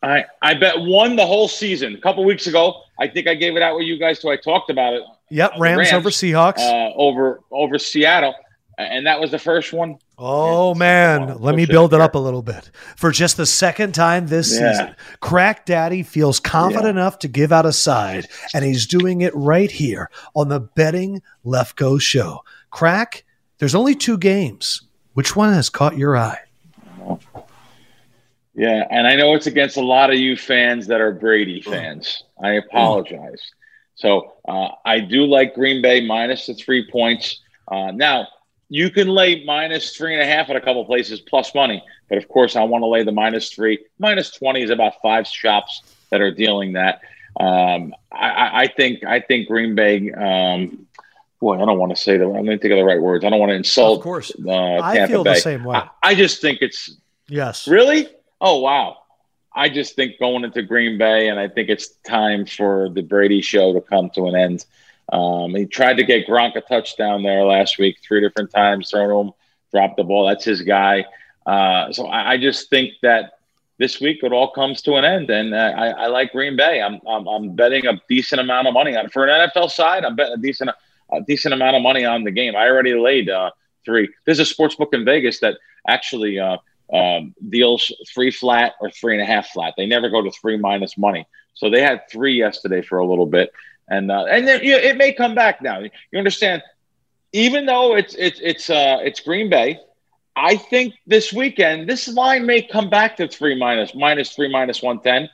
[0.02, 1.94] I I bet one the whole season.
[1.94, 4.30] A couple weeks ago, I think I gave it out with you guys too.
[4.30, 5.02] I talked about it.
[5.30, 6.58] Yep, Uh, Rams, Rams, over Seahawks.
[6.58, 8.34] uh, over over Seattle,
[8.78, 9.96] and that was the first one.
[10.18, 12.70] oh it's- man, well, let me push it build it up a little bit.
[12.96, 14.72] For just the second time this Yeah.
[14.72, 19.34] season, Krack Daddy feels confident enough to give out a side, and he's doing it
[19.34, 22.44] right here on the Betting Lefkoe show.
[22.72, 23.22] Krack,
[23.58, 24.82] there's only two games.
[25.14, 26.38] Which one has caught your eye?
[28.54, 32.24] Yeah, and I know it's against a lot of you fans that are Brady fans.
[32.42, 33.40] I apologize.
[33.96, 37.40] So uh, I do like Green Bay minus the three points.
[37.70, 38.26] Uh, now
[38.68, 42.18] you can lay minus three and a half at a couple places plus money, but
[42.18, 43.78] of course I want to lay the minus three.
[43.98, 47.00] Minus twenty is about five shops that are dealing that.
[47.38, 50.10] Um, I, I- think I think Green Bay.
[50.12, 50.86] Um,
[51.40, 52.24] boy, I don't want to say the.
[52.24, 53.24] I'm going to think of the right words.
[53.24, 53.98] I don't want to insult.
[53.98, 54.32] Of course.
[54.44, 55.34] uh, I Tampa feel Bay.
[55.34, 55.76] the same way.
[55.76, 56.96] I, I just think it's
[57.28, 57.66] Yes.
[57.68, 58.08] Really?
[58.40, 58.98] Oh wow.
[59.54, 63.40] I just think going into Green Bay, and I think it's time for the Brady
[63.40, 64.64] show to come to an end.
[65.12, 69.26] Um, he tried to get Gronk a touchdown there last week, three different times, thrown
[69.26, 69.32] him,
[69.72, 70.26] dropped the ball.
[70.26, 71.04] That's his guy.
[71.46, 73.38] Uh, so I, I just think that
[73.78, 76.80] this week it all comes to an end, and I, I like Green Bay.
[76.80, 80.04] I'm, I'm I'm betting a decent amount of money on for an NFL side.
[80.04, 80.70] I'm betting a decent
[81.12, 82.56] a decent amount of money on the game.
[82.56, 83.50] I already laid uh,
[83.84, 84.08] three.
[84.24, 86.56] There's a sports book in Vegas that actually uh,
[86.92, 89.74] um, deals three flat or three and a half flat.
[89.76, 91.26] They never go to three minus money.
[91.54, 93.50] So they had three yesterday for a little bit,
[93.88, 95.80] and uh, and then, you know, it may come back now.
[95.80, 96.62] You understand?
[97.32, 99.78] Even though it's it's it's uh, it's Green Bay,
[100.34, 104.82] I think this weekend this line may come back to three minus minus three minus
[104.82, 105.28] one ten.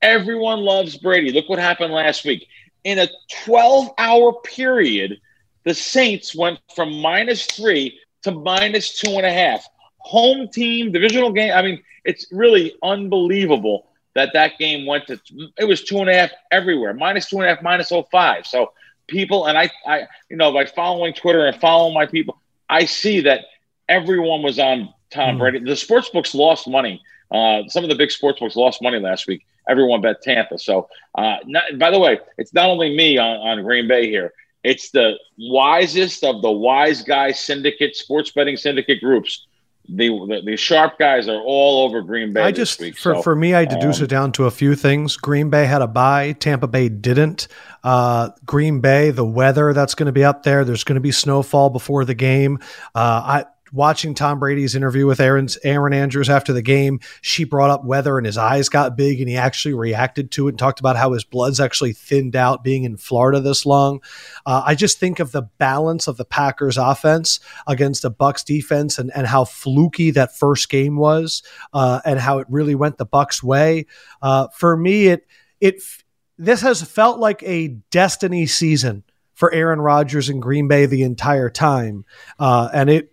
[0.00, 1.32] Everyone loves Brady.
[1.32, 2.46] Look what happened last week.
[2.84, 3.08] In a
[3.44, 5.20] 12 hour period,
[5.64, 9.66] the Saints went from minus three to minus two and a half.
[9.98, 11.52] Home team, divisional game.
[11.52, 13.87] I mean, it's really unbelievable
[14.18, 15.18] that that game went to,
[15.58, 18.46] it was two and a half everywhere, minus two and a half minus oh five
[18.46, 18.72] So
[19.06, 22.34] people, and I, I, you know, by following Twitter and following my people,
[22.68, 23.40] I see that
[23.88, 25.38] everyone was on Tom Mm.
[25.38, 25.58] Brady.
[25.60, 27.00] The sports books lost money.
[27.30, 29.46] Uh, some of the big sports books lost money last week.
[29.68, 30.58] Everyone bet Tampa.
[30.58, 34.32] So, uh, not, by the way, it's not only me on, on Green Bay here.
[34.64, 39.46] It's the wisest of the wise guy syndicate, sports betting syndicate groups.
[39.90, 42.98] The, the, sharp guys are all over Green Bay I just week.
[42.98, 45.16] for so, for me, I deduce um, it down to a few things.
[45.16, 46.32] Green Bay had a bye.
[46.32, 47.48] Tampa Bay didn't.
[47.82, 50.64] Uh, Green Bay, the weather that's going to be up there.
[50.64, 52.58] There's going to be snowfall before the game.
[52.94, 57.00] Uh, I watching Tom Brady's interview with Erin's Erin Andrews after the game.
[57.20, 60.52] She brought up weather, and his eyes got big, and he actually reacted to it
[60.52, 64.00] and talked about how his blood's actually thinned out being in Florida this long.
[64.46, 68.98] Uh, I just think of the balance of the Packers offense against the Bucs defense
[68.98, 71.42] and, and how fluky that first game was
[71.72, 73.86] uh, and how it really went the Bucs way.
[74.22, 75.26] Uh, for me, it
[75.60, 75.82] it
[76.38, 79.02] this has felt like a destiny season
[79.34, 82.04] for Aaron Rodgers and Green Bay the entire time,
[82.38, 83.12] uh, and it.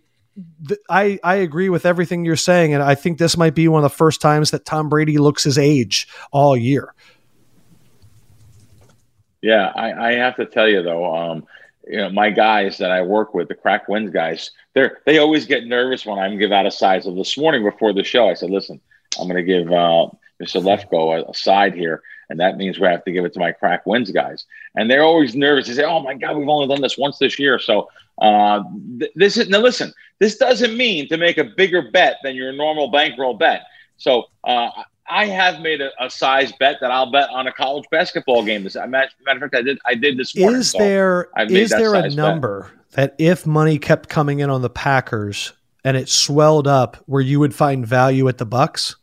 [0.66, 3.84] Th- I, I agree with everything you're saying, and I think this might be one
[3.84, 6.94] of the first times that Tom Brady looks his age all year.
[9.42, 11.46] Yeah, I, I have to tell you though, um,
[11.86, 15.46] you know, my guys that I work with, the crack wins guys, they're they always
[15.46, 17.04] get nervous when I give out a size.
[17.04, 18.80] So this morning before the show, I said, "Listen,
[19.20, 20.08] I'm going to give uh,
[20.42, 20.60] Mr.
[20.60, 23.52] Lefkoe a, a side here, and that means we have to give it to my
[23.52, 24.44] crack wins guys."
[24.74, 25.66] And they're always nervous.
[25.66, 27.88] They say, "Oh my God, we've only done this once this year." So
[28.20, 28.62] uh,
[28.98, 29.58] th- this is now.
[29.58, 33.62] Listen, this doesn't mean to make a bigger bet than your normal bankroll bet.
[33.98, 34.70] So uh,
[35.08, 38.64] I have made a, a size bet that I'll bet on a college basketball game.
[38.64, 39.78] This matter, matter of fact, I did.
[39.86, 40.60] I did this morning.
[40.60, 42.24] Is So there is there a size bet.
[42.24, 45.52] number that if money kept coming in on the Packers
[45.84, 48.96] and it swelled up, where you would find value at the Bucs?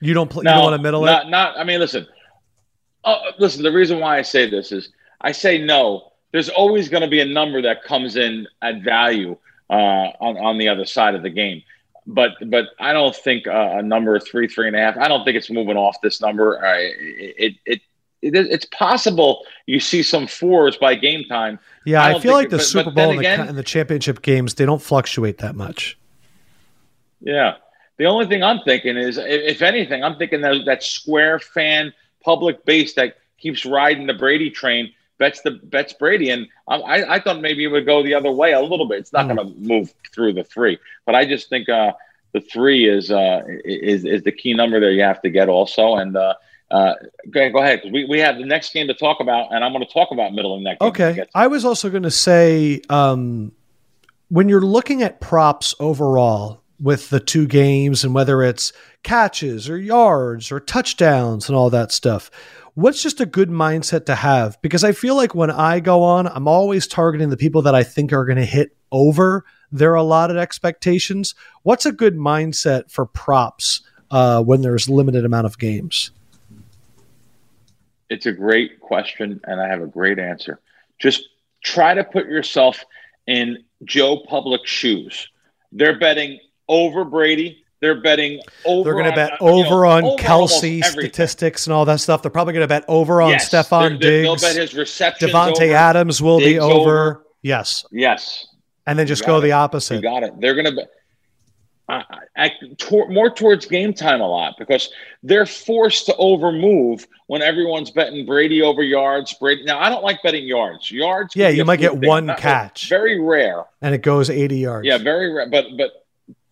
[0.00, 1.30] You don't pl- you don't want to middle not, it.
[1.30, 1.58] Not.
[1.58, 2.06] I mean, listen.
[3.04, 3.62] Uh, listen.
[3.62, 4.90] The reason why I say this is
[5.20, 6.12] I say no.
[6.32, 9.36] There's always going to be a number that comes in at value
[9.70, 11.62] uh, on on the other side of the game.
[12.06, 14.96] But but I don't think uh, a number three three and a half.
[14.96, 16.64] I don't think it's moving off this number.
[16.64, 17.80] Uh, it, it
[18.22, 21.58] it it's possible you see some fours by game time.
[21.84, 24.22] Yeah, I I, feel like the Super but Bowl and the, again- and the championship
[24.22, 25.98] games they don't fluctuate that much.
[27.20, 27.56] Yeah.
[27.98, 32.64] The only thing I'm thinking is, if, anything, I'm thinking that that square fan public
[32.64, 37.40] base that keeps riding the Brady train bets the bets Brady, and I, I, thought
[37.40, 38.98] maybe it would go the other way a little bit.
[38.98, 39.36] It's not Hmm.
[39.36, 41.92] going to move through the three, but I just think uh,
[42.32, 45.96] the three is uh, is is the key number there you have to get also.
[45.96, 46.34] And uh,
[46.70, 46.94] uh,
[47.30, 49.86] go, go ahead, we we have the next game to talk about, and I'm going
[49.86, 50.78] to talk about middle and neck.
[50.80, 51.24] Okay.
[51.34, 53.52] I was also going to say um,
[54.28, 58.72] when you're looking at props overall, with the two games and whether it's
[59.02, 62.30] catches or yards or touchdowns and all that stuff.
[62.74, 64.60] What's just a good mindset to have?
[64.60, 67.82] Because I feel like when I go on, I'm always targeting the people that I
[67.82, 71.34] think are going to hit over their allotted expectations.
[71.62, 73.80] What's a good mindset for props
[74.10, 76.10] uh, when there's limited amount of games?
[78.10, 80.60] It's a great question, and I have a great answer.
[80.98, 81.28] Just
[81.64, 82.84] try to put yourself
[83.26, 85.28] in Joe Public's shoes.
[85.72, 87.62] They're betting over Brady.
[87.80, 88.84] They're betting over.
[88.84, 92.22] They're going to bet over you know, on over Kelce statistics and all that stuff.
[92.22, 94.42] They're probably going to bet over on Yes, Stefon they're- They'll Diggs.
[94.42, 95.30] bet his receptions.
[95.30, 95.74] Davante over.
[95.74, 96.74] Adams will be over.
[96.74, 97.26] over.
[97.42, 97.84] Yes.
[97.92, 98.46] Yes,
[98.86, 99.50] And then just go got the it.
[99.50, 100.02] you opposite.
[100.02, 100.32] got it.
[100.40, 100.88] They're going to bet.
[101.88, 102.02] Uh,
[102.36, 104.90] I, tor- more towards game time a lot because
[105.22, 109.34] they're forced to overmove when everyone's betting Brady over yards.
[109.34, 109.62] Brady.
[109.64, 110.90] Now I don't like betting yards.
[110.90, 111.36] Yards.
[111.36, 112.08] Yeah, you might get thing.
[112.08, 112.88] one Not- catch.
[112.88, 113.64] Very rare.
[113.82, 114.84] And it goes 80 yards.
[114.86, 115.48] Yeah, very rare.
[115.48, 115.90] But but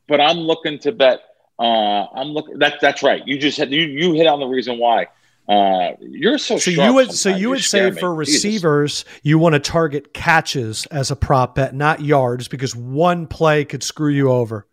[0.09, 1.21] but I'm looking to bet.
[1.59, 2.59] Uh, I'm looking.
[2.59, 3.27] That that's right.
[3.27, 5.07] You just had you you hit on the reason why.
[5.49, 6.57] Uh, you're so.
[6.59, 8.01] So you would so you You would say me.
[8.01, 8.35] for Jesus.
[8.37, 13.65] receivers you want to target catches as a prop bet, not yards, because one play
[13.65, 14.67] could screw you over.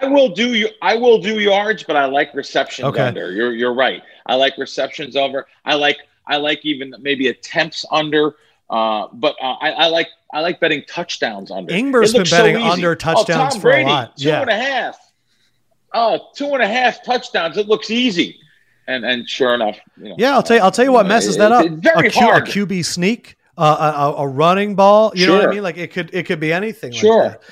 [0.00, 0.68] I will do you.
[0.82, 3.02] I will do yards, but I like receptions Okay.
[3.02, 3.32] under.
[3.32, 4.02] You're you're right.
[4.26, 5.46] I like receptions over.
[5.64, 8.36] I like I like even maybe attempts under.
[8.70, 11.72] Uh, but uh, I, I like I like betting touchdowns under.
[11.72, 12.64] Ingber's been betting easy.
[12.64, 14.16] under touchdowns oh, for a lot.
[14.16, 14.42] Two Yeah.
[14.42, 14.98] and a half.
[15.94, 17.56] Oh, two and a half touchdowns.
[17.56, 18.38] It looks easy,
[18.86, 20.62] and and sure enough, you know, Yeah, I'll tell you.
[20.62, 21.64] I'll tell you what messes it- that up.
[21.64, 21.68] A,
[22.10, 22.44] Q, a hard.
[22.44, 25.12] QB sneak, uh, a, a running ball.
[25.14, 25.62] You know what I mean?
[25.62, 26.92] Like it could it could be anything.
[26.92, 27.22] like Sure.
[27.30, 27.42] that.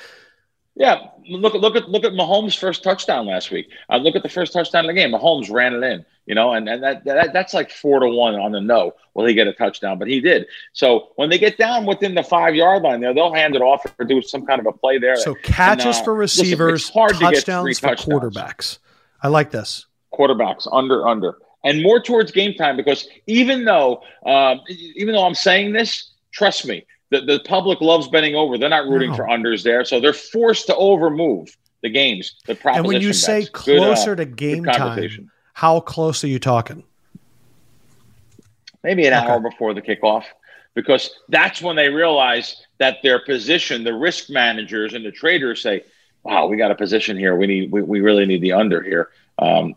[0.79, 3.67] Yeah, look at look at look at Mahomes' first touchdown last week.
[3.89, 5.11] Uh, look at the first touchdown of the game.
[5.11, 8.35] Mahomes ran it in, you know, and, and that, that that's like four to one
[8.35, 8.93] on the no.
[9.15, 9.97] Will he get a touchdown?
[9.97, 10.45] But he did.
[10.73, 13.85] So when they get down within the five yard line, there they'll hand it off
[13.97, 15.15] or do some kind of a play there.
[15.17, 18.21] So catches And, uh, for listen, receivers, hard to get touchdowns for touchdowns.
[18.23, 18.77] quarterbacks.
[19.23, 19.87] I like this.
[20.13, 24.61] quarterbacks under under and more towards game time because even though um,
[24.95, 28.57] even though I'm saying this, trust me, the, the public loves betting over.
[28.57, 29.15] They're not rooting No.
[29.17, 31.49] for unders there, so they're forced to overmove
[31.81, 32.35] the games.
[32.45, 33.49] The proposition And when you say bets.
[33.65, 36.83] Good, uh, closer to game time, how close are you talking?
[38.83, 39.25] maybe an Okay.
[39.27, 40.23] hour before the kickoff,
[40.73, 45.83] because that's when they realize that their position, the risk managers and the traders say,
[46.23, 47.35] "Wow, we got a position here.
[47.35, 49.09] We need, we, we really need the under here."
[49.39, 49.75] Um,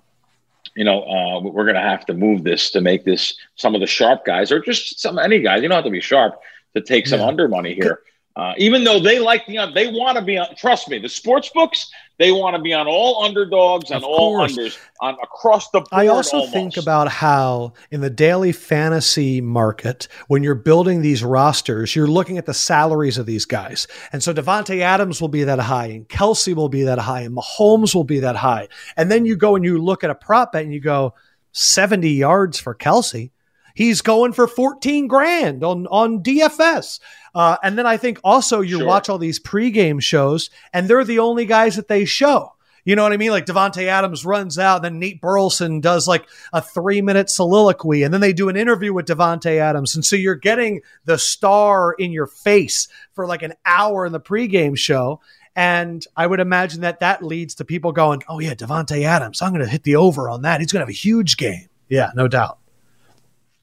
[0.76, 3.80] you know, uh, we're going to have to move this to make this some of
[3.80, 5.62] the sharp guys, or just some any guys.
[5.62, 6.40] You don't have to be sharp
[6.74, 7.26] to take some Yeah.
[7.26, 8.00] under money here.
[8.36, 10.46] Uh, even though they like the, they want to be on.
[10.54, 14.78] Trust me, the sports books they want to be on all underdogs and all unders
[15.00, 15.88] on across the board.
[15.90, 16.52] I also almost.
[16.52, 22.38] think about how in the daily fantasy market, when you're building these rosters, you're looking
[22.38, 23.88] at the salaries of these guys.
[24.12, 27.36] And so Davante Adams will be that high, and Kelce will be that high, and
[27.36, 28.68] Mahomes will be that high.
[28.96, 31.14] And then you go and you look at a prop bet and you go,
[31.52, 33.32] 70 yards for Kelce.
[33.80, 37.00] He's going for 14 grand on, on DFS.
[37.34, 38.86] Uh, and then I think also you Sure.
[38.86, 42.52] watch all these pregame shows, and they're the only guys that they show.
[42.84, 43.30] You know what I mean?
[43.30, 48.12] Like Davante Adams runs out, then Nate Burleson does like a three minute soliloquy, and
[48.12, 52.12] then they do an interview with Davante Adams, and so you're getting the star in
[52.12, 55.22] your face for like an hour in the pregame show.
[55.56, 59.52] And I would imagine that that leads to people going, "Oh yeah, Davante Adams, I'm
[59.54, 60.60] going to hit the over on that.
[60.60, 62.58] He's going to have a huge game." Yeah, no doubt.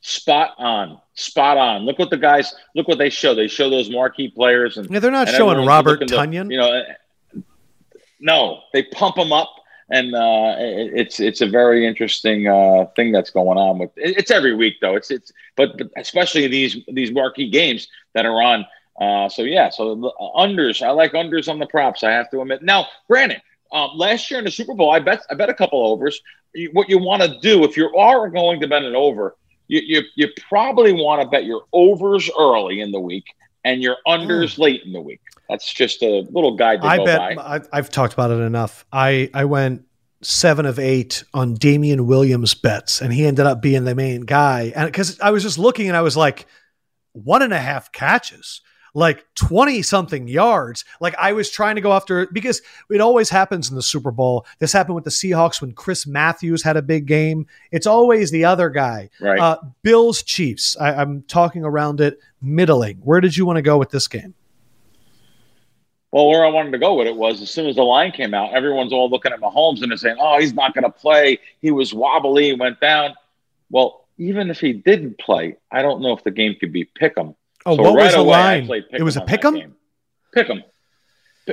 [0.10, 1.02] Spot on.
[1.16, 1.82] Spot on.
[1.84, 3.36] Look what the guys look what they show.
[3.36, 6.50] They show those marquee players and Yeah, they're not showing Robert Tonyan.
[6.50, 7.42] you know, eh,
[8.22, 9.50] no, they pump them up,
[9.90, 13.92] and uh, it- it's it's a very interesting uh, thing that's going on with.
[13.98, 14.96] it- It's every week though.
[14.96, 18.66] It's it's but, but especially these these marquee games that are on.
[19.02, 20.82] Uh, so yeah, so the unders.
[20.82, 22.02] I like unders on the props.
[22.04, 22.64] I have to admit.
[22.64, 23.42] Now, granted,
[23.74, 26.22] um, last year in the Super Bowl, I bet I bet a couple overs.
[26.72, 29.36] What you want to do if you are going to bet an over,
[29.68, 33.26] you you, you probably want to bet your overs early in the week
[33.64, 35.22] and your unders late in the week.
[35.50, 36.92] That's just a little guide to Mm.
[36.92, 37.44] I go bet by.
[37.44, 38.86] I, I've talked about it enough.
[38.92, 39.84] I I went
[40.22, 44.74] seven of eight on Damian Williams bets, and he ended up being the main guy.
[44.76, 46.48] And because I was just looking, and I was like,
[47.14, 48.62] one and a half catches,
[48.94, 50.86] like twenty something yards.
[51.00, 54.46] Like I was trying to go after because it always happens in the Super Bowl.
[54.60, 57.48] This happened with the Seahawks when Chris Matthews had a big game.
[57.72, 59.10] It's always the other guy.
[59.20, 59.40] Right.
[59.40, 60.78] Uh, Bills Chiefs.
[60.80, 62.98] I, I'm talking around it middling.
[62.98, 64.34] Where did you want to go with this game?
[66.12, 68.34] Well, where I wanted to go with it was as soon as the line came
[68.34, 71.40] out, everyone's all looking at Mahomes and they're saying, "Oh, he's not going to play.
[71.62, 73.14] He was wobbly, went down."
[73.70, 77.18] Well, even if he didn't play, I don't know if the game could be pick
[77.18, 77.36] 'em.
[77.68, 78.84] Oh, So what was right the away, line?
[78.94, 79.76] It was a pick 'em.
[80.34, 80.64] Pick 'em.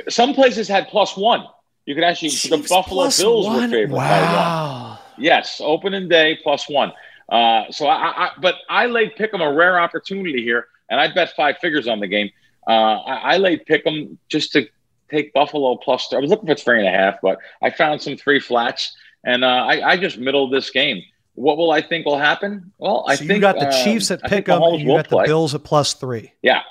[0.08, 1.44] Some places had plus one.
[1.86, 3.62] You could actually Chiefs the Buffalo Bills one?
[3.62, 4.22] were favored by one.
[4.22, 4.98] Wow.
[5.18, 6.92] Yes, opening day plus one.
[7.28, 11.12] Uh, so I, I, but I laid pick 'em a rare opportunity here, and I
[11.12, 12.30] bet five figures on the game.
[12.66, 12.70] Uh,
[13.00, 14.68] I, I laid pick 'em just to
[15.10, 16.12] take Buffalo plus.
[16.12, 19.44] I was looking for three and a half, but I found some three flats, and
[19.44, 21.02] uh, I, I just middled this game.
[21.34, 22.72] What will I think will happen?
[22.78, 24.80] Well, I so think you got the um, Chiefs at I think pick 'em, and
[24.80, 25.26] you got the play.
[25.26, 26.32] Bills at plus three.
[26.42, 26.62] Yeah,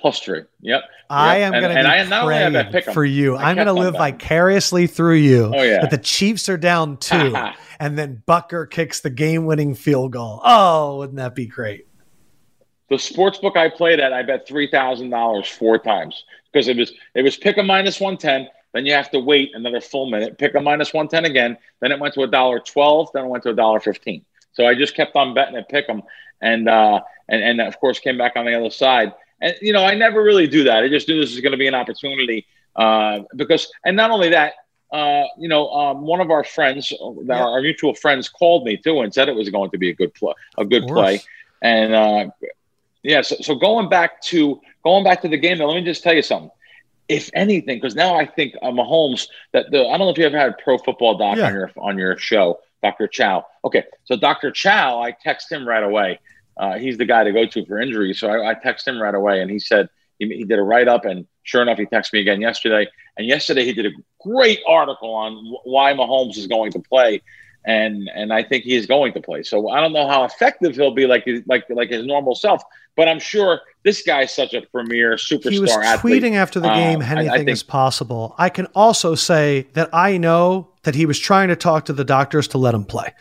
[0.00, 0.42] plus three.
[0.60, 0.82] Yep.
[1.08, 1.46] I Yep.
[1.54, 3.36] am going to and be I- have I praying pick for you.
[3.36, 5.52] I I'm going to live vicariously through you.
[5.54, 5.80] Oh, yeah.
[5.82, 7.34] That the Chiefs are down two,
[7.80, 10.40] and then Butker kicks the game-winning field goal.
[10.44, 11.86] Oh, wouldn't that be great?
[12.90, 16.76] The sports book I played at, I bet three thousand dollars four times because it
[16.76, 18.48] was it was pick a minus one ten.
[18.72, 20.38] Then you have to wait another full minute.
[20.38, 21.58] Pick a minus one ten again.
[21.80, 23.10] Then it went to a dollar twelve.
[23.12, 24.24] Then it went to a dollar fifteen.
[24.52, 26.02] So I just kept on betting at pick 'em,
[26.40, 29.12] and uh, and and of course came back on the other side.
[29.40, 30.82] And you know I never really do that.
[30.84, 32.46] I just knew this was going to be an opportunity
[32.76, 34.54] uh, because and not only that.
[34.90, 37.42] Uh, you know, um, one of our friends, uh, Yeah.
[37.42, 40.12] our mutual friends, called me too and said it was going to be a good
[40.12, 41.22] play, a good play.
[41.62, 42.28] And uh,
[43.02, 46.02] yeah, so, so going back to going back to the game, now, let me just
[46.02, 46.50] tell you something.
[47.12, 50.24] If anything, because now I think uh, Mahomes that the I don't know if you
[50.26, 51.46] ever had a Pro Football Doc Yeah.
[51.48, 53.06] on your on your show, Dr.
[53.06, 53.44] Chao.
[53.64, 54.50] Okay, so Dr.
[54.50, 56.18] Chao, I text him right away.
[56.56, 59.14] Uh, he's the guy to go to for injuries, so I, I text him right
[59.14, 62.12] away, and he said he, he did a write up, and sure enough, he texted
[62.14, 62.86] me again yesterday.
[63.18, 63.90] And yesterday he did a
[64.20, 67.20] great article on wh- why Mahomes is going to play,
[67.64, 69.42] and and I think he is going to play.
[69.42, 72.62] So I don't know how effective he'll be, like his- like like his normal self,
[72.96, 76.22] but I'm sure this guy's such a premier superstar He was athlete.
[76.22, 78.34] tweeting after the Uh, game, I- I anything think- is possible.
[78.38, 82.04] I can also say that I know that he was trying to talk to the
[82.04, 83.12] doctors to let him play,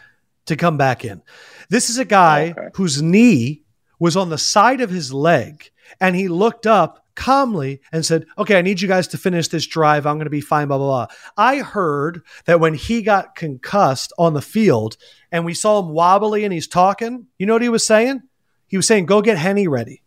[0.48, 1.22] to come back in.
[1.70, 2.70] This is a guy Okay.
[2.76, 3.62] whose knee
[4.00, 5.70] was on the side of his leg,
[6.00, 9.68] and he looked up calmly and said, Okay, I need you guys to finish this
[9.68, 10.08] drive.
[10.08, 11.16] I'm going to be fine, blah, blah, blah.
[11.38, 14.98] I heard that when he got concussed on the field
[15.32, 18.24] and we saw him wobbly and he's talking, you know what he was saying?
[18.68, 20.02] He was saying, Go get Henne ready.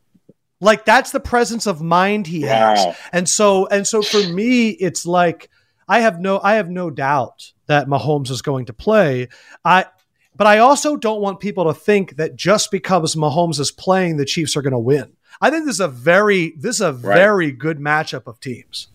[0.60, 2.84] Like that's the presence of mind he has.
[2.84, 2.96] Wow.
[3.12, 5.50] And so and so for me, it's like
[5.86, 9.28] I have no I have no doubt that Mahomes is going to play.
[9.64, 9.86] I
[10.34, 14.24] but I also don't want people to think that just because Mahomes is playing, the
[14.24, 15.12] Chiefs are going to win.
[15.40, 17.16] I think this is a very this is a Right.
[17.16, 18.88] very good matchup of teams.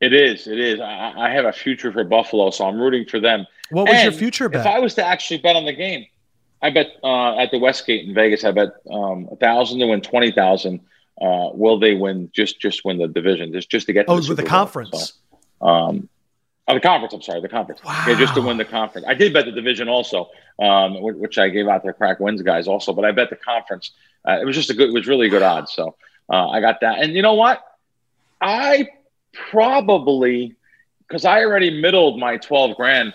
[0.00, 0.46] It is.
[0.46, 0.78] It is.
[0.80, 3.46] I, I have a future for Buffalo, so I'm rooting for them.
[3.70, 4.60] What was your future bet?
[4.60, 6.06] If I was to actually bet on the game,
[6.62, 8.44] I bet uh, at the Westgate in Vegas.
[8.44, 10.80] I bet um, a thousand to win twenty thousand.
[11.20, 12.30] Uh, will they win?
[12.34, 15.14] Just just win the division, just just to get to oh, the with the conference.
[15.60, 16.08] So, um,
[16.68, 17.14] oh, the conference.
[17.14, 17.80] I'm sorry, the conference.
[17.84, 19.06] Yeah, just to win the conference.
[19.08, 20.28] I did bet the division also,
[20.58, 22.92] um, which I gave out to crack wins guys also.
[22.92, 23.90] But I bet the conference.
[24.26, 24.88] Uh, it was just a good.
[24.90, 25.72] It was really good odds.
[25.72, 25.96] So
[26.28, 27.02] uh, I got that.
[27.02, 27.62] And you know what?
[28.40, 28.88] I
[29.32, 30.54] probably
[31.06, 33.14] because I already middled my twelve grand.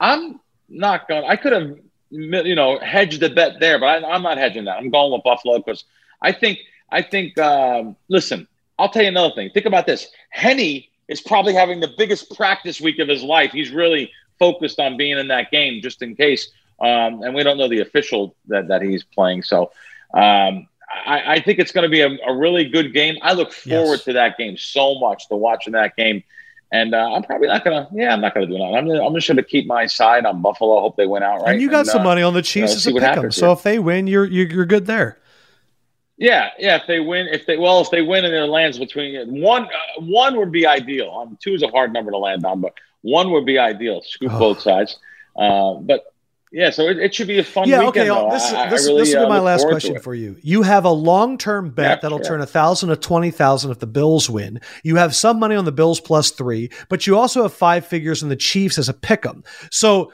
[0.00, 1.24] I'm not going.
[1.24, 1.78] I could have,
[2.10, 4.78] you know, hedged the bet there, but I, I'm not hedging that.
[4.78, 5.84] I'm going with Buffalo because
[6.22, 6.58] I think.
[6.90, 7.36] I think.
[7.38, 8.48] Um, listen,
[8.78, 9.50] I'll tell you another thing.
[9.50, 10.08] Think about this.
[10.30, 13.52] Henne is probably having the biggest practice week of his life.
[13.52, 16.50] He's really focused on being in that game just in case.
[16.80, 19.42] Um, and we don't know the official that, that he's playing.
[19.42, 19.72] So
[20.14, 20.68] um,
[21.06, 23.16] I, I think it's going to be a, a really good game.
[23.22, 24.04] I look forward Yes.
[24.04, 26.22] to that game so much, to watching that game.
[26.70, 27.88] And uh, I'm probably not gonna.
[27.94, 28.62] Yeah, I'm not gonna do that.
[28.76, 30.80] I'm, gonna, I'm just gonna keep my side on Buffalo.
[30.80, 31.54] Hope they win outright.
[31.54, 33.52] and you got some uh, money on the Chiefs uh, as see a pick So
[33.52, 35.18] if they win, you're you're, you're good there.
[36.18, 36.76] Yeah, yeah.
[36.76, 40.00] If they win, if they well, if they win and it lands between one, uh,
[40.00, 41.10] one would be ideal.
[41.10, 44.02] Um, two is a hard number to land on, but one would be ideal.
[44.02, 44.38] Scoop Oh.
[44.38, 44.98] both sides.
[45.36, 46.12] Uh, but
[46.52, 48.10] yeah, so it, it should be a fun yeah, weekend.
[48.10, 48.30] okay.
[48.30, 50.36] This, is, I- I really, this will uh, be my look last question for you.
[50.42, 53.86] You have a long-term bet Yeah, that'll turn a thousand to twenty thousand if the
[53.86, 54.60] Bills win.
[54.82, 58.22] You have some money on the Bills plus three, but you also have five figures
[58.22, 59.44] on the Chiefs as a pick 'em.
[59.70, 60.12] So.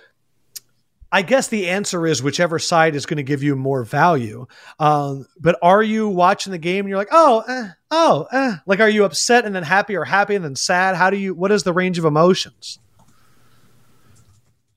[1.12, 4.46] I guess the answer is whichever side is going to give you more value.
[4.80, 8.56] Um, but are you watching the game and you're like, oh, eh, oh, eh.
[8.66, 10.96] like, are you upset and then happy or happy and then sad?
[10.96, 11.32] How do you?
[11.32, 12.80] What is the range of emotions?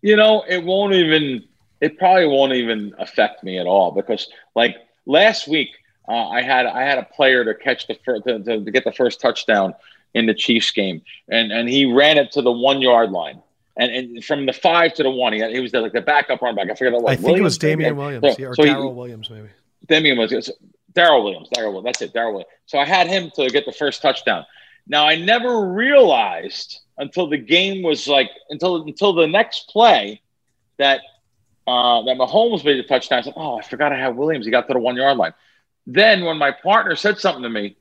[0.02, 1.44] You know, it won't even.
[1.80, 4.76] It probably won't even affect me at all because, like
[5.06, 5.70] last week,
[6.08, 8.84] uh, I had I had a player to catch the first to, to, to get
[8.84, 9.76] the first touchdown
[10.14, 13.42] in the Chiefs game, and and he ran it to the one yard line,
[13.78, 16.02] and, and from the five to the one, he, had, he was the, like the
[16.02, 16.72] backup running back.
[16.72, 17.12] I forget what.
[17.12, 17.58] I think it was Williams?
[17.60, 19.50] Damian Williams So- or so Darrel Williams, maybe.
[19.88, 20.52] Damian was
[20.94, 21.50] Darrel Williams.
[21.54, 21.86] Darrel Williams.
[21.86, 22.14] That's it.
[22.14, 22.52] Darrel Williams.
[22.66, 24.46] So I had him to get the first touchdown.
[24.88, 30.22] Now I never realized until the game was like until until the next play
[30.78, 31.02] that
[31.68, 33.20] uh, that Mahomes made the touchdown.
[33.20, 34.46] I said, "Oh, I forgot I had Williams.
[34.46, 35.34] He got to the one yard line."
[35.86, 37.78] Then when my partner said something to me,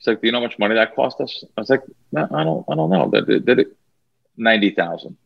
[0.00, 2.26] He's like, "Do you know how much money that cost us?" I was like, no,
[2.32, 3.76] "I don't, I don't know." Did, did it
[4.36, 5.18] ninety thousand?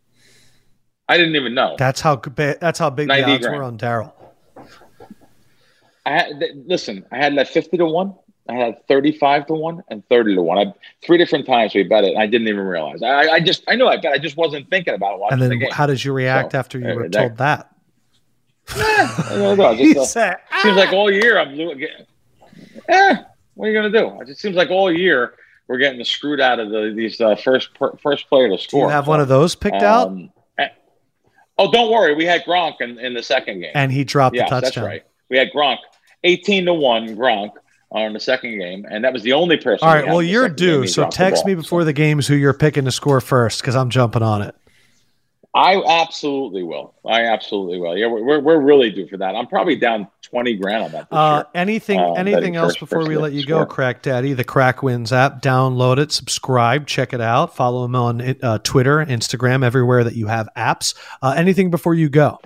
[1.09, 1.77] I didn't even know.
[1.78, 3.59] That's how that's how big the 90 odds grand.
[3.59, 4.35] were on Darrel.
[6.07, 7.07] I had, listen.
[7.12, 8.15] I had that fifty to one.
[8.49, 10.59] I had thirty-five to one and thirty to one.
[10.59, 10.73] I
[11.05, 12.11] three different times we bet it.
[12.11, 13.03] And I didn't even realize.
[13.03, 14.12] I, I just I knew I bet.
[14.12, 15.71] I just wasn't thinking about it watching And the then game.
[15.73, 17.71] how did you react So, after you uh, were that- told that?
[18.77, 21.87] I don't know, just, uh, said, seems like all year I'm doing.
[22.89, 23.16] Eh,
[23.55, 24.21] what are you gonna do?
[24.23, 25.35] It just seems like all year
[25.69, 28.81] we're getting screwed out of the, these uh, first per, first player to score.
[28.81, 30.69] "Do you have So, one of those picked out?" um, eh,
[31.59, 32.15] oh, don't worry.
[32.15, 33.73] We had Gronk in, in the second game.
[33.75, 35.05] And he dropped yes, the that's right.
[35.29, 35.79] We had Gronk,
[36.25, 37.51] eighteen to one Gronk
[37.95, 39.87] on the second game, and that was the only person.
[39.87, 40.87] All right, we Well, you're due.
[40.87, 44.23] So text me before the games who you're picking to score first because I'm jumping
[44.23, 44.55] on it.
[45.57, 46.97] I absolutely will.
[47.07, 47.97] I absolutely will.
[47.97, 49.37] Yeah, we're, we're, really due for that.
[49.37, 53.33] I'm probably down twenty grand on that Uh, anything Um, anything else before we let
[53.33, 53.65] you go.
[53.65, 54.33] Krack Daddy?
[54.33, 55.43] The Crack Wins app.
[55.43, 57.55] Download it, subscribe, check it out.
[57.55, 60.97] Follow him on uh, Twitter, Instagram, everywhere that you have apps.
[61.23, 62.41] Uh, anything before you go?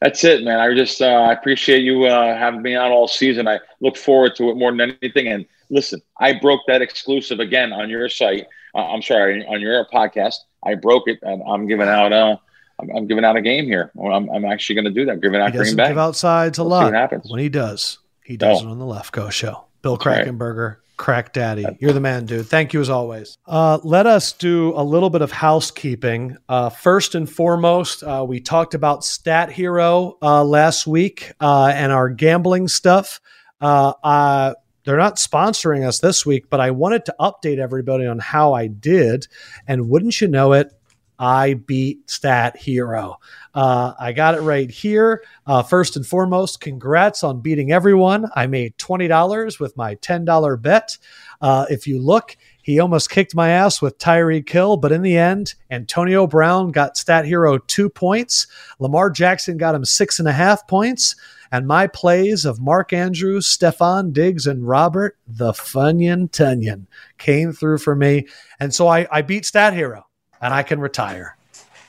[0.00, 0.60] That's it, man.
[0.60, 3.48] I just uh, I appreciate you uh, having me on all season.
[3.48, 5.28] I look forward to it more than anything.
[5.28, 8.46] And listen, I broke that exclusive again on your site.
[8.74, 10.34] Uh, I'm sorry, on your podcast.
[10.64, 12.12] I broke it, and I'm giving out.
[12.12, 12.36] Uh,
[12.78, 13.90] I'm, I'm giving out a game here.
[13.98, 15.12] I'm, I'm actually going to do that.
[15.12, 15.88] I'm giving out He Green Bay.
[15.88, 16.84] give out sides a We'll see lot.
[16.84, 17.30] what happens.
[17.30, 18.68] When he does, he does No.
[18.68, 19.64] it on the Lefkoe Show.
[19.80, 19.96] Bill.
[19.96, 21.64] Krackomberger, Krack Daddy.
[21.78, 22.46] You're the man, dude.
[22.46, 23.38] Thank you as always.
[23.46, 26.36] Uh, let us do a little bit of housekeeping.
[26.48, 31.92] Uh, first and foremost, uh, we talked about Stat Hero uh, last week uh, and
[31.92, 33.20] our gambling stuff.
[33.60, 34.54] Uh, uh,
[34.84, 38.68] they're not sponsoring us this week, but I wanted to update everybody on how I
[38.68, 39.26] did.
[39.66, 40.72] And wouldn't you know it,
[41.18, 43.18] I beat Stat Hero.
[43.54, 45.22] Uh, I got it right here.
[45.46, 48.26] Uh, first and foremost, congrats on beating everyone.
[48.34, 50.98] I made $20 with my $10 bet.
[51.40, 55.16] Uh, if you look, he almost kicked my ass with Tyreek Hill, but in the
[55.16, 58.46] end, Antonio Brown got Stat Hero two points.
[58.78, 61.14] Lamar Jackson got him six and a half points.
[61.52, 66.86] And my plays of Mark Andrews, Stefon Diggs, and Robert the Funyon Tonyan
[67.18, 68.26] came through for me.
[68.58, 70.05] And so I, I beat Stat Hero
[70.40, 71.36] and I can retire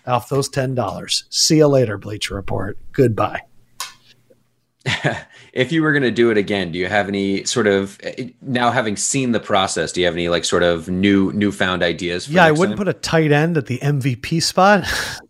[0.05, 1.23] off those $10.
[1.29, 2.77] See you later, Bleacher Report.
[2.91, 3.41] Goodbye.
[5.53, 7.99] if you were going to do it again, do you have any sort of
[8.41, 9.91] now having seen the process?
[9.91, 12.25] Do you have any like sort of new newfound ideas?
[12.25, 12.85] For Yeah, I wouldn't time?
[12.85, 14.85] put a tight end at the MVP spot.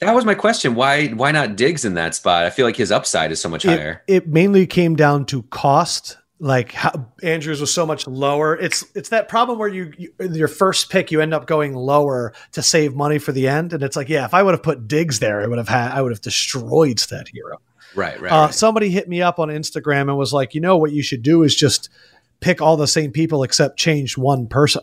[0.00, 0.76] That was my question.
[0.76, 2.44] Why why not Diggs in that spot?
[2.44, 4.04] I feel like his upside is so much it, higher.
[4.06, 6.17] it mainly came down to cost.
[6.40, 8.56] Like how, Andrews was so much lower.
[8.56, 12.32] It's it's that problem where you, you your first pick you end up going lower
[12.52, 14.86] to save money for the end, and it's like yeah, if I would have put
[14.86, 17.60] Diggs there, I would have had I would have destroyed Stat Hero.
[17.94, 18.30] Right, right.
[18.30, 18.54] Uh, right.
[18.54, 21.42] Somebody hit me up on Instagram and was like, you know what you should do
[21.42, 21.88] is just
[22.40, 24.82] pick all the same people except change one person.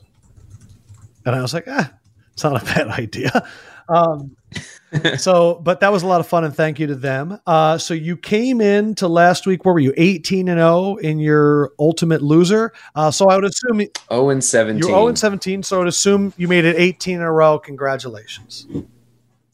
[1.25, 1.91] And I was like, ah,
[2.33, 3.47] it's not a bad idea.
[3.87, 4.35] Um,
[5.17, 7.39] so, but that was a lot of fun, and thank you to them.
[7.45, 9.65] Uh, so you came in to last week.
[9.65, 9.93] Where were you?
[9.97, 12.73] Eighteen and zero in your ultimate loser.
[12.95, 14.79] Uh, so I would assume you- Oh and seventeen.
[14.79, 15.63] you're zero and seventeen.
[15.63, 17.59] So I would assume you made it eighteen in a row.
[17.59, 18.67] Congratulations.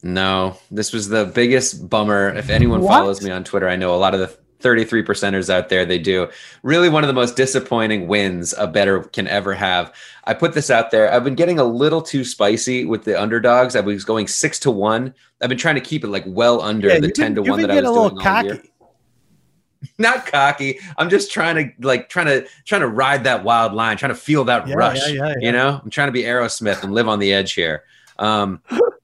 [0.02, 2.30] No, this was the biggest bummer.
[2.30, 2.90] If anyone What?
[2.98, 5.98] follows me on Twitter, I know a lot of the 33 percenters out there, they
[5.98, 6.28] do.
[6.62, 9.92] Really one of the most disappointing wins a better can ever have.
[10.24, 11.12] I put this out there.
[11.12, 13.74] I've been getting a little too spicy with the underdogs.
[13.76, 15.12] I was going six to one.
[15.42, 17.60] I've been trying to keep it like well under Yeah, the 10 been- to one
[17.62, 18.12] that I was doing all
[18.44, 18.54] year.
[18.56, 18.68] cocky.
[19.98, 20.78] Not cocky.
[20.96, 24.18] I'm just trying to like trying to trying to ride that wild line, trying to
[24.20, 25.10] feel that Yeah, rush.
[25.12, 25.34] yeah.
[25.40, 27.82] You know, I'm trying to be Aerosmith and live on the edge here.
[28.18, 28.60] Um,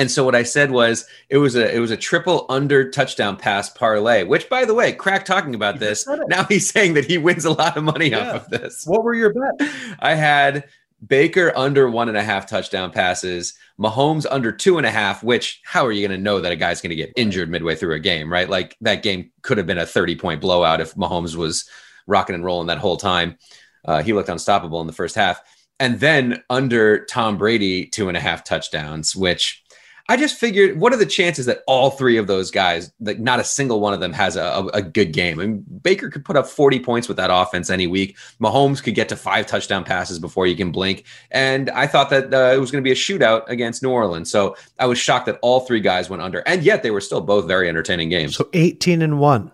[0.00, 3.36] and so what I said was it was a it was a triple under touchdown
[3.36, 4.24] pass parlay.
[4.24, 5.90] Which, by the way, Krack talking about You this.
[6.04, 6.28] just said it.
[6.28, 8.32] Now he's saying that he wins a lot of money Yeah.
[8.36, 8.84] off of this.
[8.86, 9.70] What were your bets?
[10.00, 10.64] I had
[11.06, 15.60] Baker under one and a half touchdown passes, Mahomes under two and a half, which
[15.64, 17.94] how are you going to know that a guy's going to get injured midway through
[17.94, 18.48] a game, right?
[18.48, 21.68] Like that game could have been a 30 point blowout if Mahomes was
[22.06, 23.36] rocking and rolling that whole time.
[23.84, 25.40] Uh, he looked unstoppable in the first half.
[25.78, 29.62] And then under Tom Brady, two and a half touchdowns, which
[30.10, 33.38] I just figured, what are the chances that all three of those guys, like not
[33.38, 35.38] a single one of them has a, a, good game?
[35.38, 38.18] I mean, Baker could put up 40 points with that offense any week.
[38.40, 41.04] Mahomes could get to five touchdown passes before you can blink.
[41.30, 44.28] And I thought that uh, it was going to be a shootout against New Orleans.
[44.28, 46.40] So I was shocked that all three guys went under.
[46.40, 48.34] And yet they were still both very entertaining games.
[48.34, 49.52] So eighteen and one.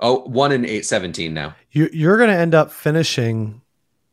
[0.00, 1.54] oh, one and eight, 17 now.
[1.72, 3.60] You, you're going to end up finishing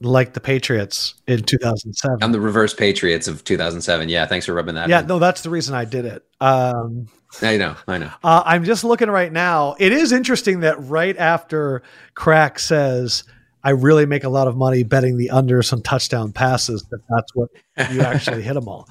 [0.02, 2.20] like the Patriots in 2007.
[2.22, 4.10] I'm the reverse Patriots of 2007.
[4.10, 4.26] Yeah.
[4.26, 5.08] Thanks for rubbing that yeah, in.
[5.08, 6.26] no, that's the reason I did it.
[6.40, 7.08] Um,
[7.42, 7.76] I know.
[7.88, 8.12] I know.
[8.24, 9.76] uh, I'm just looking right now.
[9.80, 11.84] It is interesting that right after
[12.16, 13.24] Krack says,
[13.64, 16.84] I really make a lot of money betting the under some touchdown passes.
[16.90, 17.50] That that's what
[17.92, 18.90] you actually hit them all.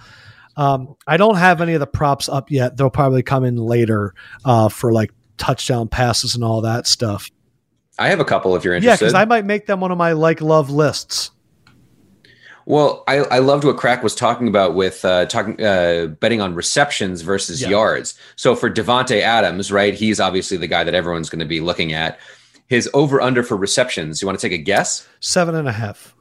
[0.56, 2.76] Um, I don't have any of the props up yet.
[2.76, 4.14] They'll probably come in later
[4.44, 7.30] uh, for like touchdown passes and all that stuff.
[7.98, 9.04] I have a couple if you're interested.
[9.04, 11.30] Yeah, because I might make them one of my like love lists.
[12.66, 16.54] Well, I, I loved what Krack was talking about with uh, talking uh, betting on
[16.54, 17.68] receptions versus Yeah.
[17.70, 18.18] yards.
[18.36, 19.92] So for Davante Adams, right?
[19.94, 22.18] He's obviously the guy that everyone's going to be looking at.
[22.68, 24.22] His over under for receptions.
[24.22, 25.08] You want to take a guess?
[25.18, 26.14] Seven and a half.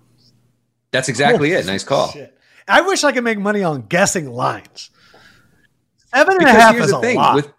[0.91, 1.65] That's exactly it.
[1.67, 2.09] Nice call.
[2.11, 2.35] Shit.
[2.67, 4.89] I wish I could make money on guessing lines.
[6.15, 7.35] Seven and a Because half here's is a thing lot.
[7.35, 7.53] with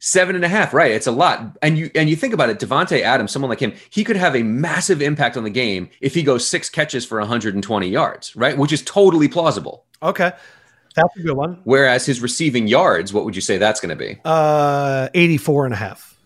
[0.00, 0.90] seven and a half, right?
[0.90, 1.56] It's a lot.
[1.62, 4.34] And you and you think about it, Davante Adams, someone like him, he could have
[4.34, 8.58] a massive impact on the game if he goes six catches for 120 yards, right?
[8.58, 9.84] Which is totally plausible.
[10.02, 10.32] okay.
[10.96, 11.60] That's a good one.
[11.62, 14.18] Whereas his receiving yards, what would you say that's going to be?
[14.24, 16.18] Uh, 84 and a half.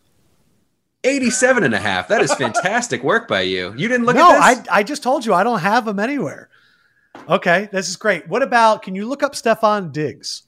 [1.05, 2.09] 87 and a half.
[2.09, 3.75] That is fantastic work by you.
[3.77, 4.69] You didn't look no, at this?
[4.71, 6.49] I, I just told you I don't have them anywhere.
[7.29, 8.27] Okay, this is great.
[8.27, 10.45] What about, can you look up Stefon Diggs?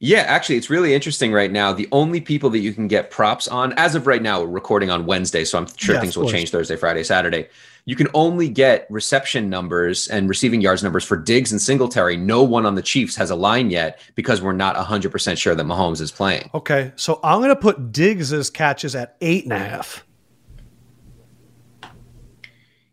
[0.00, 1.72] Yeah, actually, it's really interesting right now.
[1.72, 4.90] The only people that you can get props on, as of right now, we're recording
[4.90, 7.48] on Wednesday, so I'm sure Yeah, things will change Thursday, Friday, Saturday.
[7.84, 12.16] You can only get reception numbers and receiving yards numbers for Diggs and Singletary.
[12.16, 15.66] No one on the Chiefs has a line yet because we're not 100% sure that
[15.66, 16.48] Mahomes is playing.
[16.54, 20.04] Okay, so I'm going to put Diggs's catches at eight and a half.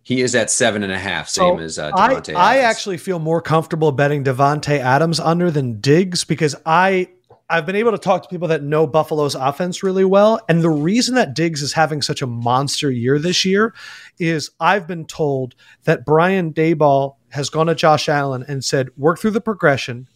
[0.05, 2.65] He is at seven and a half, same as uh, I, Davante I Adams.
[2.65, 7.09] actually feel more comfortable betting Davante Adams under than Diggs because I
[7.49, 10.69] I've been able to talk to people that know Buffalo's offense really well, and the
[10.69, 13.73] reason that Diggs is having such a monster year this year
[14.19, 15.55] is I've been told
[15.85, 20.07] that Brian Daboll has gone to Josh Allen and said work through the progression,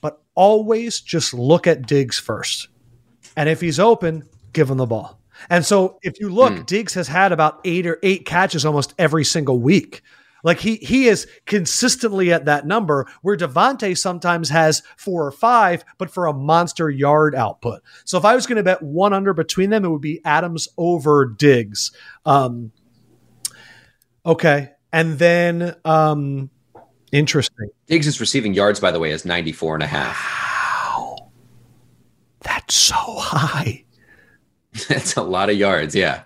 [0.00, 2.68] but always just look at Diggs first,
[3.36, 4.22] and if he's open,
[4.52, 5.20] give him the ball.
[5.50, 9.24] And so if you look, Diggs has had about eight or eight catches almost every
[9.24, 10.02] single week.
[10.46, 15.84] Like he he is consistently at that number where Davante sometimes has four or five,
[15.98, 17.82] but for a monster yard output.
[18.04, 20.68] So if I was going to bet one under between them, it would be Adams
[20.78, 21.90] over Diggs.
[22.24, 22.70] Um,
[24.24, 26.50] okay, and then um,
[27.10, 27.70] interesting.
[27.88, 30.16] Diggs' is receiving yards, by the way, is 94 and a half.
[30.16, 31.30] Wow,
[32.42, 33.85] that's so high.
[34.88, 36.22] That's a lot of yards, yeah.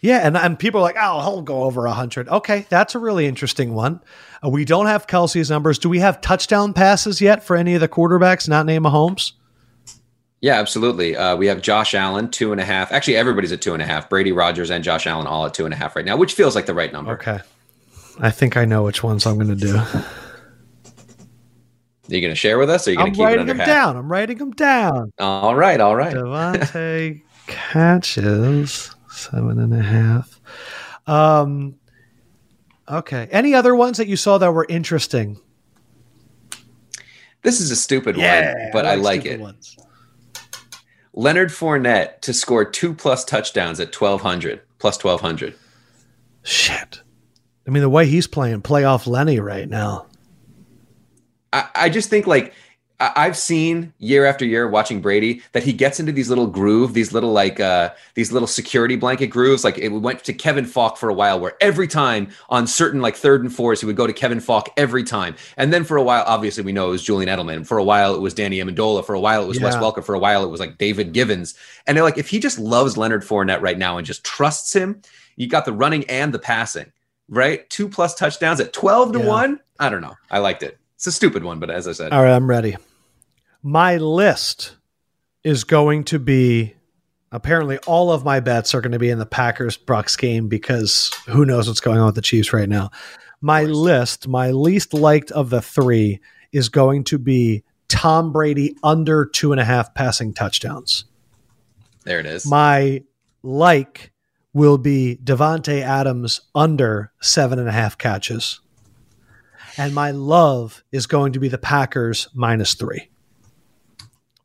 [0.00, 2.28] Yeah, and, and people are like, oh, he'll go over 100.
[2.28, 4.02] Okay, that's a really interesting one.
[4.44, 5.78] Uh, we don't have Kelce's numbers.
[5.78, 9.32] Do we have touchdown passes yet for any of the quarterbacks not named Mahomes?
[10.42, 11.16] Yeah, absolutely.
[11.16, 12.92] Uh, we have Josh Allen, two and a half.
[12.92, 14.10] Actually, everybody's at two and a half.
[14.10, 16.54] Brady Rodgers and Josh Allen all at two and a half right now, which feels
[16.54, 17.12] like the right number.
[17.12, 17.40] Okay.
[18.20, 19.74] I think I know which ones I'm going to do.
[19.74, 20.04] Are
[22.08, 23.58] you going to share with us or are you going to keep it writing them
[23.58, 23.66] half?
[23.66, 23.96] down.
[23.96, 25.10] I'm writing them down.
[25.18, 26.14] All right, all right.
[26.14, 30.40] Davante catches seven and a half.
[31.06, 31.76] Um,
[32.88, 33.28] okay.
[33.30, 35.40] Any other ones that you saw that were interesting?
[37.42, 39.38] This is a stupid one, but I like it.
[39.38, 39.76] Ones.
[41.12, 45.54] Leonard Fournette to score two plus touchdowns at 1,200, plus 1,200.
[46.42, 47.02] Shit.
[47.66, 50.06] I mean, the way he's playing playoff Lenny right now.
[51.52, 52.52] I, I just think like
[53.00, 57.12] I've seen year after year watching Brady that he gets into these little groove, these
[57.12, 59.64] little like uh these little security blanket grooves.
[59.64, 63.16] Like it went to Kevin Faulk for a while, where every time on certain like
[63.16, 65.34] third and fours, he would go to Kevin Faulk every time.
[65.56, 67.66] And then for a while, obviously we know it was Julian Edelman.
[67.66, 69.04] For a while it was Danny Amendola.
[69.04, 70.04] For a while it was Wes Welker.
[70.04, 71.54] For a while it was like David Givens.
[71.86, 75.02] And they're like, if he just loves Leonard Fournette right now and just trusts him,
[75.36, 76.92] you got the running and the passing,
[77.28, 77.68] right?
[77.70, 79.26] Two plus touchdowns at 12 to Yeah.
[79.26, 79.60] 1.
[79.80, 80.14] I don't know.
[80.30, 80.78] I liked it.
[81.04, 82.78] It's a stupid one, but as I said, All right, I'm ready.
[83.62, 84.76] My list
[85.42, 86.76] is going to be
[87.30, 91.10] apparently all of my bets are going to be in the Packers Bucs game because
[91.26, 92.90] who knows what's going on with the Chiefs right now.
[93.42, 96.20] My list, my least liked of the three,
[96.52, 101.04] is going to be Tom Brady under two and a half passing touchdowns.
[102.04, 102.46] there it is.
[102.46, 103.02] My
[103.42, 104.10] like
[104.54, 108.60] will be Davante Adams under seven and a half catches.
[109.76, 113.10] And my love is going to be the Packers minus three.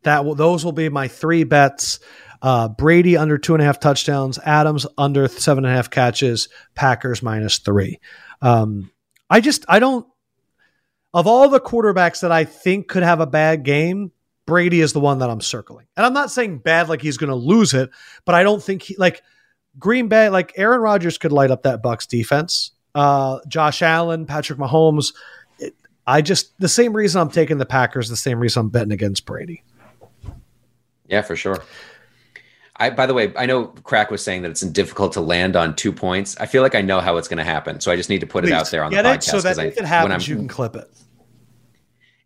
[0.03, 1.99] That will, those will be my three bets.
[2.41, 6.47] Uh, Brady under two and a half touchdowns, Adams under seven and a half catches,
[6.73, 7.99] Packers minus three.
[8.41, 8.91] Um,
[9.29, 10.07] I just I don't
[11.13, 14.11] of all the quarterbacks that I think could have a bad game,
[14.45, 15.87] Brady is the one that I'm circling.
[15.97, 17.89] And I'm not saying bad like he's going to lose it,
[18.25, 19.21] but I don't think he like
[19.77, 22.71] Green Bay like Aaron Rodgers could light up that Bucs defense.
[22.99, 25.13] Uh, Josh Allen, Patrick Mahomes.
[25.57, 25.73] It,
[26.05, 29.25] I just the same reason I'm taking the Packers, the same reason I'm betting against
[29.25, 29.63] Brady.
[31.07, 31.63] Yeah, for sure.
[32.75, 35.75] I, by the way, I know Krack was saying that it's difficult to land on
[35.75, 36.37] two points.
[36.39, 38.27] I feel like I know how it's going to happen, so I just need to
[38.27, 39.23] put Please, it out there on the it podcast.
[39.23, 40.89] so that I- if it happens, you can clip it.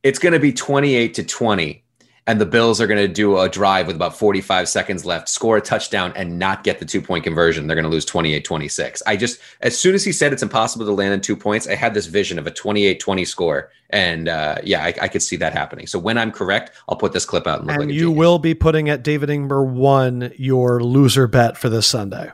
[0.03, 1.82] it's going to be 28 to 20
[2.25, 5.57] and the bills are going to do a drive with about 45 seconds left score
[5.57, 7.67] a touchdown and not get the two point conversion.
[7.67, 10.91] They're going to lose 28-26 i just as soon as he said it's impossible to
[10.93, 14.83] land in two points i had this vision of a 28-20 score and uh, yeah
[14.83, 15.85] I, I could see that happening.
[15.87, 18.39] So when i'm correct i'll put this clip out and look And like you will
[18.39, 22.31] be putting at David Ingber one your loser bet for this Sunday.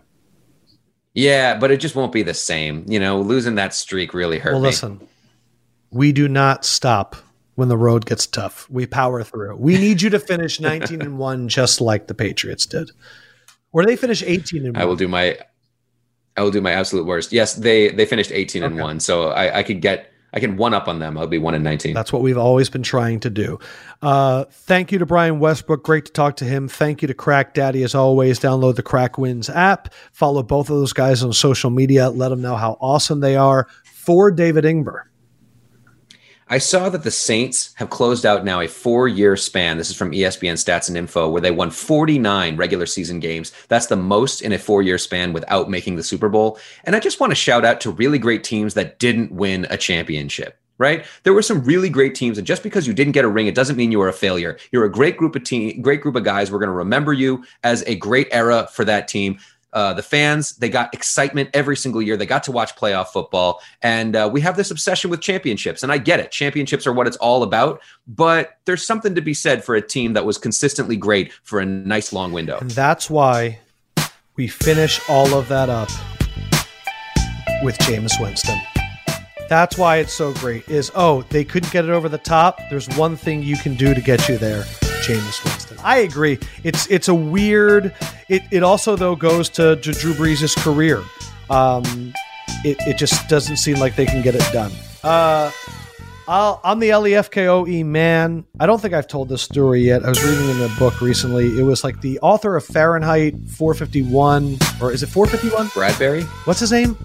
[1.14, 2.86] yeah but it just won't be the same.
[2.88, 4.68] You know losing that streak really hurt Well, me.
[4.68, 5.08] listen,
[5.92, 7.16] we do not stop
[7.60, 8.68] when the road gets tough.
[8.70, 9.56] We power through.
[9.58, 12.90] We need you to finish 19 and 1 just like the Patriots did.
[13.72, 14.82] Or they finish 18 and 1.
[14.82, 15.38] i will do my
[16.36, 19.60] i will do my absolute worst yes they they finished 18 and 1 so i
[19.60, 22.12] i could get i can one up on them i'll be 1 in 19 That's
[22.12, 23.60] what we've always been trying to do.
[24.02, 25.84] Uh, thank you to Brian Westbrook.
[25.84, 26.68] Great to talk to him.
[26.70, 27.84] Thank you to Krack Daddy.
[27.84, 29.94] As always, download the Krack Wins app.
[30.14, 32.10] Follow both of those guys on social media.
[32.10, 33.68] Let them know how awesome they are.
[33.84, 35.04] For David Ingber.
[36.52, 39.78] I saw that the Saints have closed out now a four year span.
[39.78, 43.52] This is from ESPN Stats and Info, where they won 49 regular season games.
[43.68, 46.58] That's the most in a four year span without making the Super Bowl.
[46.86, 49.78] And I just want to shout out to really great teams that didn't win a
[49.78, 50.58] championship.
[50.80, 51.06] Right?
[51.24, 53.54] There were some really great teams, and just because you didn't get a ring, it
[53.54, 54.58] doesn't mean you were a failure.
[54.72, 56.54] You're a great group of team, great group of guys.
[56.54, 59.40] We're going to remember you as a great era for that team.
[59.72, 62.18] Uh, the fans, they got excitement every single year.
[62.18, 63.62] They got to watch playoff football.
[63.82, 65.84] And uh, we have this obsession with championships.
[65.84, 66.32] And I get it.
[66.32, 67.82] Championships are what it's all about.
[68.08, 71.66] But there's something to be said for a team that was consistently great for a
[71.66, 72.58] nice long window.
[72.60, 73.60] And that's why
[74.36, 75.90] we finish all of that up
[77.62, 78.60] with Jameis Winston.
[79.50, 80.70] That's why it's so great.
[80.70, 82.60] Is oh, they couldn't get it over the top.
[82.70, 84.62] There's one thing you can do to get you there,
[85.02, 85.59] Jameis Winston.
[85.84, 86.40] I agree.
[86.64, 87.94] It's it's a weird.
[88.28, 91.04] It it also though goes to, to Drew Brees' career.
[91.50, 92.14] Um,
[92.64, 94.72] it it just doesn't seem like they can get it done.
[95.04, 95.52] Uh,
[96.28, 98.46] I'll, I'm the LEFKOE E man.
[98.60, 100.06] I don't think I've told this story yet.
[100.06, 101.58] I was reading in a book recently.
[101.58, 105.72] It was like the author of Fahrenheit 451, or is it 451?
[105.74, 106.22] Bradbury?
[106.46, 106.96] What's his name?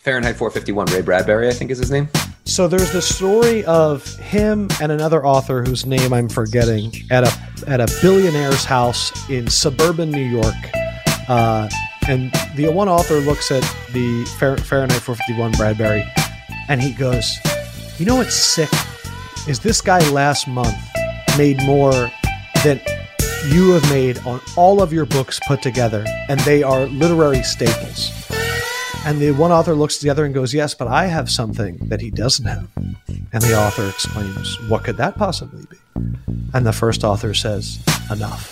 [0.00, 0.86] Fahrenheit 451.
[0.86, 2.08] Ray Bradbury, I think is his name.
[2.44, 7.32] So there's the story of him and another author whose name I'm forgetting at a
[7.66, 10.54] at a billionaire's house in suburban New York.
[11.28, 11.68] Uh,
[12.08, 13.62] and the one author looks at
[13.92, 16.04] the Fahr- Fahrenheit 451 Bradbury,
[16.68, 17.38] and he goes,
[17.98, 18.70] "You know what's sick
[19.46, 20.76] is this guy last month
[21.38, 22.10] made more
[22.64, 22.80] than
[23.46, 28.10] you have made on all of your books put together, and they are literary staples."
[29.04, 31.76] And the one author looks at the other and goes, Yes, but I have something
[31.88, 32.68] that he doesn't have.
[32.76, 35.76] And the author exclaims, What could that possibly be?
[36.54, 37.78] And the first author says,
[38.10, 38.50] Enough.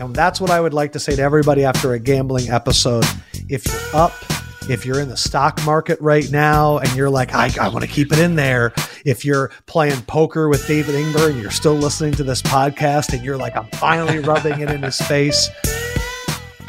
[0.00, 3.04] And that's what I would like to say to everybody after a gambling episode.
[3.48, 4.12] If you're up,
[4.68, 7.90] if you're in the stock market right now and you're like, I, I want to
[7.90, 8.72] keep it in there.
[9.04, 13.24] If you're playing poker with David Ingber and you're still listening to this podcast and
[13.24, 15.48] you're like, I'm finally rubbing it in his face,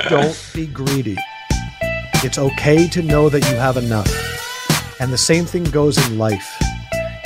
[0.10, 1.18] don't be greedy.
[2.28, 4.12] It's okay to know that you have enough.
[5.00, 6.62] And the same thing goes in life.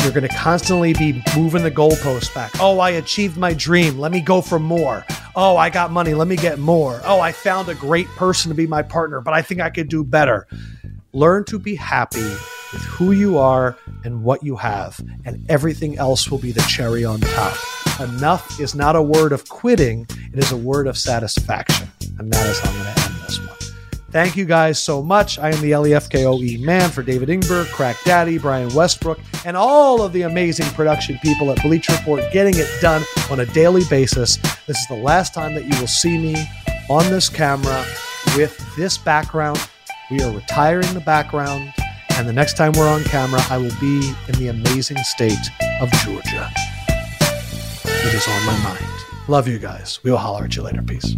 [0.04, 2.52] You're going to constantly be moving the goalposts back.
[2.60, 3.98] Oh, I achieved my dream.
[3.98, 5.04] Let me go for more.
[5.36, 6.14] Oh, I got money.
[6.14, 7.02] Let me get more.
[7.04, 9.90] Oh, I found a great person to be my partner, but I think I could
[9.90, 10.46] do better.
[11.14, 16.30] Learn to be happy with who you are and what you have, and everything else
[16.30, 17.58] will be the cherry on top.
[18.00, 21.88] Enough is not a word of quitting, it is a word of satisfaction.
[22.20, 23.61] And that is how I'm going to end this one.
[24.12, 25.40] Thank you guys so much.
[25.40, 30.12] I am the LEFKOE man for David Ingber, Krack Daddy, Brian Westbrook, and all of
[30.12, 34.36] the amazing production people at Bleach Report getting it done on a daily basis.
[34.68, 36.36] This is the last time that you will see me
[36.90, 37.86] on this camera
[38.36, 39.66] with this background.
[40.10, 41.74] We are retiring the background,
[42.12, 45.40] and the next time we're on camera, I will be in the amazing state
[45.80, 46.50] of Georgia.
[47.86, 48.86] It is on my mind.
[49.30, 50.02] Love you guys.
[50.04, 50.82] We'll holler at you later.
[50.82, 51.16] Peace.